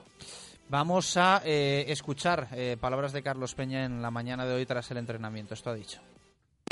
Vamos 0.70 1.16
a 1.16 1.42
eh, 1.44 1.84
escuchar 1.88 2.46
eh, 2.52 2.76
palabras 2.80 3.12
de 3.12 3.24
Carlos 3.24 3.56
Peña 3.56 3.84
en 3.84 4.00
la 4.00 4.12
mañana 4.12 4.46
de 4.46 4.54
hoy 4.54 4.66
tras 4.66 4.88
el 4.92 4.98
entrenamiento. 4.98 5.54
Esto 5.54 5.70
ha 5.70 5.74
dicho. 5.74 6.00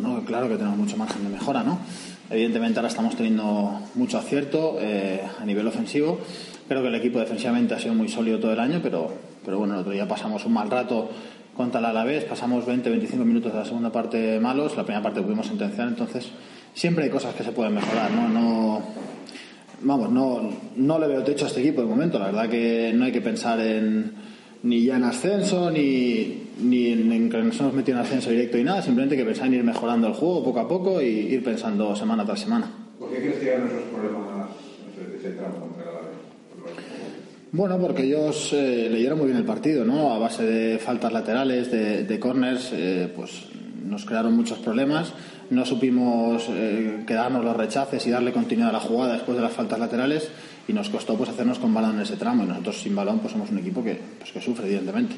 No, 0.00 0.24
claro 0.24 0.48
que 0.48 0.54
tenemos 0.54 0.78
mucho 0.78 0.96
margen 0.96 1.24
de 1.24 1.30
mejora, 1.30 1.64
¿no? 1.64 1.80
Evidentemente 2.30 2.78
ahora 2.78 2.88
estamos 2.88 3.16
teniendo 3.16 3.80
mucho 3.96 4.16
acierto 4.16 4.78
eh, 4.80 5.20
a 5.40 5.44
nivel 5.44 5.66
ofensivo. 5.66 6.20
Creo 6.68 6.82
que 6.82 6.86
el 6.86 6.94
equipo 6.94 7.18
defensivamente 7.18 7.74
ha 7.74 7.80
sido 7.80 7.94
muy 7.94 8.08
sólido 8.08 8.38
todo 8.38 8.52
el 8.52 8.60
año, 8.60 8.78
pero, 8.80 9.12
pero 9.44 9.58
bueno, 9.58 9.74
el 9.74 9.80
otro 9.80 9.90
día 9.90 10.06
pasamos 10.06 10.44
un 10.44 10.52
mal 10.52 10.70
rato 10.70 11.10
contra 11.56 11.80
el 11.80 11.86
Alavés, 11.86 12.22
pasamos 12.26 12.64
20-25 12.64 13.16
minutos 13.24 13.52
de 13.52 13.58
la 13.58 13.64
segunda 13.64 13.90
parte 13.90 14.38
malos, 14.38 14.76
la 14.76 14.84
primera 14.84 15.02
parte 15.02 15.20
pudimos 15.20 15.48
sentenciar, 15.48 15.88
entonces 15.88 16.28
siempre 16.74 17.02
hay 17.02 17.10
cosas 17.10 17.34
que 17.34 17.42
se 17.42 17.50
pueden 17.50 17.74
mejorar, 17.74 18.12
¿no? 18.12 18.28
no 18.28 18.82
vamos, 19.80 20.12
no, 20.12 20.48
no 20.76 20.98
le 21.00 21.08
veo 21.08 21.24
techo 21.24 21.46
a 21.46 21.48
este 21.48 21.60
equipo 21.60 21.80
de 21.80 21.88
momento, 21.88 22.20
la 22.20 22.26
verdad 22.26 22.48
que 22.48 22.92
no 22.94 23.04
hay 23.04 23.10
que 23.10 23.20
pensar 23.20 23.58
en 23.58 24.12
ni 24.62 24.84
ya 24.84 24.96
en 24.96 25.02
ascenso, 25.02 25.72
ni, 25.72 26.47
ni 26.60 26.92
en, 26.92 27.30
que 27.30 27.38
nos 27.38 27.58
hemos 27.60 27.74
metido 27.74 27.98
en 27.98 28.04
ascenso 28.04 28.30
directo 28.30 28.58
y 28.58 28.64
nada, 28.64 28.82
simplemente 28.82 29.16
que 29.16 29.24
pensar 29.24 29.46
en 29.46 29.54
ir 29.54 29.64
mejorando 29.64 30.08
el 30.08 30.14
juego 30.14 30.44
poco 30.44 30.60
a 30.60 30.68
poco 30.68 31.02
y 31.02 31.06
ir 31.06 31.42
pensando 31.42 31.94
semana 31.94 32.24
tras 32.24 32.40
semana. 32.40 32.70
¿Por 32.98 33.10
qué 33.10 33.18
crees 33.18 33.36
que 33.36 33.48
eran 33.48 33.66
esos 33.68 33.82
problemas 33.84 34.28
tramo 35.32 35.60
contra 35.60 35.84
Bueno, 37.52 37.78
porque 37.78 38.04
ellos 38.04 38.52
eh, 38.52 38.88
leyeron 38.90 39.18
muy 39.18 39.26
bien 39.26 39.38
el 39.38 39.44
partido, 39.44 39.84
¿no? 39.84 40.12
A 40.12 40.18
base 40.18 40.44
de 40.44 40.78
faltas 40.78 41.12
laterales, 41.12 41.70
de, 41.70 42.04
de 42.04 42.20
corners, 42.20 42.70
eh, 42.72 43.10
pues 43.14 43.46
nos 43.84 44.04
crearon 44.04 44.34
muchos 44.34 44.58
problemas. 44.58 45.12
No 45.50 45.64
supimos 45.64 46.46
eh, 46.50 47.04
quedarnos 47.06 47.44
los 47.44 47.56
rechaces 47.56 48.06
y 48.06 48.10
darle 48.10 48.32
continuidad 48.32 48.70
a 48.70 48.74
la 48.74 48.80
jugada 48.80 49.14
después 49.14 49.36
de 49.36 49.42
las 49.42 49.52
faltas 49.52 49.78
laterales 49.78 50.30
y 50.68 50.72
nos 50.74 50.90
costó 50.90 51.16
pues 51.16 51.30
hacernos 51.30 51.58
con 51.58 51.72
balón 51.72 51.96
en 51.96 52.02
ese 52.02 52.16
tramo. 52.16 52.44
Y 52.44 52.46
nosotros 52.46 52.80
sin 52.80 52.94
balón 52.94 53.18
pues 53.18 53.32
somos 53.32 53.50
un 53.50 53.58
equipo 53.58 53.82
que, 53.82 53.98
pues, 54.18 54.30
que 54.30 54.40
sufre, 54.40 54.66
evidentemente. 54.66 55.16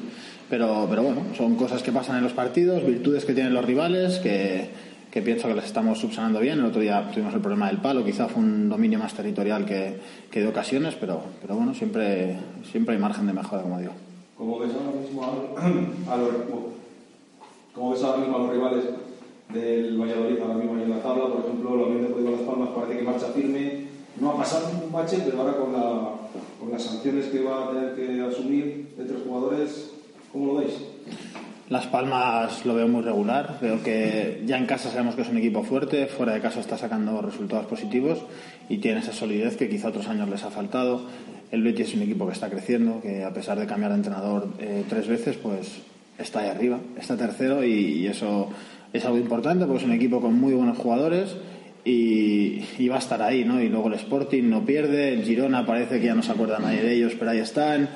Pero, 0.49 0.87
pero 0.89 1.03
bueno, 1.03 1.21
son 1.37 1.55
cosas 1.55 1.83
que 1.83 1.91
pasan 1.91 2.17
en 2.17 2.23
los 2.23 2.31
partidos, 2.31 2.85
virtudes 2.85 3.25
que 3.25 3.33
tienen 3.33 3.53
los 3.53 3.65
rivales, 3.65 4.19
que, 4.19 4.69
que 5.11 5.21
pienso 5.21 5.49
que 5.49 5.53
las 5.53 5.65
estamos 5.65 5.99
subsanando 5.99 6.39
bien. 6.39 6.59
El 6.59 6.65
otro 6.65 6.81
día 6.81 7.11
tuvimos 7.13 7.33
el 7.33 7.41
problema 7.41 7.67
del 7.67 7.77
palo, 7.77 8.03
quizá 8.05 8.29
fue 8.29 8.41
un 8.41 8.69
dominio 8.69 8.97
más 8.97 9.13
territorial 9.13 9.65
que, 9.65 9.99
que 10.31 10.39
de 10.39 10.47
ocasiones, 10.47 10.95
pero, 10.95 11.21
pero 11.41 11.55
bueno, 11.55 11.73
siempre, 11.73 12.37
siempre 12.71 12.95
hay 12.95 13.01
margen 13.01 13.27
de 13.27 13.33
mejora, 13.33 13.61
como 13.61 13.77
digo. 13.77 13.91
¿Cómo 14.37 14.57
ves 14.57 14.71
ahora 14.73 14.99
mismo 14.99 15.23
a, 16.09 16.17
los, 16.17 16.29
¿cómo 17.75 17.91
ves 17.91 18.03
ahora 18.03 18.17
mismo 18.19 18.37
a 18.37 18.39
los 18.39 18.53
rivales 18.53 18.85
del 19.53 19.99
Valladolid 19.99 20.39
ahora 20.39 20.53
mismo 20.55 20.81
en 20.81 20.89
la 20.89 21.01
tabla? 21.01 21.25
Por 21.27 21.45
ejemplo, 21.45 21.75
lo 21.75 21.85
mismo 21.87 22.17
de 22.17 22.31
Las 22.31 22.41
Palmas 22.41 22.69
parece 22.69 22.97
que 22.97 23.03
marcha 23.03 23.27
firme. 23.27 23.90
No 24.19 24.31
ha 24.31 24.37
pasado 24.37 24.69
un 24.83 24.91
bache, 24.91 25.19
pero 25.23 25.41
ahora 25.41 25.57
con, 25.57 25.73
la, 25.73 26.11
con 26.59 26.71
las 26.71 26.83
sanciones 26.83 27.25
que 27.27 27.41
va 27.41 27.65
a 27.65 27.69
tener 27.71 27.95
que 27.95 28.21
asumir 28.21 28.93
de 28.97 29.05
tres 29.05 29.19
jugadores, 29.25 29.91
¿cómo 30.31 30.47
lo 30.47 30.59
veis? 30.59 30.73
Las 31.71 31.87
Palmas 31.87 32.65
lo 32.65 32.75
veo 32.75 32.89
muy 32.89 33.01
regular. 33.01 33.57
Veo 33.61 33.81
que 33.81 34.43
ya 34.45 34.57
en 34.57 34.65
casa 34.65 34.89
sabemos 34.89 35.15
que 35.15 35.21
es 35.21 35.29
un 35.29 35.37
equipo 35.37 35.63
fuerte, 35.63 36.07
fuera 36.07 36.33
de 36.33 36.41
casa 36.41 36.59
está 36.59 36.77
sacando 36.77 37.21
resultados 37.21 37.65
positivos 37.65 38.19
y 38.67 38.79
tiene 38.79 38.99
esa 38.99 39.13
solidez 39.13 39.55
que 39.55 39.69
quizá 39.69 39.87
otros 39.87 40.09
años 40.09 40.27
les 40.27 40.43
ha 40.43 40.51
faltado. 40.51 41.03
El 41.49 41.63
Betis 41.63 41.87
es 41.87 41.95
un 41.95 42.01
equipo 42.01 42.27
que 42.27 42.33
está 42.33 42.49
creciendo, 42.49 42.99
que 43.01 43.23
a 43.23 43.33
pesar 43.33 43.57
de 43.57 43.67
cambiar 43.67 43.91
de 43.91 43.97
entrenador 43.99 44.49
eh, 44.59 44.83
tres 44.89 45.07
veces, 45.07 45.37
pues 45.37 45.79
está 46.17 46.41
ahí 46.41 46.49
arriba, 46.49 46.77
está 46.99 47.15
tercero 47.15 47.63
y, 47.63 47.71
y, 47.71 48.07
eso 48.07 48.49
es 48.91 49.05
algo 49.05 49.17
importante 49.17 49.65
porque 49.65 49.79
es 49.79 49.85
un 49.85 49.93
equipo 49.93 50.19
con 50.19 50.37
muy 50.37 50.53
buenos 50.53 50.77
jugadores 50.77 51.37
y, 51.83 52.63
y, 52.77 52.87
va 52.87 52.97
a 52.97 52.99
estar 52.99 53.21
ahí, 53.21 53.43
¿no? 53.43 53.61
Y 53.61 53.69
luego 53.69 53.87
el 53.87 53.95
Sporting 53.95 54.43
no 54.43 54.63
pierde, 54.65 55.13
el 55.13 55.23
Girona 55.23 55.65
parece 55.65 55.99
que 55.99 56.05
ya 56.05 56.15
no 56.15 56.21
se 56.21 56.31
acuerda 56.31 56.59
nadie 56.59 56.81
de 56.81 56.93
ellos, 56.93 57.13
pero 57.17 57.31
ahí 57.31 57.39
están. 57.39 57.89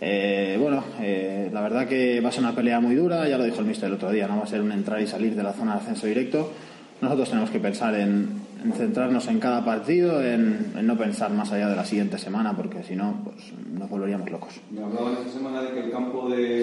Eh, 0.00 0.58
bueno, 0.60 0.84
eh, 1.00 1.50
la 1.52 1.62
verdad 1.62 1.86
que 1.88 2.20
va 2.20 2.28
a 2.28 2.32
ser 2.32 2.42
una 2.42 2.54
pelea 2.54 2.80
muy 2.80 2.94
dura, 2.94 3.28
ya 3.28 3.38
lo 3.38 3.44
dijo 3.44 3.60
el 3.60 3.66
mister 3.66 3.88
el 3.88 3.94
otro 3.94 4.10
día, 4.10 4.26
no 4.26 4.36
va 4.36 4.44
a 4.44 4.46
ser 4.46 4.60
un 4.60 4.72
entrar 4.72 5.00
y 5.00 5.06
salir 5.06 5.34
de 5.34 5.42
la 5.42 5.52
zona 5.52 5.74
de 5.74 5.80
ascenso 5.80 6.06
directo. 6.06 6.52
Nosotros 7.00 7.28
tenemos 7.28 7.50
que 7.50 7.60
pensar 7.60 7.94
en, 7.94 8.28
en 8.62 8.72
centrarnos 8.72 9.26
en 9.28 9.38
cada 9.38 9.64
partido, 9.64 10.22
en, 10.22 10.72
no 10.82 10.96
pensar 10.96 11.30
más 11.32 11.52
allá 11.52 11.68
de 11.68 11.76
la 11.76 11.84
siguiente 11.84 12.18
semana, 12.18 12.56
porque 12.56 12.82
si 12.82 12.96
no, 12.96 13.20
pues 13.24 13.52
nos 13.70 13.88
volveríamos 13.88 14.30
locos. 14.30 14.54
Me 14.70 14.82
hablaban 14.82 15.14
esta 15.14 15.32
semana 15.32 15.62
de 15.62 15.72
que 15.72 15.80
el 15.80 15.90
campo 15.90 16.28
de, 16.28 16.62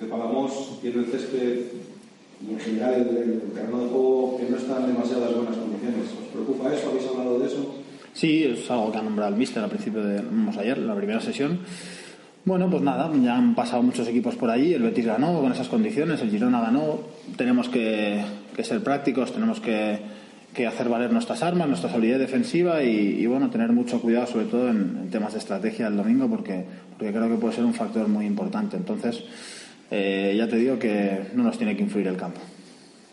de 0.00 0.10
tiene 0.80 0.98
el 0.98 1.06
césped 1.06 1.58
y 2.46 2.52
en 2.52 2.60
general 2.60 2.94
el, 2.94 3.16
el, 3.16 3.40
terreno 3.54 3.80
de 3.80 3.88
juego 3.88 4.36
que 4.38 4.50
no 4.50 4.56
está 4.56 4.78
en 4.80 4.86
demasiadas 4.88 5.34
buenas 5.34 5.56
condiciones. 5.56 6.10
¿Os 6.22 6.28
preocupa 6.32 6.72
eso? 6.74 6.90
¿Habéis 6.90 7.06
hablado 7.08 7.38
de 7.38 7.46
eso? 7.46 7.74
Sí, 8.12 8.44
es 8.44 8.70
algo 8.70 8.92
que 8.92 8.98
ha 8.98 9.02
nombrado 9.02 9.32
el 9.32 9.38
mister 9.38 9.62
al 9.62 9.70
principio 9.70 10.02
de 10.02 10.22
ayer, 10.58 10.78
la 10.78 10.94
primera 10.94 11.20
sesión. 11.20 11.60
Bueno, 12.44 12.68
pues 12.70 12.82
nada, 12.82 13.10
ya 13.22 13.36
han 13.36 13.54
pasado 13.54 13.82
muchos 13.82 14.06
equipos 14.06 14.34
por 14.36 14.50
allí, 14.50 14.74
el 14.74 14.82
Betis 14.82 15.06
ganó 15.06 15.40
con 15.40 15.50
esas 15.50 15.68
condiciones, 15.68 16.20
el 16.20 16.30
Girona 16.30 16.60
ganó, 16.60 17.00
tenemos 17.36 17.70
que, 17.70 18.22
que 18.54 18.62
ser 18.62 18.82
prácticos, 18.84 19.32
tenemos 19.32 19.60
que, 19.60 19.98
que, 20.52 20.66
hacer 20.66 20.90
valer 20.90 21.10
nuestras 21.10 21.42
armas, 21.42 21.66
nuestra 21.68 21.90
solidez 21.90 22.18
defensiva 22.18 22.82
y, 22.82 23.18
y 23.18 23.26
bueno, 23.26 23.48
tener 23.48 23.72
mucho 23.72 23.98
cuidado 23.98 24.26
sobre 24.26 24.44
todo 24.44 24.68
en, 24.68 24.98
en, 25.04 25.10
temas 25.10 25.32
de 25.32 25.38
estrategia 25.38 25.86
el 25.86 25.96
domingo 25.96 26.28
porque, 26.28 26.66
porque 26.98 27.12
creo 27.14 27.30
que 27.30 27.36
puede 27.36 27.54
ser 27.54 27.64
un 27.64 27.72
factor 27.72 28.08
muy 28.08 28.26
importante. 28.26 28.76
Entonces, 28.76 29.24
eh, 29.90 30.34
ya 30.36 30.48
te 30.48 30.56
digo 30.56 30.78
que 30.78 31.28
no 31.34 31.42
nos 31.42 31.58
tiene 31.58 31.76
que 31.76 31.82
influir 31.82 32.08
el 32.08 32.16
campo. 32.16 32.40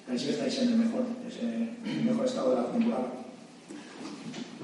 Pensáis 0.08 0.24
que 0.24 0.32
estáis 0.32 0.60
en 0.60 0.70
el 0.74 0.78
mejor, 0.78 1.04
el 1.86 2.04
mejor 2.04 2.26
estado 2.26 2.56
de 2.56 2.62
la 2.62 2.68
temporada. 2.72 3.14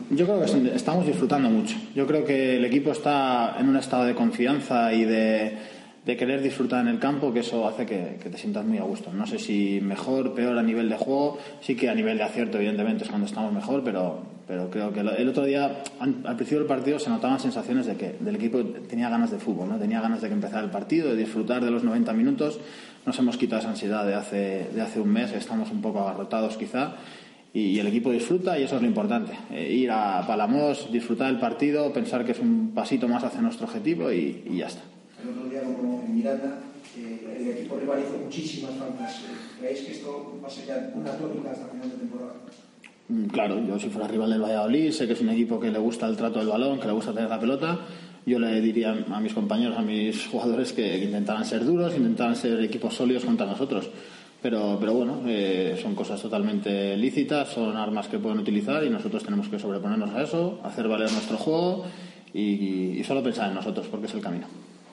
Yo 0.09 0.25
creo 0.25 0.41
que 0.41 0.75
estamos 0.75 1.05
disfrutando 1.05 1.49
mucho. 1.49 1.75
Yo 1.95 2.07
creo 2.07 2.23
que 2.23 2.57
el 2.57 2.65
equipo 2.65 2.91
está 2.91 3.57
en 3.59 3.67
un 3.67 3.75
estado 3.75 4.05
de 4.05 4.15
confianza 4.15 4.93
y 4.93 5.03
de, 5.03 5.57
de 6.05 6.17
querer 6.17 6.41
disfrutar 6.41 6.81
en 6.81 6.87
el 6.87 6.99
campo, 6.99 7.33
que 7.33 7.41
eso 7.41 7.67
hace 7.67 7.85
que, 7.85 8.17
que, 8.21 8.29
te 8.29 8.37
sientas 8.37 8.65
muy 8.65 8.77
a 8.77 8.83
gusto. 8.83 9.11
No 9.11 9.27
sé 9.27 9.39
si 9.39 9.79
mejor, 9.81 10.33
peor 10.33 10.57
a 10.57 10.63
nivel 10.63 10.89
de 10.89 10.95
juego, 10.95 11.39
sí 11.61 11.75
que 11.75 11.89
a 11.89 11.95
nivel 11.95 12.17
de 12.17 12.23
acierto, 12.23 12.57
evidentemente, 12.57 13.03
es 13.03 13.09
cuando 13.09 13.27
estamos 13.27 13.51
mejor, 13.51 13.83
pero, 13.83 14.36
pero 14.47 14.69
creo 14.69 14.93
que 14.93 15.01
el 15.01 15.29
otro 15.29 15.43
día, 15.43 15.83
al 15.99 16.35
principio 16.35 16.59
del 16.59 16.67
partido, 16.67 16.99
se 16.99 17.09
notaban 17.09 17.39
sensaciones 17.39 17.85
de 17.85 17.95
que 17.95 18.15
del 18.19 18.35
equipo 18.35 18.63
tenía 18.63 19.09
ganas 19.09 19.31
de 19.31 19.39
fútbol, 19.39 19.67
¿no? 19.69 19.77
tenía 19.77 19.99
ganas 19.99 20.21
de 20.21 20.29
que 20.29 20.33
empezara 20.33 20.63
el 20.63 20.71
partido, 20.71 21.09
de 21.09 21.17
disfrutar 21.17 21.63
de 21.63 21.69
los 21.69 21.83
90 21.83 22.13
minutos. 22.13 22.59
Nos 23.05 23.19
hemos 23.19 23.35
quitado 23.37 23.59
esa 23.59 23.69
ansiedad 23.69 24.05
de 24.05 24.15
hace, 24.15 24.69
de 24.73 24.81
hace 24.81 25.01
un 25.01 25.09
mes, 25.09 25.33
estamos 25.33 25.69
un 25.71 25.81
poco 25.81 25.99
agarrotados 25.99 26.55
quizá 26.57 26.95
y 27.53 27.79
el 27.79 27.87
equipo 27.87 28.11
disfruta 28.11 28.57
y 28.59 28.63
eso 28.63 28.75
es 28.75 28.81
lo 28.81 28.87
importante. 28.87 29.33
Eh, 29.51 29.73
ir 29.73 29.91
a 29.91 30.25
Palamos, 30.27 30.91
disfrutar 30.91 31.27
del 31.27 31.39
partido, 31.39 31.91
pensar 31.91 32.23
que 32.23 32.31
es 32.31 32.39
un 32.39 32.71
pasito 32.73 33.07
más 33.07 33.23
hacia 33.23 33.41
nuestro 33.41 33.65
objetivo 33.65 34.11
y, 34.11 34.43
y 34.45 34.57
ya 34.57 34.67
está. 34.67 34.81
El 35.23 35.29
otro 35.29 35.49
día, 35.49 35.61
como 35.63 36.03
en 36.05 36.15
Miranda, 36.15 36.59
eh, 36.97 37.37
el 37.39 37.47
equipo 37.49 37.77
rival 37.77 37.99
hizo 37.99 38.17
muchísimas 38.23 38.71
faltas. 38.75 39.23
¿Creéis 39.59 39.81
que 39.81 39.91
esto 39.91 40.39
va 40.41 40.47
a 40.47 40.51
ser 40.51 40.67
ya 40.67 40.91
una 40.93 41.11
tónica 41.11 41.51
hasta 41.51 41.67
final 41.67 41.89
de 41.89 41.95
temporada? 41.97 42.33
Claro, 43.31 43.65
yo 43.65 43.79
si 43.79 43.89
fuera 43.89 44.07
rival 44.07 44.31
del 44.31 44.41
Valladolid, 44.41 44.91
sé 44.91 45.07
que 45.07 45.13
es 45.13 45.21
un 45.21 45.29
equipo 45.29 45.59
que 45.59 45.71
le 45.71 45.79
gusta 45.79 46.07
el 46.07 46.17
trato 46.17 46.39
del 46.39 46.49
balón, 46.49 46.79
que 46.79 46.87
le 46.87 46.93
gusta 46.93 47.13
tener 47.13 47.29
la 47.29 47.39
pelota. 47.39 47.79
Yo 48.25 48.37
le 48.39 48.59
diría 48.59 48.91
a 49.09 49.19
mis 49.21 49.33
compañeros, 49.33 49.77
a 49.77 49.81
mis 49.81 50.27
jugadores, 50.27 50.73
que, 50.73 50.97
intentaran 51.03 51.45
ser 51.45 51.63
duros, 51.63 51.95
intentaran 51.95 52.35
ser 52.35 52.59
equipos 52.61 52.93
sólidos 52.93 53.23
contra 53.23 53.45
nosotros 53.45 53.89
pero, 54.41 54.77
pero 54.79 54.93
bueno, 54.93 55.21
eh, 55.25 55.77
son 55.81 55.95
cosas 55.95 56.21
totalmente 56.21 56.95
lícitas, 56.95 57.49
son 57.49 57.75
armas 57.75 58.07
que 58.07 58.19
pueden 58.19 58.39
utilizar 58.39 58.83
y 58.83 58.89
nosotros 58.89 59.23
tenemos 59.23 59.47
que 59.49 59.57
sobreponernos 59.57 60.13
a 60.13 60.21
eso, 60.21 60.59
hacer 60.63 60.87
valer 60.87 61.11
nuestro 61.11 61.37
juego 61.37 61.85
y, 62.33 62.99
y 62.99 63.03
solo 63.03 63.23
pensar 63.23 63.49
en 63.49 63.55
nosotros, 63.55 63.87
porque 63.87 64.05
es 64.05 64.13
el 64.13 64.21
camino. 64.21 64.45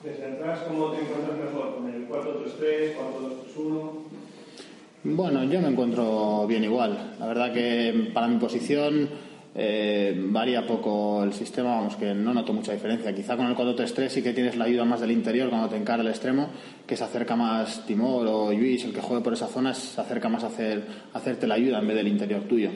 Desde 0.03 0.25
atrás, 0.25 0.59
¿cómo 0.67 0.91
te 0.91 1.01
encuentras 1.01 1.37
mejor? 1.37 1.75
¿Con 1.75 1.89
el 1.89 2.07
4-3-3, 2.07 2.95
4-2-3-1? 3.55 3.91
Bueno, 5.07 5.43
yo 5.43 5.61
me 5.61 5.67
encuentro 5.67 6.47
bien 6.47 6.63
igual. 6.63 7.13
La 7.19 7.27
verdad 7.27 7.53
que 7.53 8.09
para 8.11 8.27
mi 8.27 8.39
posición 8.39 9.07
eh, 9.53 10.15
varía 10.17 10.65
poco 10.65 11.23
el 11.23 11.31
sistema, 11.31 11.75
vamos, 11.75 11.95
que 11.95 12.15
no 12.15 12.33
noto 12.33 12.53
mucha 12.53 12.73
diferencia. 12.73 13.13
Quizá 13.13 13.37
con 13.37 13.45
el 13.45 13.55
4-3-3 13.55 14.09
sí 14.09 14.23
que 14.23 14.33
tienes 14.33 14.57
la 14.57 14.65
ayuda 14.65 14.83
más 14.83 15.01
del 15.01 15.11
interior 15.11 15.49
cuando 15.49 15.69
te 15.69 15.77
encara 15.77 16.01
el 16.01 16.07
extremo, 16.07 16.49
que 16.87 16.97
se 16.97 17.03
acerca 17.03 17.35
más 17.35 17.85
Timor 17.85 18.25
o 18.25 18.51
Luis, 18.51 18.83
el 18.83 18.93
que 18.93 19.01
juegue 19.01 19.23
por 19.23 19.33
esa 19.33 19.45
zona, 19.45 19.75
se 19.75 20.01
acerca 20.01 20.27
más 20.27 20.43
a, 20.43 20.47
hacer, 20.47 20.83
a 21.13 21.19
hacerte 21.19 21.45
la 21.45 21.53
ayuda 21.53 21.77
en 21.77 21.87
vez 21.87 21.97
del 21.97 22.07
interior 22.07 22.41
tuyo. 22.45 22.71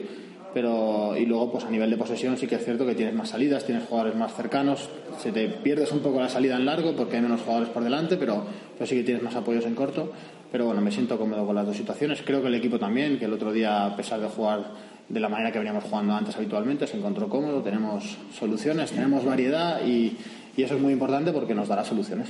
Pero, 0.52 1.16
y 1.16 1.26
luego, 1.26 1.52
pues 1.52 1.64
a 1.64 1.70
nivel 1.70 1.90
de 1.90 1.96
posesión, 1.96 2.36
sí 2.36 2.46
que 2.46 2.56
es 2.56 2.64
cierto 2.64 2.84
que 2.84 2.94
tienes 2.94 3.14
más 3.14 3.28
salidas, 3.28 3.64
tienes 3.64 3.84
jugadores 3.84 4.16
más 4.16 4.34
cercanos, 4.34 4.88
se 5.20 5.30
te 5.30 5.48
pierdes 5.48 5.92
un 5.92 6.00
poco 6.00 6.20
la 6.20 6.28
salida 6.28 6.56
en 6.56 6.66
largo 6.66 6.94
porque 6.96 7.16
hay 7.16 7.22
menos 7.22 7.42
jugadores 7.42 7.68
por 7.68 7.84
delante, 7.84 8.16
pero, 8.16 8.44
pero 8.74 8.86
sí 8.86 8.96
que 8.96 9.04
tienes 9.04 9.22
más 9.22 9.36
apoyos 9.36 9.64
en 9.66 9.74
corto. 9.74 10.12
Pero 10.50 10.66
bueno, 10.66 10.80
me 10.80 10.90
siento 10.90 11.16
cómodo 11.16 11.46
con 11.46 11.54
las 11.54 11.66
dos 11.66 11.76
situaciones. 11.76 12.22
Creo 12.24 12.42
que 12.42 12.48
el 12.48 12.54
equipo 12.56 12.78
también, 12.78 13.18
que 13.18 13.26
el 13.26 13.32
otro 13.32 13.52
día, 13.52 13.86
a 13.86 13.96
pesar 13.96 14.20
de 14.20 14.26
jugar 14.26 14.64
de 15.08 15.20
la 15.20 15.28
manera 15.28 15.52
que 15.52 15.58
veníamos 15.58 15.84
jugando 15.84 16.14
antes 16.14 16.36
habitualmente, 16.36 16.86
se 16.86 16.96
encontró 16.96 17.28
cómodo, 17.28 17.62
tenemos 17.62 18.16
soluciones, 18.36 18.90
tenemos 18.90 19.24
variedad 19.24 19.84
y, 19.84 20.16
y 20.56 20.62
eso 20.62 20.74
es 20.74 20.80
muy 20.80 20.92
importante 20.92 21.32
porque 21.32 21.54
nos 21.54 21.68
dará 21.68 21.84
soluciones. 21.84 22.28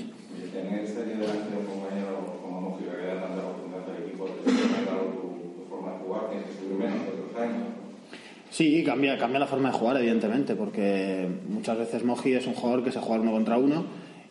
Tener 0.53 0.85
este 0.85 1.05
delante 1.05 1.51
de 1.51 1.57
un 1.59 1.67
compañero 1.67 2.41
como 2.43 2.61
Moji 2.61 2.85
que 2.85 3.07
da 3.07 3.21
tanta 3.21 3.41
oportunidad 3.41 3.89
al 3.89 4.03
equipo, 4.03 4.25
¿te 4.27 4.51
ha 4.51 4.75
cambiado 4.75 5.01
tu, 5.13 5.63
tu, 5.63 5.69
forma 5.69 5.93
de 5.93 5.99
jugar? 5.99 6.31
¿Tienes 6.31 6.47
que 6.49 6.55
subir 6.55 6.77
menos 6.79 7.03
que 7.03 7.11
otros 7.11 7.41
años? 7.41 7.69
Sí, 8.61 8.85
cambia, 8.85 9.17
cambia 9.17 9.41
la 9.41 9.47
forma 9.47 9.71
de 9.71 9.79
jugar, 9.79 9.97
evidentemente, 9.97 10.55
porque 10.55 11.27
muchas 11.49 11.79
veces 11.79 12.05
Moji 12.05 12.35
es 12.35 12.47
un 12.47 12.53
jugador 12.53 12.85
que 12.85 12.93
se 12.93 13.01
juega 13.01 13.23
uno 13.23 13.33
contra 13.33 13.57
uno 13.57 13.87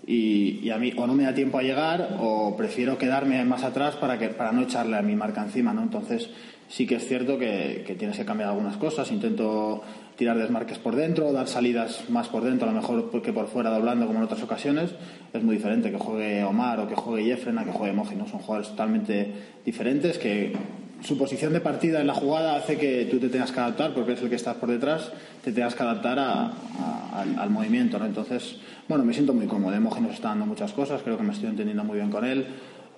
y, 0.05 0.59
y, 0.61 0.69
a 0.69 0.77
mí 0.77 0.93
o 0.95 1.07
no 1.07 1.15
me 1.15 1.23
da 1.23 1.33
tiempo 1.33 1.57
a 1.57 1.63
llegar 1.63 2.17
o 2.19 2.55
prefiero 2.55 2.95
quedarme 2.95 3.43
más 3.43 3.63
atrás 3.63 3.95
para, 3.95 4.19
que, 4.19 4.29
para 4.29 4.51
no 4.51 4.61
echarle 4.61 4.97
a 4.97 5.01
mi 5.01 5.15
marca 5.15 5.41
encima, 5.41 5.73
¿no? 5.73 5.81
Entonces 5.81 6.29
sí 6.67 6.85
que 6.85 6.97
es 6.97 7.07
cierto 7.07 7.39
que, 7.39 7.83
que 7.87 7.95
tienes 7.95 8.17
que 8.17 8.23
cambiar 8.23 8.49
algunas 8.49 8.77
cosas. 8.77 9.11
Intento 9.11 9.81
tirar 10.15 10.37
desmarques 10.37 10.77
por 10.77 10.95
dentro, 10.95 11.33
dar 11.33 11.47
salidas 11.47 12.07
más 12.11 12.27
por 12.27 12.43
dentro, 12.43 12.69
a 12.69 12.71
lo 12.71 12.79
mejor 12.79 13.23
que 13.23 13.33
por 13.33 13.47
fuera 13.47 13.71
doblando 13.71 14.05
como 14.05 14.19
en 14.19 14.25
otras 14.25 14.43
ocasiones. 14.43 14.91
Es 15.33 15.41
muy 15.41 15.55
diferente 15.55 15.89
que 15.89 15.97
juegue 15.97 16.43
Omar 16.43 16.81
o 16.81 16.87
que 16.87 16.93
juegue 16.93 17.35
Jeffren 17.35 17.57
a 17.57 17.65
que 17.65 17.71
juegue 17.71 17.93
Moji, 17.93 18.15
¿no? 18.15 18.27
Son 18.27 18.41
jugadores 18.41 18.69
totalmente 18.69 19.33
diferentes 19.65 20.19
que 20.19 20.53
su 21.01 21.17
posición 21.17 21.53
de 21.53 21.61
partida 21.61 22.01
en 22.01 22.07
la 22.07 22.13
jugada 22.13 22.55
hace 22.55 22.77
que 22.77 23.05
tú 23.05 23.19
te 23.19 23.29
tengas 23.29 23.51
que 23.51 23.59
adaptar, 23.59 23.93
porque 23.93 24.13
es 24.13 24.21
el 24.21 24.29
que 24.29 24.35
estás 24.35 24.57
por 24.57 24.69
detrás, 24.69 25.11
te 25.43 25.51
tengas 25.51 25.75
que 25.75 25.83
adaptar 25.83 26.19
a, 26.19 26.45
a, 26.47 27.21
al, 27.21 27.39
al, 27.39 27.49
movimiento. 27.49 27.97
¿no? 27.99 28.05
Entonces, 28.05 28.57
bueno, 28.87 29.05
me 29.05 29.13
siento 29.13 29.33
muy 29.33 29.47
cómodo. 29.47 29.73
Emoji 29.75 30.01
nos 30.01 30.13
está 30.13 30.29
dando 30.29 30.45
muchas 30.45 30.71
cosas, 30.73 31.01
creo 31.01 31.17
que 31.17 31.23
me 31.23 31.33
estoy 31.33 31.49
entendiendo 31.49 31.83
muy 31.83 31.97
bien 31.97 32.09
con 32.09 32.25
él. 32.25 32.45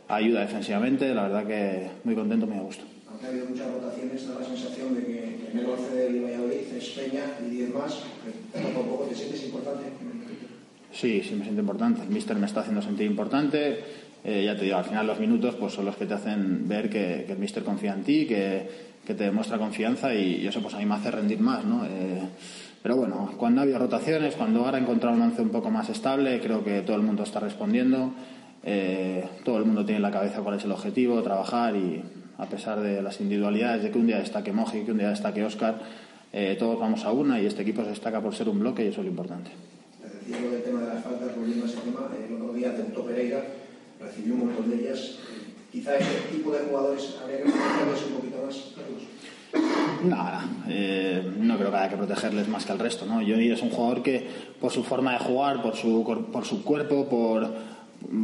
Ayuda 0.07 0.41
defensivamente, 0.41 1.13
la 1.13 1.23
verdad 1.23 1.45
que 1.45 1.89
muy 2.03 2.15
contento, 2.15 2.47
muy 2.47 2.57
a 2.57 2.61
gusto. 2.61 2.83
Aunque 3.09 3.25
ha 3.25 3.29
habido 3.29 3.45
muchas 3.45 3.71
rotaciones, 3.71 4.27
da 4.27 4.39
la 4.39 4.45
sensación 4.45 4.95
de 4.95 5.05
que 5.05 5.49
en 5.51 5.59
el 5.59 5.65
11 5.65 5.95
del 5.95 6.23
Valladolid 6.23 6.57
es 6.77 6.89
Peña 6.89 7.23
y 7.45 7.49
10 7.49 7.73
más, 7.73 8.03
que 8.53 8.59
poco 8.59 8.79
a 8.79 8.89
poco 8.89 9.03
te 9.05 9.15
sientes 9.15 9.43
importante. 9.45 9.83
Sí, 10.91 11.23
sí 11.23 11.35
me 11.35 11.43
siento 11.43 11.61
importante. 11.61 12.01
El 12.01 12.09
míster 12.09 12.35
me 12.35 12.45
está 12.45 12.61
haciendo 12.61 12.81
sentir 12.81 13.05
importante. 13.05 13.79
Eh, 14.23 14.43
ya 14.45 14.55
te 14.55 14.65
digo, 14.65 14.77
al 14.77 14.85
final 14.85 15.07
los 15.07 15.19
minutos 15.19 15.55
pues 15.55 15.73
son 15.73 15.85
los 15.85 15.95
que 15.95 16.05
te 16.05 16.13
hacen 16.13 16.67
ver 16.67 16.89
que, 16.89 17.25
el 17.27 17.37
míster 17.37 17.63
confía 17.63 17.93
en 17.93 18.03
ti, 18.03 18.25
que, 18.25 18.91
te 19.05 19.25
demuestra 19.25 19.57
confianza 19.57 20.13
y, 20.13 20.47
eso 20.47 20.61
pues 20.61 20.73
a 20.73 20.77
mí 20.77 20.85
me 20.85 20.95
hace 20.95 21.11
rendir 21.11 21.39
más, 21.41 21.65
¿no? 21.65 21.83
Eh, 21.85 22.21
pero 22.81 22.95
bueno, 22.95 23.33
cuando 23.37 23.61
había 23.61 23.77
rotaciones, 23.77 24.35
cuando 24.35 24.63
ahora 24.63 24.77
he 24.77 24.81
encontrado 24.81 25.15
un 25.15 25.21
once 25.21 25.41
un 25.41 25.49
poco 25.49 25.69
más 25.69 25.89
estable, 25.89 26.39
creo 26.39 26.63
que 26.63 26.81
todo 26.81 26.95
el 26.95 27.03
mundo 27.03 27.23
está 27.23 27.41
respondiendo. 27.41 28.13
Eh, 28.63 29.25
todo 29.43 29.57
el 29.57 29.65
mundo 29.65 29.83
tiene 29.83 29.97
en 29.97 30.03
la 30.03 30.11
cabeza 30.11 30.41
cuál 30.41 30.55
es 30.55 30.63
el 30.63 30.71
objetivo, 30.71 31.21
trabajar 31.21 31.75
y 31.75 32.01
a 32.37 32.45
pesar 32.45 32.79
de 32.79 33.01
las 33.01 33.19
individualidades, 33.19 33.83
de 33.83 33.91
que 33.91 33.97
un 33.99 34.07
día 34.07 34.19
destaque 34.19 34.53
Moji, 34.53 34.83
que 34.83 34.91
un 34.91 34.99
día 34.99 35.09
destaque 35.09 35.43
Oscar, 35.43 35.79
todos 36.57 36.79
vamos 36.79 37.03
a 37.03 37.11
una 37.11 37.39
y 37.41 37.45
este 37.45 37.63
equipo 37.63 37.83
se 37.83 37.89
destaca 37.89 38.21
por 38.21 38.33
ser 38.33 38.47
un 38.47 38.59
bloque 38.59 38.85
y 38.85 38.87
eso 38.87 39.01
es 39.01 39.05
lo 39.05 39.11
importante 39.11 39.51
decía 40.31 40.49
del 40.49 40.63
tema 40.63 40.81
de 40.81 40.87
las 40.87 41.03
faltas, 41.03 41.35
volviendo 41.35 41.65
a 41.65 41.67
ese 41.67 41.77
tema, 41.81 42.09
el 42.15 42.33
otro 42.33 42.53
día 42.53 42.71
debutó 42.71 43.05
Pereira, 43.05 43.43
recibió 44.01 44.33
un 44.33 44.47
montón 44.47 44.69
de 44.69 44.75
ellas. 44.77 45.17
Quizá 45.71 45.95
este 45.95 46.35
tipo 46.35 46.51
de 46.51 46.59
jugadores 46.59 47.15
habría 47.21 47.37
que 47.37 47.43
protegerles 47.43 48.05
un 48.07 48.13
poquito 48.13 48.45
más, 48.45 48.73
Carlos. 48.75 49.03
Nada, 50.03 50.45
eh, 50.67 51.31
no 51.37 51.57
creo 51.57 51.71
que 51.71 51.77
haya 51.77 51.89
que 51.89 51.97
protegerles 51.97 52.47
más 52.47 52.65
que 52.65 52.71
al 52.71 52.79
resto. 52.79 53.05
¿no? 53.05 53.15
Johnny 53.15 53.51
es 53.51 53.61
un 53.61 53.69
jugador 53.69 54.03
que, 54.03 54.27
por 54.59 54.71
su 54.71 54.83
forma 54.83 55.13
de 55.13 55.19
jugar, 55.19 55.61
por 55.61 55.75
su, 55.75 56.03
por 56.31 56.45
su 56.45 56.63
cuerpo, 56.63 57.07
por, 57.07 57.49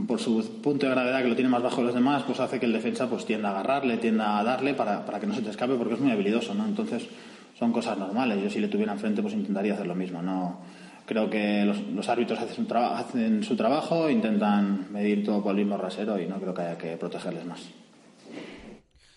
por 0.08 0.20
su 0.20 0.62
punto 0.62 0.88
de 0.88 0.92
gravedad 0.92 1.22
que 1.22 1.30
lo 1.30 1.36
tiene 1.36 1.50
más 1.50 1.64
bajo 1.64 1.78
de 1.78 1.84
los 1.84 1.94
demás, 1.94 2.24
pues 2.24 2.40
hace 2.40 2.60
que 2.60 2.66
el 2.66 2.74
defensa 2.74 3.10
pues 3.10 3.26
tienda 3.26 3.50
a 3.50 3.52
agarrarle, 3.52 3.98
tienda 3.98 4.40
a 4.40 4.44
darle 4.44 4.74
para, 4.74 5.06
para 5.06 5.20
que 5.20 5.28
no 5.28 5.36
se 5.36 5.42
te 5.42 5.50
escape 5.50 5.76
porque 5.76 5.94
es 5.94 6.00
muy 6.00 6.12
habilidoso. 6.12 6.54
¿no? 6.54 6.66
Entonces, 6.66 7.08
son 7.58 7.72
cosas 7.72 7.98
normales. 7.98 8.42
Yo 8.44 8.50
si 8.50 8.60
le 8.60 8.68
tuviera 8.68 8.94
enfrente, 8.94 9.22
pues 9.22 9.34
intentaría 9.34 9.74
hacer 9.74 9.88
lo 9.88 9.96
mismo. 9.96 10.22
No, 10.22 10.60
creo 11.08 11.30
que 11.30 11.66
los, 11.66 12.10
árbitros 12.10 12.40
hacen 12.40 12.68
su, 12.68 12.76
hacen 12.76 13.44
su 13.44 13.56
trabajo, 13.56 14.10
intentan 14.10 14.92
medir 14.92 15.26
todo 15.26 15.42
por 15.42 15.52
el 15.52 15.58
mismo 15.58 15.78
rasero 15.78 16.20
y 16.20 16.28
no 16.28 16.40
creo 16.40 16.54
que 16.54 16.62
haya 16.62 16.78
que 16.78 16.98
protegerles 16.98 17.46
más. 17.46 17.68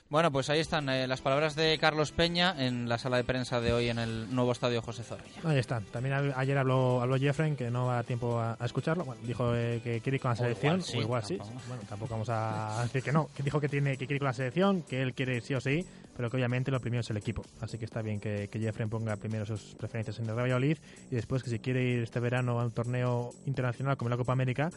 Bueno, 0.09 0.33
pues 0.33 0.51
ahí 0.51 0.59
están 0.59 0.89
eh, 0.89 1.07
las 1.07 1.21
palabras 1.21 1.55
de 1.55 1.79
Carlos 1.79 2.11
Peña 2.11 2.53
en 2.59 2.89
la 2.89 2.99
sala 2.99 3.17
de 3.17 3.23
prensa 3.23 3.61
de 3.61 3.73
hoy 3.73 3.91
en 3.91 3.99
el 4.01 4.35
nuevo 4.35 4.51
estadio 4.51 4.83
José 4.83 5.05
Zorrilla. 5.05 5.41
Ahí 5.45 5.59
están. 5.59 5.85
También 5.85 6.33
ayer 6.35 6.59
habló, 6.59 7.01
habló 7.01 7.17
Jeffrey, 7.17 7.55
que 7.55 7.71
no 7.71 7.87
va 7.87 8.01
a 8.01 8.03
tiempo 8.03 8.41
a, 8.41 8.57
escucharlo. 8.65 9.05
Bueno, 9.05 9.23
dijo 9.25 9.55
eh, 9.55 9.81
que 9.85 10.01
quiere 10.01 10.17
ir 10.17 10.21
con 10.21 10.33
la 10.33 10.37
selección. 10.37 10.83
O 10.83 11.01
igual 11.01 11.23
sí. 11.25 11.37
Bueno, 11.69 11.83
tampoco 11.89 12.15
vamos 12.15 12.29
a 12.29 12.81
decir 12.83 13.05
que 13.05 13.13
no. 13.13 13.29
Que 13.37 13.45
dijo 13.45 13.61
que 13.61 13.69
tiene 13.69 13.93
que 13.93 13.99
quiere 13.99 14.15
ir 14.15 14.21
con 14.21 14.27
la 14.27 14.33
selección, 14.33 14.83
que 14.83 15.01
él 15.01 15.15
quiere 15.15 15.41
sí 15.43 15.55
o 15.55 15.61
sí 15.61 15.87
pero 16.17 16.31
que 16.31 16.37
obviamente 16.37 16.71
lo 16.71 16.81
primero 16.81 17.01
es 17.01 17.11
el 17.11 17.17
equipo. 17.17 17.43
Así 17.61 17.79
que 17.79 17.85
está 17.85 18.03
bien 18.03 18.21
que, 18.21 18.49
que 18.49 18.59
Jeffrey 18.59 18.89
ponga 18.89 19.17
primero 19.17 19.45
sus 19.47 19.75
preferencias 19.75 20.19
en 20.19 20.25
el 20.25 20.35
Real 20.35 20.45
Valladolid 20.45 20.79
y 21.11 21.15
después 21.15 21.43
que 21.43 21.51
si 21.51 21.59
quiere 21.59 21.83
ir 21.83 22.03
este 22.03 22.21
verano 22.21 22.61
a 22.61 22.65
un 22.65 22.73
torneo 22.73 23.31
internacional 23.47 23.97
como 23.97 24.11
la 24.11 24.17
Copa 24.17 24.33
América, 24.33 24.71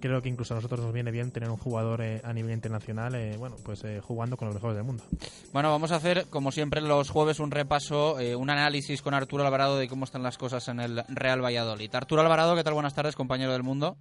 creo 0.00 0.22
que 0.22 0.28
incluso 0.28 0.54
a 0.54 0.56
nosotros 0.56 0.80
nos 0.80 0.92
viene 0.92 1.10
bien 1.10 1.30
tener 1.30 1.50
un 1.50 1.56
jugador 1.56 2.00
eh, 2.02 2.20
a 2.24 2.32
nivel 2.32 2.52
internacional, 2.52 3.14
eh, 3.14 3.36
bueno, 3.38 3.56
pues 3.64 3.84
eh, 3.84 4.00
jugando 4.00 4.36
con 4.36 4.46
los 4.48 4.54
mejores 4.54 4.76
del 4.76 4.84
mundo. 4.84 5.04
Bueno, 5.52 5.70
vamos 5.70 5.92
a 5.92 5.96
hacer, 5.96 6.26
como 6.30 6.52
siempre, 6.52 6.80
los 6.80 7.10
jueves 7.10 7.40
un 7.40 7.50
repaso, 7.50 8.16
un 8.36 8.50
análisis 8.50 9.02
con 9.02 9.14
Arturo 9.14 9.44
Alvarado 9.44 9.78
de 9.78 9.88
cómo 9.88 10.04
están 10.04 10.22
las 10.22 10.38
cosas 10.38 10.68
en 10.68 10.80
el 10.80 11.02
Real 11.08 11.42
Valladolid. 11.42 11.94
Arturo 11.94 12.22
Alvarado, 12.22 12.56
¿qué 12.56 12.64
tal? 12.64 12.74
Buenas 12.74 12.94
tardes, 12.94 13.16
compañero 13.16 13.52
del 13.52 13.62
mundo. 13.62 13.96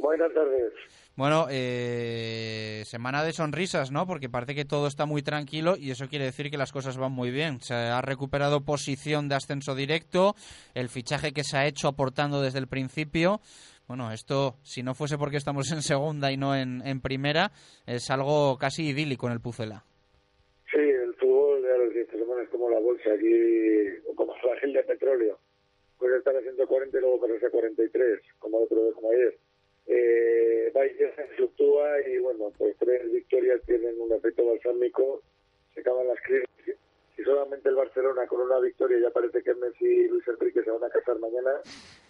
Buenas 0.00 0.32
tardes. 0.34 0.72
Bueno, 1.14 1.46
eh, 1.50 2.84
semana 2.86 3.22
de 3.22 3.34
sonrisas, 3.34 3.92
¿no? 3.92 4.06
Porque 4.06 4.30
parece 4.30 4.54
que 4.54 4.64
todo 4.64 4.86
está 4.86 5.04
muy 5.04 5.20
tranquilo 5.20 5.76
y 5.76 5.90
eso 5.90 6.08
quiere 6.08 6.24
decir 6.24 6.50
que 6.50 6.56
las 6.56 6.72
cosas 6.72 6.96
van 6.96 7.12
muy 7.12 7.30
bien. 7.30 7.60
Se 7.60 7.74
ha 7.74 8.00
recuperado 8.00 8.64
posición 8.64 9.28
de 9.28 9.34
ascenso 9.34 9.74
directo, 9.74 10.34
el 10.74 10.88
fichaje 10.88 11.32
que 11.32 11.44
se 11.44 11.58
ha 11.58 11.66
hecho 11.66 11.88
aportando 11.88 12.40
desde 12.40 12.60
el 12.60 12.66
principio. 12.66 13.40
Bueno, 13.86 14.10
esto, 14.10 14.54
si 14.62 14.82
no 14.82 14.94
fuese 14.94 15.18
porque 15.18 15.36
estamos 15.36 15.70
en 15.70 15.82
segunda 15.82 16.32
y 16.32 16.38
no 16.38 16.56
en, 16.56 17.00
primera, 17.02 17.50
es 17.86 18.10
algo 18.10 18.56
casi 18.56 18.88
idílico 18.88 19.26
en 19.26 19.34
el 19.34 19.40
Pucela. 19.40 19.84
Sí, 20.70 20.78
el 20.78 21.12
fútbol 21.16 21.60
de 21.60 21.78
los 21.78 21.94
es 21.94 22.48
como 22.48 22.70
la 22.70 22.78
bolsa 22.78 23.10
aquí, 23.12 24.14
como 24.16 24.34
el 24.34 24.48
barril 24.48 24.72
de 24.72 24.82
petróleo. 24.84 25.38
Puede 25.98 26.16
estar 26.16 26.34
a 26.34 26.40
140 26.40 26.96
y 26.96 27.00
luego 27.02 27.20
pasarse 27.20 27.46
a 27.46 27.50
43, 27.50 28.20
como 28.38 28.62
otro 28.62 28.78
como 28.94 29.10
ayer 29.10 29.36
eh, 29.86 30.32
se 30.98 31.26
fluctúa 31.36 32.00
y 32.06 32.18
bueno, 32.18 32.52
pues 32.56 32.76
tres 32.78 33.10
victorias 33.10 33.60
tienen 33.66 34.00
un 34.00 34.12
efecto 34.12 34.46
balsámico, 34.46 35.22
se 35.74 35.80
acaban 35.80 36.08
las 36.08 36.20
crisis. 36.22 36.76
Si 37.16 37.22
solamente 37.22 37.68
el 37.68 37.74
Barcelona 37.74 38.26
con 38.26 38.40
una 38.40 38.58
victoria 38.58 38.98
ya 38.98 39.10
parece 39.10 39.42
que 39.42 39.54
Messi 39.54 39.84
y 39.84 40.08
Luis 40.08 40.26
Enrique 40.26 40.62
se 40.62 40.70
van 40.70 40.84
a 40.84 40.90
casar 40.90 41.18
mañana, 41.18 41.60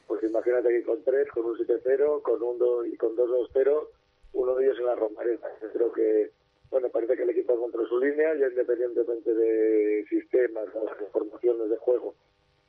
pues 0.07 0.23
imagínate 0.23 0.69
que 0.69 0.85
con 0.85 1.03
tres, 1.03 1.29
con 1.31 1.47
un 1.47 1.57
7-0, 1.57 2.23
con 2.23 2.43
un 2.43 2.59
2 2.59 2.87
y 2.87 2.97
con 2.97 3.17
2-2-0, 3.17 3.89
uno 4.35 4.55
de 4.55 4.65
ellos 4.65 4.79
en 4.79 4.87
la 4.87 4.95
Romareda. 4.95 5.49
Creo 5.73 5.93
que, 5.93 6.31
bueno, 6.71 6.89
parece 6.91 7.17
que 7.17 7.23
el 7.25 7.31
equipo 7.31 7.55
encontró 7.55 7.87
su 7.87 7.99
línea, 7.99 8.35
ya 8.35 8.47
independientemente 8.47 9.35
de 9.35 10.05
sistemas, 10.09 10.67
de 10.73 11.07
formaciones 11.07 11.69
de 11.69 11.77
juego. 11.79 12.15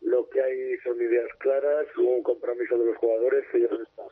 Lo 0.02 0.28
que 0.30 0.42
hay 0.42 0.78
son 0.84 1.00
ideas 1.00 1.30
claras, 1.40 1.86
un 1.98 2.24
compromiso 2.24 2.78
de 2.78 2.86
los 2.86 2.98
jugadores 2.98 3.46
que 3.52 3.60
ellos 3.60 3.80
están 3.80 4.08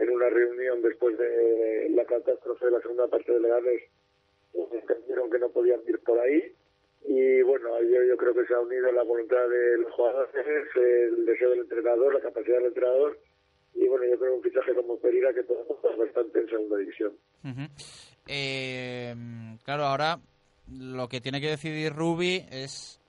en 0.00 0.10
una 0.10 0.30
reunión 0.30 0.82
después 0.82 1.16
de 1.18 1.88
la 1.90 2.04
catástrofe 2.04 2.64
de 2.64 2.70
la 2.70 2.80
segunda 2.80 3.06
parte 3.08 3.32
de 3.32 3.40
Leganes 3.40 3.82
entendieron 4.72 5.30
que 5.30 5.38
no 5.38 5.50
podían 5.50 5.80
ir 5.86 6.00
por 6.00 6.18
ahí 6.18 6.54
y 7.06 7.42
bueno, 7.42 7.68
yo, 7.82 8.16
creo 8.16 8.34
que 8.34 8.46
se 8.46 8.54
ha 8.54 8.60
unido 8.60 8.92
la 8.92 9.02
voluntad 9.02 9.48
de 9.48 9.78
los 9.78 9.92
jugadores, 9.92 10.34
el 10.76 11.24
deseo 11.26 11.50
del 11.50 11.60
entrenador, 11.60 12.14
la 12.14 12.20
capacidad 12.20 12.56
del 12.56 12.66
entrenador 12.66 13.18
y 13.74 13.86
bueno, 13.88 14.06
yo 14.06 14.18
creo 14.18 14.36
un 14.36 14.42
fichaje 14.42 14.74
como 14.74 14.98
Pereira 14.98 15.32
que 15.34 15.40
está 15.40 15.54
bastante 15.98 16.40
en 16.40 16.48
segunda 16.48 16.76
división. 16.78 17.18
Eh, 18.26 19.14
claro, 19.64 19.84
ahora 19.84 20.18
lo 20.70 21.08
que 21.08 21.20
tiene 21.20 21.40
que 21.40 21.50
decidir 21.50 21.92
Rubi 21.92 22.46
es 22.50 23.00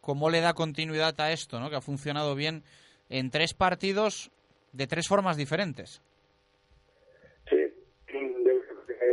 cómo 0.00 0.28
le 0.28 0.40
da 0.40 0.54
continuidad 0.54 1.18
a 1.20 1.32
esto, 1.32 1.60
¿no? 1.60 1.70
Que 1.70 1.76
ha 1.76 1.80
funcionado 1.80 2.34
bien 2.34 2.62
en 3.08 3.30
tres 3.30 3.54
partidos 3.54 4.30
de 4.72 4.86
tres 4.86 5.06
formas 5.06 5.36
diferentes. 5.36 6.02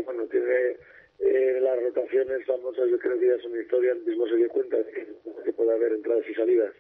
Bueno, 0.06 0.26
tiene 0.28 0.78
eh, 1.20 1.60
las 1.62 1.82
rotaciones 1.82 2.46
famosas, 2.46 2.90
yo 2.90 2.98
creo 3.00 3.20
que 3.20 3.28
ya 3.28 3.40
son 3.40 3.60
historia, 3.60 3.92
el 3.92 4.04
mismo 4.04 4.28
se 4.28 4.38
dio 4.38 4.50
cuenta 4.50 4.78
de 4.78 4.92
que, 4.92 5.54
puede 5.54 5.74
haber 5.74 5.94
entradas 5.94 6.24
y 6.30 6.34
salidas, 6.34 6.74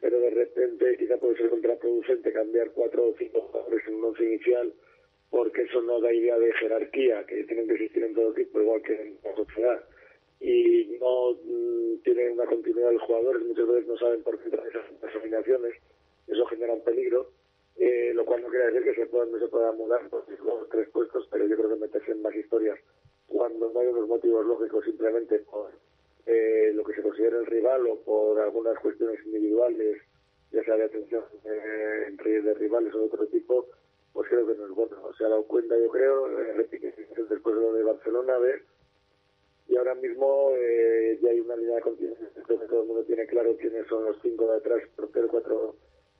pero 0.00 0.18
de 0.18 0.30
repente 0.30 0.96
quizá 0.98 1.16
puede 1.18 1.36
ser 1.36 1.50
contraproducente 1.50 2.32
cambiar 2.32 2.70
cuatro 2.72 3.08
o 3.08 3.14
cinco 3.16 3.40
jugadores 3.42 3.86
en 3.86 3.94
un 3.94 4.04
once 4.04 4.24
inicial, 4.24 4.72
porque 5.30 5.62
eso 5.62 5.82
no 5.82 6.00
da 6.00 6.12
idea 6.12 6.38
de 6.38 6.52
jerarquía, 6.54 7.24
que 7.26 7.44
tienen 7.44 7.68
que 7.68 7.74
existir 7.74 8.02
en 8.02 8.14
todo 8.14 8.32
equipo, 8.32 8.60
igual 8.60 8.82
que 8.82 8.94
en 8.94 9.18
la 9.22 9.82
y 10.40 10.96
no 11.00 11.32
mm, 11.34 12.02
tienen 12.02 12.32
una 12.32 12.46
continuidad 12.46 12.92
los 12.92 13.02
jugadores, 13.02 13.42
muchas 13.44 13.66
veces 13.66 13.86
no 13.86 13.96
saben 13.98 14.22
por 14.22 14.38
qué 14.38 14.50
traen 14.50 14.68
esas 14.68 15.16
alineaciones, 15.16 15.74
eso 16.26 16.46
genera 16.46 16.72
un 16.72 16.84
peligro, 16.84 17.30
eh, 17.78 18.12
lo 18.12 18.24
cual 18.24 18.42
no 18.42 18.48
quiere 18.48 18.66
decir 18.66 18.82
que 18.82 18.94
se 18.94 19.06
puedan, 19.06 19.30
no 19.30 19.38
se 19.38 19.46
pueda 19.46 19.70
mudar 19.72 20.08
por 20.08 20.24
los 20.28 20.68
tres 20.68 20.88
puestos, 20.90 21.28
pero 21.30 21.46
yo 21.46 21.56
creo 21.56 21.70
que 21.70 21.76
meterse 21.76 22.10
en 22.12 22.22
más 22.22 22.34
historias 22.34 22.78
cuando 23.28 23.70
no 23.70 23.80
hay 23.80 23.86
unos 23.86 24.08
motivos 24.08 24.44
lógicos 24.44 24.84
simplemente 24.84 25.38
por 25.40 25.70
eh, 26.26 26.72
lo 26.74 26.82
que 26.82 26.94
se 26.94 27.02
considera 27.02 27.38
el 27.38 27.46
rival 27.46 27.86
o 27.86 28.00
por 28.00 28.40
algunas 28.40 28.78
cuestiones 28.80 29.24
individuales, 29.24 30.02
ya 30.50 30.64
sea 30.64 30.76
de 30.76 30.84
atención 30.84 31.24
eh, 31.44 32.04
entre 32.08 32.54
rivales 32.54 32.92
o 32.94 32.98
de 32.98 33.06
otro 33.06 33.26
tipo, 33.28 33.66
pues 34.12 34.28
creo 34.28 34.46
que 34.46 34.54
no 34.54 34.66
es 34.66 34.72
bueno. 34.72 34.96
Se 35.16 35.24
ha 35.24 35.28
dado 35.28 35.44
cuenta, 35.44 35.78
yo 35.78 35.88
creo, 35.88 36.40
eh, 36.40 36.68
después 37.30 37.54
de 37.54 37.62
lo 37.62 37.72
de 37.72 37.82
Barcelona, 37.84 38.34
a 38.34 38.38
ver, 38.38 38.62
y 39.68 39.76
ahora 39.76 39.94
mismo 39.94 40.50
eh, 40.56 41.18
ya 41.22 41.30
hay 41.30 41.40
una 41.40 41.54
línea 41.54 41.76
de 41.76 41.82
continuidad. 41.82 42.18
Creo 42.46 42.58
todo 42.60 42.82
el 42.82 42.88
mundo 42.88 43.04
tiene 43.04 43.26
claro 43.26 43.56
quiénes 43.56 43.86
son 43.86 44.04
los 44.04 44.16
cinco 44.22 44.50
de 44.50 44.56
atrás, 44.56 44.82
portero, 44.96 45.28
cuatro 45.28 45.76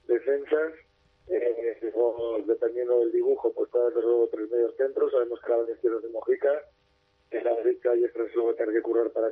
defensas 0.07 0.73
eh, 1.31 1.79
dependiendo 2.47 3.01
del 3.01 3.13
dibujo, 3.13 3.53
pues 3.53 3.71
puede 3.71 3.87
haber 3.87 4.05
luego 4.05 4.29
tres 4.29 4.51
medios 4.51 4.77
centros. 4.77 5.13
Sabemos 5.13 5.41
que 5.41 5.51
la 5.51 5.57
banda 5.57 5.73
izquierda 5.73 6.01
de 6.01 6.09
Mojica, 6.09 6.63
que 7.31 7.43
la 7.43 7.55
derecha 7.57 7.95
y 7.95 8.09
tres 8.09 8.35
luego 8.35 8.55
tener 8.55 8.75
que 8.75 8.83
curar 8.83 9.11
para, 9.11 9.31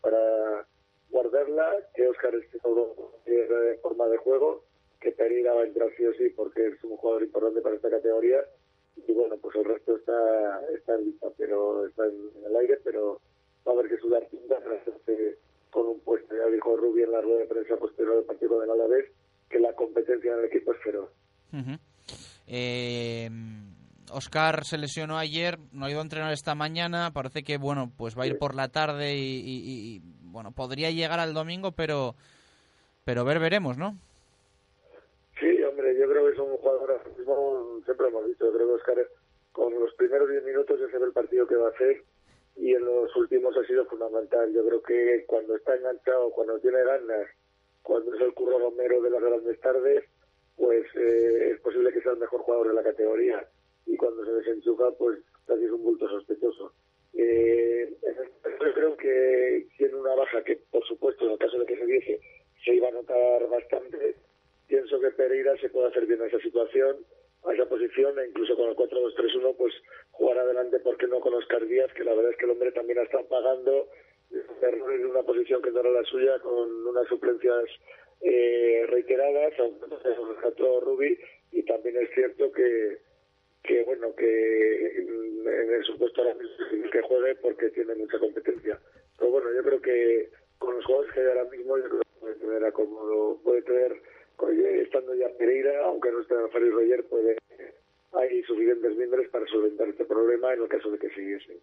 para 0.00 0.66
guardarla, 1.10 1.76
que 1.94 2.08
Oscar 2.08 2.34
es 2.34 2.50
de 2.52 3.78
forma 3.82 4.08
de 4.08 4.16
juego, 4.18 4.64
que 5.00 5.12
Pereira 5.12 5.54
va 5.54 5.62
a 5.62 5.66
entrar 5.66 5.90
sí 5.96 6.04
o 6.04 6.12
sí 6.14 6.28
porque 6.30 6.68
es 6.68 6.84
un 6.84 6.96
jugador 6.96 7.22
importante 7.22 7.60
para 7.60 7.76
esta 7.76 7.90
categoría. 7.90 8.44
Y 8.96 9.12
bueno, 9.12 9.36
pues 9.38 9.56
el 9.56 9.64
resto 9.64 9.96
está, 9.96 10.60
está 10.74 10.94
en 10.94 11.06
lista, 11.06 11.28
pero 11.38 11.86
está 11.86 12.06
en, 12.06 12.30
el 12.44 12.56
aire, 12.56 12.78
pero 12.84 13.20
va 13.66 13.72
a 13.72 13.74
haber 13.74 13.88
que 13.88 13.96
sudar 13.96 14.26
tinta 14.26 14.58
con 15.70 15.86
un 15.86 16.00
puesto. 16.00 16.36
Ya 16.36 16.46
dijo 16.46 16.76
Rubí 16.76 17.02
en 17.02 17.12
la 17.12 17.20
rueda 17.22 17.38
de 17.38 17.46
prensa 17.46 17.76
posterior 17.76 18.16
del 18.16 18.24
partido 18.24 18.60
del 18.60 18.70
Alavés 18.70 19.06
que 19.48 19.58
la 19.58 19.72
competencia 19.74 20.32
en 20.32 20.40
el 20.40 20.44
equipo 20.44 20.72
es 20.72 20.82
feroz. 20.82 21.10
Oscar 24.12 24.64
se 24.64 24.78
lesionó 24.78 25.18
ayer, 25.18 25.58
no 25.72 25.86
ha 25.86 25.90
ido 25.90 26.00
a 26.00 26.02
entrenar 26.02 26.32
esta 26.32 26.54
mañana, 26.54 27.12
parece 27.12 27.42
que 27.42 27.58
bueno, 27.58 27.92
pues 27.96 28.18
va 28.18 28.24
a 28.24 28.26
ir 28.26 28.38
por 28.38 28.54
la 28.54 28.68
tarde 28.68 29.14
y, 29.16 30.00
bueno, 30.22 30.52
podría 30.52 30.90
llegar 30.90 31.20
al 31.20 31.34
domingo, 31.34 31.72
pero 31.72 32.14
pero 33.04 33.24
ver 33.24 33.38
veremos, 33.38 33.78
¿no? 33.78 33.96
Sí, 35.38 35.62
hombre, 35.62 35.98
yo 35.98 36.08
creo 36.08 36.26
que 36.26 36.32
es 36.32 36.38
un 36.38 36.56
jugador 36.56 37.02
siempre 37.84 38.08
hemos 38.08 38.26
visto, 38.26 38.46
yo 38.46 38.52
creo 38.52 38.66
que 38.66 38.74
Oscar 38.74 39.08
con 39.52 39.72
los 39.78 39.94
primeros 39.94 40.28
10 40.28 40.44
minutos 40.44 40.78
ya 40.78 40.86
se 40.90 40.98
ve 40.98 41.06
el 41.06 41.12
partido 41.12 41.46
que 41.46 41.56
va 41.56 41.68
a 41.68 41.70
hacer 41.70 42.04
y 42.56 42.74
en 42.74 42.84
los 42.84 43.14
últimos 43.16 43.56
ha 43.56 43.66
sido 43.66 43.86
fundamental. 43.86 44.52
Yo 44.52 44.64
creo 44.66 44.82
que 44.82 45.24
cuando 45.26 45.56
está 45.56 45.74
enganchado, 45.74 46.30
cuando 46.30 46.58
tiene 46.58 46.82
ganas, 46.84 47.28
cuando 47.82 48.14
es 48.14 48.20
el 48.20 48.34
curro 48.34 48.58
Romero 48.58 49.00
de 49.02 49.10
las 49.10 49.22
grandes 49.22 49.60
tardes, 49.60 50.04
pues 50.56 50.84
eh, 50.96 51.52
es 51.54 51.60
posible 51.60 51.92
que 51.92 52.00
sea 52.02 52.12
el 52.12 52.18
mejor 52.18 52.40
jugador 52.42 52.68
de 52.68 52.74
la 52.74 52.82
categoría. 52.82 53.46
Y 53.86 53.96
cuando 53.96 54.24
se 54.24 54.32
desenchufa, 54.32 54.90
pues 54.98 55.18
casi 55.46 55.64
es 55.64 55.70
un 55.70 55.82
bulto 55.82 56.08
sospechoso. 56.08 56.72
Eh, 57.14 57.96
yo 58.60 58.74
creo 58.74 58.96
que 58.96 59.66
tiene 59.76 59.94
una 59.94 60.14
baja 60.14 60.42
que, 60.44 60.56
por 60.70 60.86
supuesto, 60.86 61.26
en 61.26 61.32
el 61.32 61.38
caso 61.38 61.58
de 61.58 61.66
que 61.66 61.76
se 61.76 61.86
diese, 61.86 62.20
se 62.64 62.74
iba 62.74 62.88
a 62.88 62.92
notar 62.92 63.48
bastante. 63.48 64.16
Pienso 64.66 65.00
que 65.00 65.10
Pereira 65.10 65.56
se 65.58 65.70
puede 65.70 65.88
hacer 65.88 66.06
bien 66.06 66.22
a 66.22 66.26
esa 66.26 66.38
situación, 66.38 66.98
a 67.44 67.52
esa 67.54 67.66
posición, 67.66 68.18
e 68.18 68.28
incluso 68.28 68.56
con 68.56 68.68
el 68.68 68.76
4-2-3-1, 68.76 69.56
pues 69.56 69.74
jugar 70.12 70.38
adelante, 70.38 70.78
porque 70.80 71.06
no 71.06 71.20
con 71.20 71.34
Oscar 71.34 71.66
Díaz, 71.66 71.92
que 71.94 72.04
la 72.04 72.14
verdad 72.14 72.32
es 72.32 72.36
que 72.36 72.44
el 72.44 72.52
hombre 72.52 72.72
también 72.72 72.98
ha 72.98 73.02
estado 73.02 73.26
pagando 73.26 73.88
errores 74.62 75.00
de 75.00 75.06
una 75.06 75.22
posición 75.22 75.62
que 75.62 75.70
no 75.70 75.80
era 75.80 75.90
la 75.90 76.04
suya, 76.04 76.38
con 76.40 76.86
unas 76.86 77.08
suplencias 77.08 77.64
eh, 78.20 78.84
reiteradas, 78.88 79.54
rescató 79.56 80.80
Rubi, 80.80 81.18
y 81.52 81.62
también 81.62 81.96
es 81.96 82.10
cierto 82.14 82.52
que, 82.52 82.98
que 83.62 83.82
bueno, 83.84 84.14
que 84.14 84.96
en 84.96 85.72
el 85.72 85.84
supuesto 85.84 86.22
que 86.90 87.02
juegue 87.02 87.34
porque 87.36 87.70
tiene 87.70 87.94
mucha 87.94 88.18
competencia. 88.18 88.78
Pero 89.18 89.30
bueno, 89.30 89.52
yo 89.54 89.62
creo 89.62 89.80
que 89.80 90.30
con 90.58 90.76
los 90.76 90.84
jugadores 90.84 91.12
que 91.12 91.20
hay 91.20 91.26
ahora 91.26 91.44
mismo, 91.44 91.78
yo 91.78 92.00
puede 92.20 92.34
tener 92.36 92.72
como 92.72 93.40
puede 93.42 93.62
tener, 93.62 93.96
estando 94.82 95.14
ya 95.14 95.28
Pereira, 95.38 95.84
aunque 95.84 96.10
no 96.10 96.20
esté 96.20 96.34
Farid 96.52 96.70
Roger, 96.70 97.04
puede, 97.04 97.36
hay 98.12 98.42
suficientes 98.42 98.96
miembros 98.96 99.26
para 99.28 99.46
solventar 99.46 99.88
este 99.88 100.04
problema 100.04 100.52
en 100.54 100.62
el 100.62 100.68
caso 100.68 100.90
de 100.90 100.98
que 100.98 101.10
siguiese. 101.10 101.58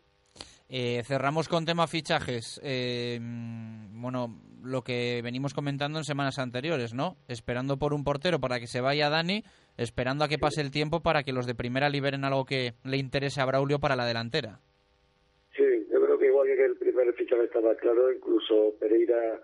Eh, 0.70 1.01
cerramos 1.05 1.47
con 1.47 1.65
tema 1.65 1.88
fichajes. 1.88 2.59
Eh, 2.61 3.20
bueno, 3.22 4.28
lo 4.63 4.82
que 4.82 5.22
venimos 5.24 5.53
comentando 5.53 5.97
en 5.97 6.03
semanas 6.03 6.39
anteriores, 6.39 6.93
¿no? 6.93 7.15
Esperando 7.30 7.78
por 7.78 7.93
un 7.93 8.03
portero 8.03 8.39
para 8.39 8.59
que 8.59 8.68
se 8.68 8.82
vaya 8.82 9.09
Dani, 9.09 9.43
esperando 9.78 10.26
a 10.26 10.28
que 10.28 10.38
pase 10.38 10.59
el 10.61 10.72
tiempo 10.72 11.01
para 11.01 11.24
que 11.24 11.32
los 11.32 11.47
de 11.47 11.55
primera 11.55 11.89
liberen 11.89 12.26
algo 12.26 12.43
que 12.43 12.74
le 12.84 12.97
interese 12.97 13.39
a 13.39 13.45
Braulio 13.45 13.80
para 13.80 13.95
la 13.95 14.05
delantera. 14.05 14.59
Sí, 15.55 15.88
yo 15.89 16.01
creo 16.03 16.20
que 16.20 16.28
igual 16.28 16.47
que 16.47 16.65
el 16.65 16.76
primer 16.76 17.13
fichaje 17.13 17.45
estaba 17.45 17.74
claro, 17.76 18.11
incluso 18.11 18.76
Pereira 18.78 19.39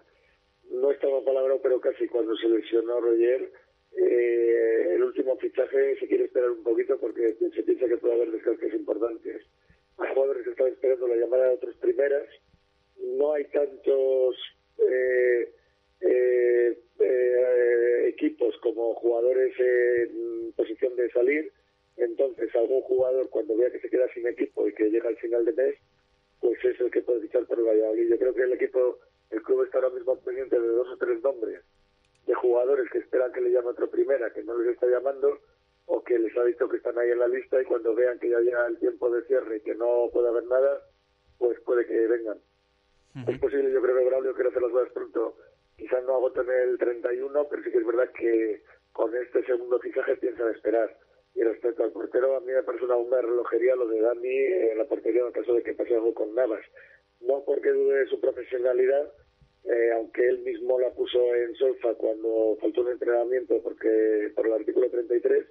no 0.71 0.91
estaba 0.91 1.24
palabrado, 1.24 1.61
pero 1.61 1.80
casi 1.80 2.05
cuando 2.07 2.36
se 2.36 2.49
lesionó 2.49 2.99
Roger, 2.99 3.49
eh, 3.95 4.95
el 4.95 5.03
último 5.03 5.38
fichaje 5.38 5.97
se 5.99 6.07
quiere 6.07 6.26
esperar 6.26 6.51
un 6.51 6.63
poquito 6.63 6.97
porque 6.99 7.34
se 7.39 7.63
piensa 7.63 7.88
que 7.88 7.97
puede 7.97 8.15
haber 8.15 8.32
descansos 8.32 8.74
importantes 8.74 9.41
hay 9.98 10.14
jugadores 10.14 10.44
que 10.44 10.52
están 10.52 10.68
esperando 10.68 11.08
la 11.08 11.16
llamada 11.16 11.50
de 11.50 11.56
otras 11.56 11.76
primeras. 11.78 12.28
No 12.98 13.34
hay 13.34 13.46
tantos 13.46 14.36
eh, 14.78 15.54
eh, 16.02 16.80
eh, 17.00 18.06
equipos 18.08 18.56
como 18.62 18.96
jugadores 18.96 19.54
en 19.60 20.54
posición 20.56 20.96
de 20.96 21.10
salir. 21.12 21.52
Entonces, 21.98 22.54
algún 22.56 22.82
jugador, 22.82 23.30
cuando 23.30 23.56
vea 23.56 23.72
que 23.72 23.80
se 23.80 23.89
queda 23.89 24.12
sin 24.14 24.28
equipo 24.28 24.68
y 24.68 24.74
que 24.74 24.89
llega 24.89 25.10
al 25.10 25.18
final 25.18 25.46
de 25.46 25.54
mes, 25.54 25.76
pues 26.39 26.58
es 26.66 26.80
el 26.80 26.91
que 26.91 27.02
puede 27.02 27.22
fichar 27.22 27.46
por 27.46 27.60
el 27.60 27.66
Valladolid. 27.66 28.10
Yo 28.10 28.18
creo 28.18 28.34
que 28.34 28.41
el 28.41 28.54
equipo, 28.54 29.00
el 29.30 29.41
club 29.44 29.64
está 29.64 29.78
ahora 29.78 29.91
mismo 29.91 30.16
pendiente 30.20 30.60
de 30.60 30.68
dos 30.68 30.88
o 30.89 30.98
tres 30.98 31.22
nombres 31.22 31.62
de 32.26 32.34
jugadores 32.34 32.89
que 32.89 33.00
esperan 33.00 33.32
que 33.32 33.41
le 33.41 33.52
llame 33.52 33.70
otra 33.70 33.88
primera, 33.88 34.32
que 34.32 34.44
no 34.44 34.58
les 34.58 34.74
está 34.74 34.88
llamando, 34.88 35.39
o 35.86 36.03
que 36.03 36.17
les 36.17 36.36
ha 36.38 36.43
dicho 36.43 36.67
que 36.69 36.77
están 36.77 36.97
ahí 36.97 37.11
en 37.11 37.19
la 37.19 37.27
lista 37.27 37.61
y 37.61 37.65
cuando 37.65 37.93
vean 37.93 38.19
que 38.19 38.29
ya 38.29 38.39
llega 38.39 38.67
el 38.67 38.79
tiempo 38.79 39.09
de 39.09 39.23
cierre 39.23 39.57
y 39.57 39.61
que 39.61 39.75
no 39.75 40.09
puede 40.11 40.29
haber 40.29 40.45
nada, 40.45 40.81
pues 41.38 41.59
puede 41.61 41.86
que 41.86 42.07
vengan. 42.07 42.39
Es 43.27 43.38
posible, 43.38 43.71
yo 43.71 43.81
creo 43.81 43.95
que 43.95 44.05
Braulio 44.05 44.34
quiere 44.34 44.49
hacer 44.49 44.61
las 44.61 44.71
cosas 44.71 44.91
pronto. 44.91 45.38
Quizás 45.77 46.03
no 46.03 46.15
agoten 46.15 46.49
el 46.49 46.77
31, 46.77 47.47
pero 47.47 47.63
sí 47.63 47.71
que 47.71 47.77
es 47.77 47.86
verdad 47.86 48.09
que 48.11 48.63
con 48.91 49.15
este 49.15 49.43
segundo 49.45 49.79
fichaje 49.79 50.17
piensan 50.17 50.51
esperar. 50.51 50.97
Y 51.36 51.43
respecto 51.43 51.84
al 51.84 51.91
portero, 51.91 52.36
a 52.36 52.39
mí 52.39 52.51
me 52.51 52.63
parece 52.63 52.86
una 52.86 52.95
bomba 52.95 53.17
de 53.17 53.23
relojería 53.23 53.75
lo 53.75 53.88
de 53.88 54.01
Dani 54.01 54.36
en 54.71 54.77
la 54.77 54.86
portería 54.86 55.21
en 55.21 55.27
el 55.27 55.34
caso 55.34 55.53
de 55.53 55.63
que 55.63 55.73
pase 55.73 55.93
algo 55.93 56.13
con 56.13 56.34
Navas. 56.34 56.63
No 57.21 57.43
porque 57.45 57.71
dude 57.71 57.99
de 57.99 58.07
su 58.07 58.19
profesionalidad, 58.19 59.11
eh, 59.65 59.91
aunque 59.95 60.27
él 60.27 60.39
mismo 60.39 60.79
la 60.79 60.91
puso 60.91 61.36
en 61.36 61.55
solfa 61.55 61.93
cuando 61.95 62.57
faltó 62.61 62.81
un 62.81 62.91
entrenamiento 62.91 63.61
porque 63.63 64.31
por 64.36 64.47
el 64.47 64.53
artículo 64.53 64.89
33, 64.89 65.45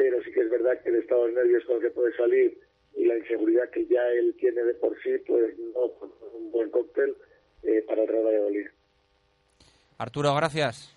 pero 0.00 0.22
sí 0.22 0.32
que 0.32 0.40
es 0.40 0.48
verdad 0.50 0.80
que 0.82 0.88
el 0.88 0.96
estado 0.96 1.26
de 1.26 1.32
nervios 1.32 1.62
con 1.66 1.76
el 1.76 1.82
que 1.82 1.90
puede 1.90 2.16
salir 2.16 2.58
y 2.96 3.04
la 3.04 3.18
inseguridad 3.18 3.68
que 3.68 3.86
ya 3.86 4.00
él 4.08 4.34
tiene 4.40 4.62
de 4.62 4.72
por 4.72 4.96
sí, 5.02 5.10
pues 5.26 5.58
no 5.58 5.92
un 6.38 6.50
buen 6.50 6.70
cóctel 6.70 7.14
eh, 7.64 7.84
para 7.86 8.00
el 8.00 8.08
Real 8.08 8.24
Valladolid. 8.24 8.66
Arturo, 9.98 10.34
gracias. 10.34 10.96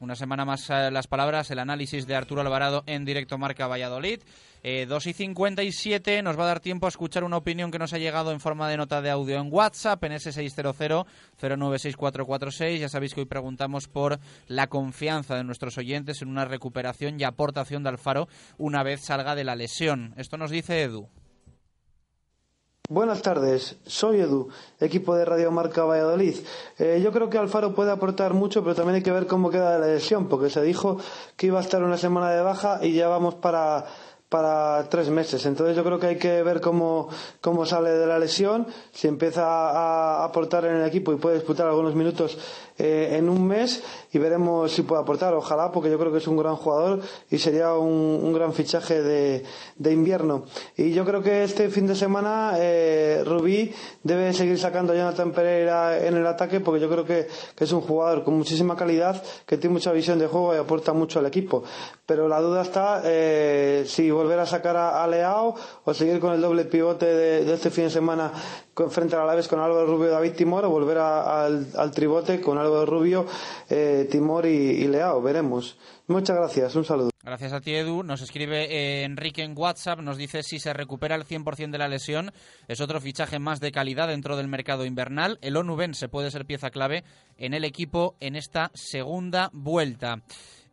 Una 0.00 0.16
semana 0.16 0.44
más 0.46 0.70
eh, 0.70 0.90
las 0.90 1.06
palabras, 1.06 1.50
el 1.50 1.58
análisis 1.58 2.06
de 2.06 2.16
Arturo 2.16 2.40
Alvarado 2.40 2.82
en 2.86 3.04
directo 3.04 3.36
Marca 3.36 3.66
Valladolid. 3.66 4.22
Eh, 4.62 4.86
2 4.88 5.06
y 5.08 5.12
57 5.12 6.22
nos 6.22 6.38
va 6.38 6.44
a 6.44 6.48
dar 6.48 6.60
tiempo 6.60 6.86
a 6.86 6.88
escuchar 6.88 7.22
una 7.22 7.36
opinión 7.36 7.70
que 7.70 7.78
nos 7.78 7.92
ha 7.92 7.98
llegado 7.98 8.32
en 8.32 8.40
forma 8.40 8.70
de 8.70 8.78
nota 8.78 9.02
de 9.02 9.10
audio 9.10 9.38
en 9.38 9.52
WhatsApp 9.52 10.02
en 10.04 10.12
ese 10.12 10.30
600-096446. 10.30 12.78
Ya 12.78 12.88
sabéis 12.88 13.12
que 13.14 13.20
hoy 13.20 13.26
preguntamos 13.26 13.88
por 13.88 14.18
la 14.48 14.68
confianza 14.68 15.36
de 15.36 15.44
nuestros 15.44 15.76
oyentes 15.76 16.22
en 16.22 16.28
una 16.28 16.46
recuperación 16.46 17.20
y 17.20 17.24
aportación 17.24 17.82
de 17.82 17.90
Alfaro 17.90 18.26
una 18.56 18.82
vez 18.82 19.04
salga 19.04 19.34
de 19.34 19.44
la 19.44 19.54
lesión. 19.54 20.14
Esto 20.16 20.38
nos 20.38 20.50
dice 20.50 20.80
Edu. 20.82 21.10
Buenas 22.90 23.22
tardes, 23.22 23.76
soy 23.86 24.18
Edu, 24.18 24.48
equipo 24.80 25.14
de 25.14 25.24
Radio 25.24 25.52
Marca 25.52 25.84
Valladolid. 25.84 26.34
Eh, 26.76 27.00
yo 27.00 27.12
creo 27.12 27.30
que 27.30 27.38
Alfaro 27.38 27.72
puede 27.72 27.92
aportar 27.92 28.34
mucho, 28.34 28.64
pero 28.64 28.74
también 28.74 28.96
hay 28.96 29.02
que 29.04 29.12
ver 29.12 29.28
cómo 29.28 29.48
queda 29.48 29.78
la 29.78 29.86
lesión, 29.86 30.26
porque 30.26 30.50
se 30.50 30.60
dijo 30.60 30.98
que 31.36 31.46
iba 31.46 31.60
a 31.60 31.62
estar 31.62 31.84
una 31.84 31.96
semana 31.96 32.32
de 32.32 32.42
baja 32.42 32.80
y 32.82 32.94
ya 32.94 33.06
vamos 33.06 33.36
para 33.36 33.86
para 34.30 34.88
tres 34.88 35.10
meses. 35.10 35.44
Entonces 35.44 35.76
yo 35.76 35.82
creo 35.82 35.98
que 35.98 36.06
hay 36.06 36.16
que 36.16 36.42
ver 36.42 36.60
cómo, 36.60 37.08
cómo 37.40 37.66
sale 37.66 37.90
de 37.90 38.06
la 38.06 38.18
lesión, 38.18 38.66
si 38.92 39.08
empieza 39.08 39.44
a 39.44 40.24
aportar 40.24 40.64
en 40.64 40.76
el 40.76 40.86
equipo 40.86 41.12
y 41.12 41.16
puede 41.16 41.34
disputar 41.34 41.66
algunos 41.66 41.96
minutos 41.96 42.38
eh, 42.80 43.18
en 43.18 43.28
un 43.28 43.46
mes 43.46 43.82
y 44.10 44.18
veremos 44.18 44.72
si 44.72 44.82
puede 44.82 45.02
aportar. 45.02 45.34
Ojalá, 45.34 45.70
porque 45.70 45.90
yo 45.90 45.98
creo 45.98 46.10
que 46.10 46.18
es 46.18 46.26
un 46.26 46.38
gran 46.38 46.56
jugador 46.56 47.00
y 47.30 47.36
sería 47.36 47.74
un, 47.74 48.32
gran 48.32 48.54
fichaje 48.54 49.02
de, 49.02 49.44
de, 49.76 49.92
invierno. 49.92 50.44
Y 50.76 50.92
yo 50.92 51.04
creo 51.04 51.22
que 51.22 51.44
este 51.44 51.68
fin 51.68 51.86
de 51.86 51.94
semana 51.94 52.54
eh, 52.56 53.22
Rubí 53.26 53.70
debe 54.02 54.32
seguir 54.32 54.58
sacando 54.58 54.94
a 54.94 54.96
Jonathan 54.96 55.32
Pereira 55.32 56.06
en 56.06 56.16
el 56.16 56.26
ataque 56.26 56.60
porque 56.60 56.80
yo 56.80 56.88
creo 56.88 57.04
que, 57.04 57.28
es 57.58 57.72
un 57.72 57.82
jugador 57.82 58.24
con 58.24 58.38
muchísima 58.38 58.74
calidad, 58.74 59.22
que 59.44 59.58
tiene 59.58 59.74
mucha 59.74 59.92
visión 59.92 60.18
de 60.18 60.26
juego 60.26 60.54
y 60.54 60.58
aporta 60.58 60.94
mucho 60.94 61.18
al 61.18 61.26
equipo. 61.26 61.62
Pero 62.06 62.28
la 62.28 62.40
duda 62.40 62.62
está 62.62 63.02
eh, 63.04 63.84
si 63.86 64.10
volver 64.10 64.38
a 64.38 64.46
sacar 64.46 64.76
a, 64.78 65.06
Leao 65.06 65.54
o 65.84 65.92
seguir 65.92 66.18
con 66.18 66.32
el 66.32 66.40
doble 66.40 66.64
pivote 66.64 67.04
de 67.04 67.52
este 67.52 67.68
fin 67.70 67.84
de 67.84 67.90
semana 67.90 68.32
frente 68.88 69.16
a 69.16 69.24
la 69.24 69.34
vez 69.34 69.48
con 69.48 69.60
Álvaro 69.60 69.86
Rubio 69.86 70.10
David 70.10 70.32
Timor 70.32 70.64
o 70.64 70.70
volver 70.70 70.98
al, 70.98 71.66
al, 71.76 71.90
tribote 71.90 72.40
con 72.40 72.58
Álvaro 72.58 72.86
Rubio, 72.86 73.26
eh, 73.68 74.08
Timor 74.10 74.46
y, 74.46 74.86
Leao. 74.86 75.20
Veremos. 75.20 75.76
Muchas 76.06 76.36
gracias. 76.36 76.74
Un 76.76 76.84
saludo. 76.84 77.10
Gracias 77.22 77.52
a 77.52 77.60
ti, 77.60 77.74
Edu. 77.74 78.02
Nos 78.02 78.22
escribe 78.22 78.64
eh, 78.64 79.04
Enrique 79.04 79.42
en 79.42 79.56
WhatsApp. 79.56 80.00
Nos 80.00 80.16
dice 80.16 80.42
si 80.42 80.58
se 80.58 80.72
recupera 80.72 81.16
el 81.16 81.24
100% 81.24 81.70
de 81.70 81.78
la 81.78 81.88
lesión. 81.88 82.32
Es 82.66 82.80
otro 82.80 83.00
fichaje 83.00 83.38
más 83.38 83.60
de 83.60 83.72
calidad 83.72 84.08
dentro 84.08 84.36
del 84.36 84.48
mercado 84.48 84.84
invernal. 84.84 85.38
El 85.42 85.56
Onuben 85.56 85.94
se 85.94 86.08
puede 86.08 86.30
ser 86.30 86.46
pieza 86.46 86.70
clave 86.70 87.04
en 87.36 87.54
el 87.54 87.64
equipo 87.64 88.16
en 88.20 88.36
esta 88.36 88.70
segunda 88.74 89.50
vuelta. 89.52 90.22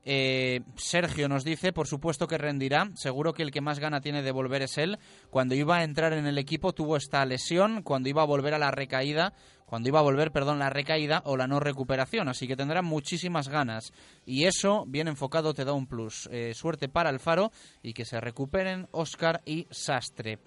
Eh, 0.10 0.62
Sergio 0.78 1.28
nos 1.28 1.43
dice, 1.43 1.74
por 1.74 1.86
supuesto 1.86 2.28
que 2.28 2.38
rendirá. 2.38 2.89
Seguro 2.95 3.34
que 3.34 3.43
el 3.43 3.51
que 3.51 3.60
más 3.60 3.80
gana 3.80 3.99
tiene 3.99 4.22
de 4.22 4.32
volver 4.32 4.62
es 4.62 4.78
él. 4.78 4.99
Cuando 5.30 5.53
iba 5.53 5.80
a 5.80 5.84
entrar 5.84 6.14
en 6.14 6.26
el 6.26 6.38
equipo 6.38 6.72
tuvo 6.72 6.95
esta 6.95 7.26
lesión. 7.26 7.82
Cuando 7.84 8.08
iba 8.08 8.22
a 8.22 8.26
volver 8.26 8.53
a 8.53 8.58
la 8.58 8.72
recaída, 8.72 9.34
cuando 9.66 9.89
iba 9.89 9.99
a 9.99 10.03
volver, 10.03 10.32
perdón, 10.32 10.60
la 10.60 10.70
recaída 10.70 11.22
o 11.26 11.36
la 11.36 11.45
no 11.45 11.60
recuperación. 11.60 12.30
Así 12.30 12.47
que 12.47 12.55
tendrá 12.55 12.82
muchísimas 12.82 13.49
ganas. 13.49 13.91
Y 14.26 14.45
eso, 14.45 14.86
bien 14.88 15.10
enfocado, 15.10 15.53
te 15.53 15.66
da 15.66 15.74
un 15.74 15.88
plus. 15.88 16.30
Eh, 16.32 16.53
suerte 16.53 16.88
para 16.88 17.10
el 17.10 17.20
Faro 17.20 17.51
y 17.84 17.91
que 17.91 18.05
se 18.05 18.22
recuperen 18.22 18.88
Oscar 18.91 19.41
y 19.45 19.68
Sastre. 19.72 20.39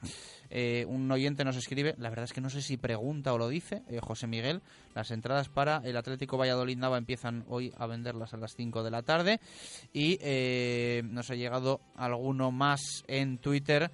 Eh, 0.50 0.84
un 0.88 1.10
oyente 1.10 1.44
nos 1.44 1.56
escribe, 1.56 1.94
la 1.98 2.10
verdad 2.10 2.24
es 2.24 2.32
que 2.32 2.40
no 2.40 2.50
sé 2.50 2.60
si 2.60 2.76
pregunta 2.76 3.32
o 3.32 3.38
lo 3.38 3.48
dice, 3.48 3.82
eh, 3.88 4.00
José 4.00 4.26
Miguel, 4.26 4.62
las 4.94 5.10
entradas 5.10 5.48
para 5.48 5.80
el 5.84 5.96
Atlético 5.96 6.36
Valladolid 6.36 6.76
Nava 6.76 6.98
empiezan 6.98 7.44
hoy 7.48 7.72
a 7.76 7.86
venderlas 7.86 8.34
a 8.34 8.36
las 8.36 8.54
5 8.56 8.82
de 8.82 8.90
la 8.90 9.02
tarde 9.02 9.40
y 9.92 10.18
nos 11.04 11.30
ha 11.30 11.34
llegado 11.34 11.80
alguno 11.94 12.50
más 12.50 13.04
en 13.06 13.38
Twitter. 13.38 13.90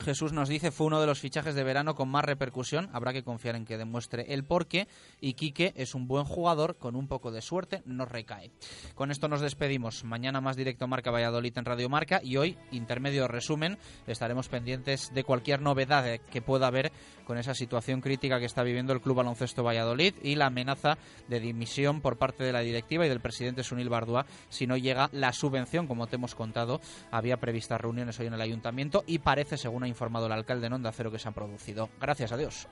Jesús 0.00 0.32
nos 0.32 0.48
dice, 0.48 0.70
fue 0.70 0.86
uno 0.86 1.00
de 1.00 1.06
los 1.06 1.20
fichajes 1.20 1.54
de 1.54 1.64
verano 1.64 1.94
con 1.94 2.08
más 2.08 2.24
repercusión. 2.24 2.90
Habrá 2.92 3.12
que 3.12 3.22
confiar 3.22 3.56
en 3.56 3.64
que 3.64 3.78
demuestre 3.78 4.32
el 4.34 4.44
porqué. 4.44 4.88
Y 5.20 5.34
Quique 5.34 5.72
es 5.76 5.94
un 5.94 6.08
buen 6.08 6.24
jugador, 6.24 6.76
con 6.76 6.96
un 6.96 7.06
poco 7.06 7.30
de 7.30 7.40
suerte 7.40 7.82
nos 7.86 8.08
recae. 8.08 8.50
Con 8.94 9.10
esto 9.10 9.28
nos 9.28 9.40
despedimos. 9.40 10.04
Mañana 10.04 10.40
más 10.40 10.56
directo 10.56 10.88
Marca 10.88 11.10
Valladolid 11.10 11.56
en 11.56 11.64
Radio 11.64 11.88
Marca 11.88 12.20
y 12.22 12.36
hoy, 12.36 12.58
intermedio 12.72 13.28
resumen, 13.28 13.78
estaremos 14.06 14.48
pendientes 14.48 15.12
de 15.14 15.24
cualquier 15.24 15.60
novedad 15.60 16.20
que 16.30 16.42
pueda 16.42 16.66
haber 16.66 16.92
con 17.24 17.38
esa 17.38 17.54
situación 17.54 18.00
crítica 18.00 18.38
que 18.38 18.46
está 18.46 18.62
viviendo 18.62 18.92
el 18.92 19.00
Club 19.00 19.16
Baloncesto 19.16 19.62
Valladolid 19.62 20.14
y 20.22 20.34
la 20.34 20.46
amenaza 20.46 20.98
de 21.28 21.40
dimisión 21.40 22.00
por 22.00 22.18
parte 22.18 22.44
de 22.44 22.52
la 22.52 22.60
directiva 22.60 23.06
y 23.06 23.08
del 23.08 23.20
presidente 23.20 23.62
Sunil 23.62 23.88
Bardua 23.88 24.26
si 24.48 24.66
no 24.66 24.76
llega 24.76 25.08
la 25.12 25.32
subvención, 25.32 25.86
como 25.86 26.06
te 26.06 26.16
hemos 26.16 26.34
contado. 26.34 26.80
Había 27.10 27.38
previstas 27.38 27.80
reuniones 27.80 28.18
hoy 28.20 28.26
en 28.26 28.34
el 28.34 28.40
ayuntamiento 28.40 29.04
y 29.06 29.18
parece, 29.18 29.56
ha 29.84 29.88
informado 29.88 30.26
el 30.26 30.32
alcalde 30.32 30.66
en 30.66 30.72
Onda 30.72 30.92
Cero, 30.92 31.10
que 31.10 31.18
se 31.18 31.28
han 31.28 31.34
producido. 31.34 31.88
Gracias 32.00 32.32
a 32.32 32.36
Dios. 32.36 32.66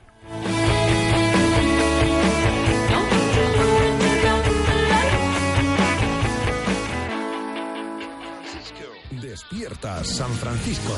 Despierta 9.11 10.05
San 10.05 10.31
Francisco. 10.33 10.93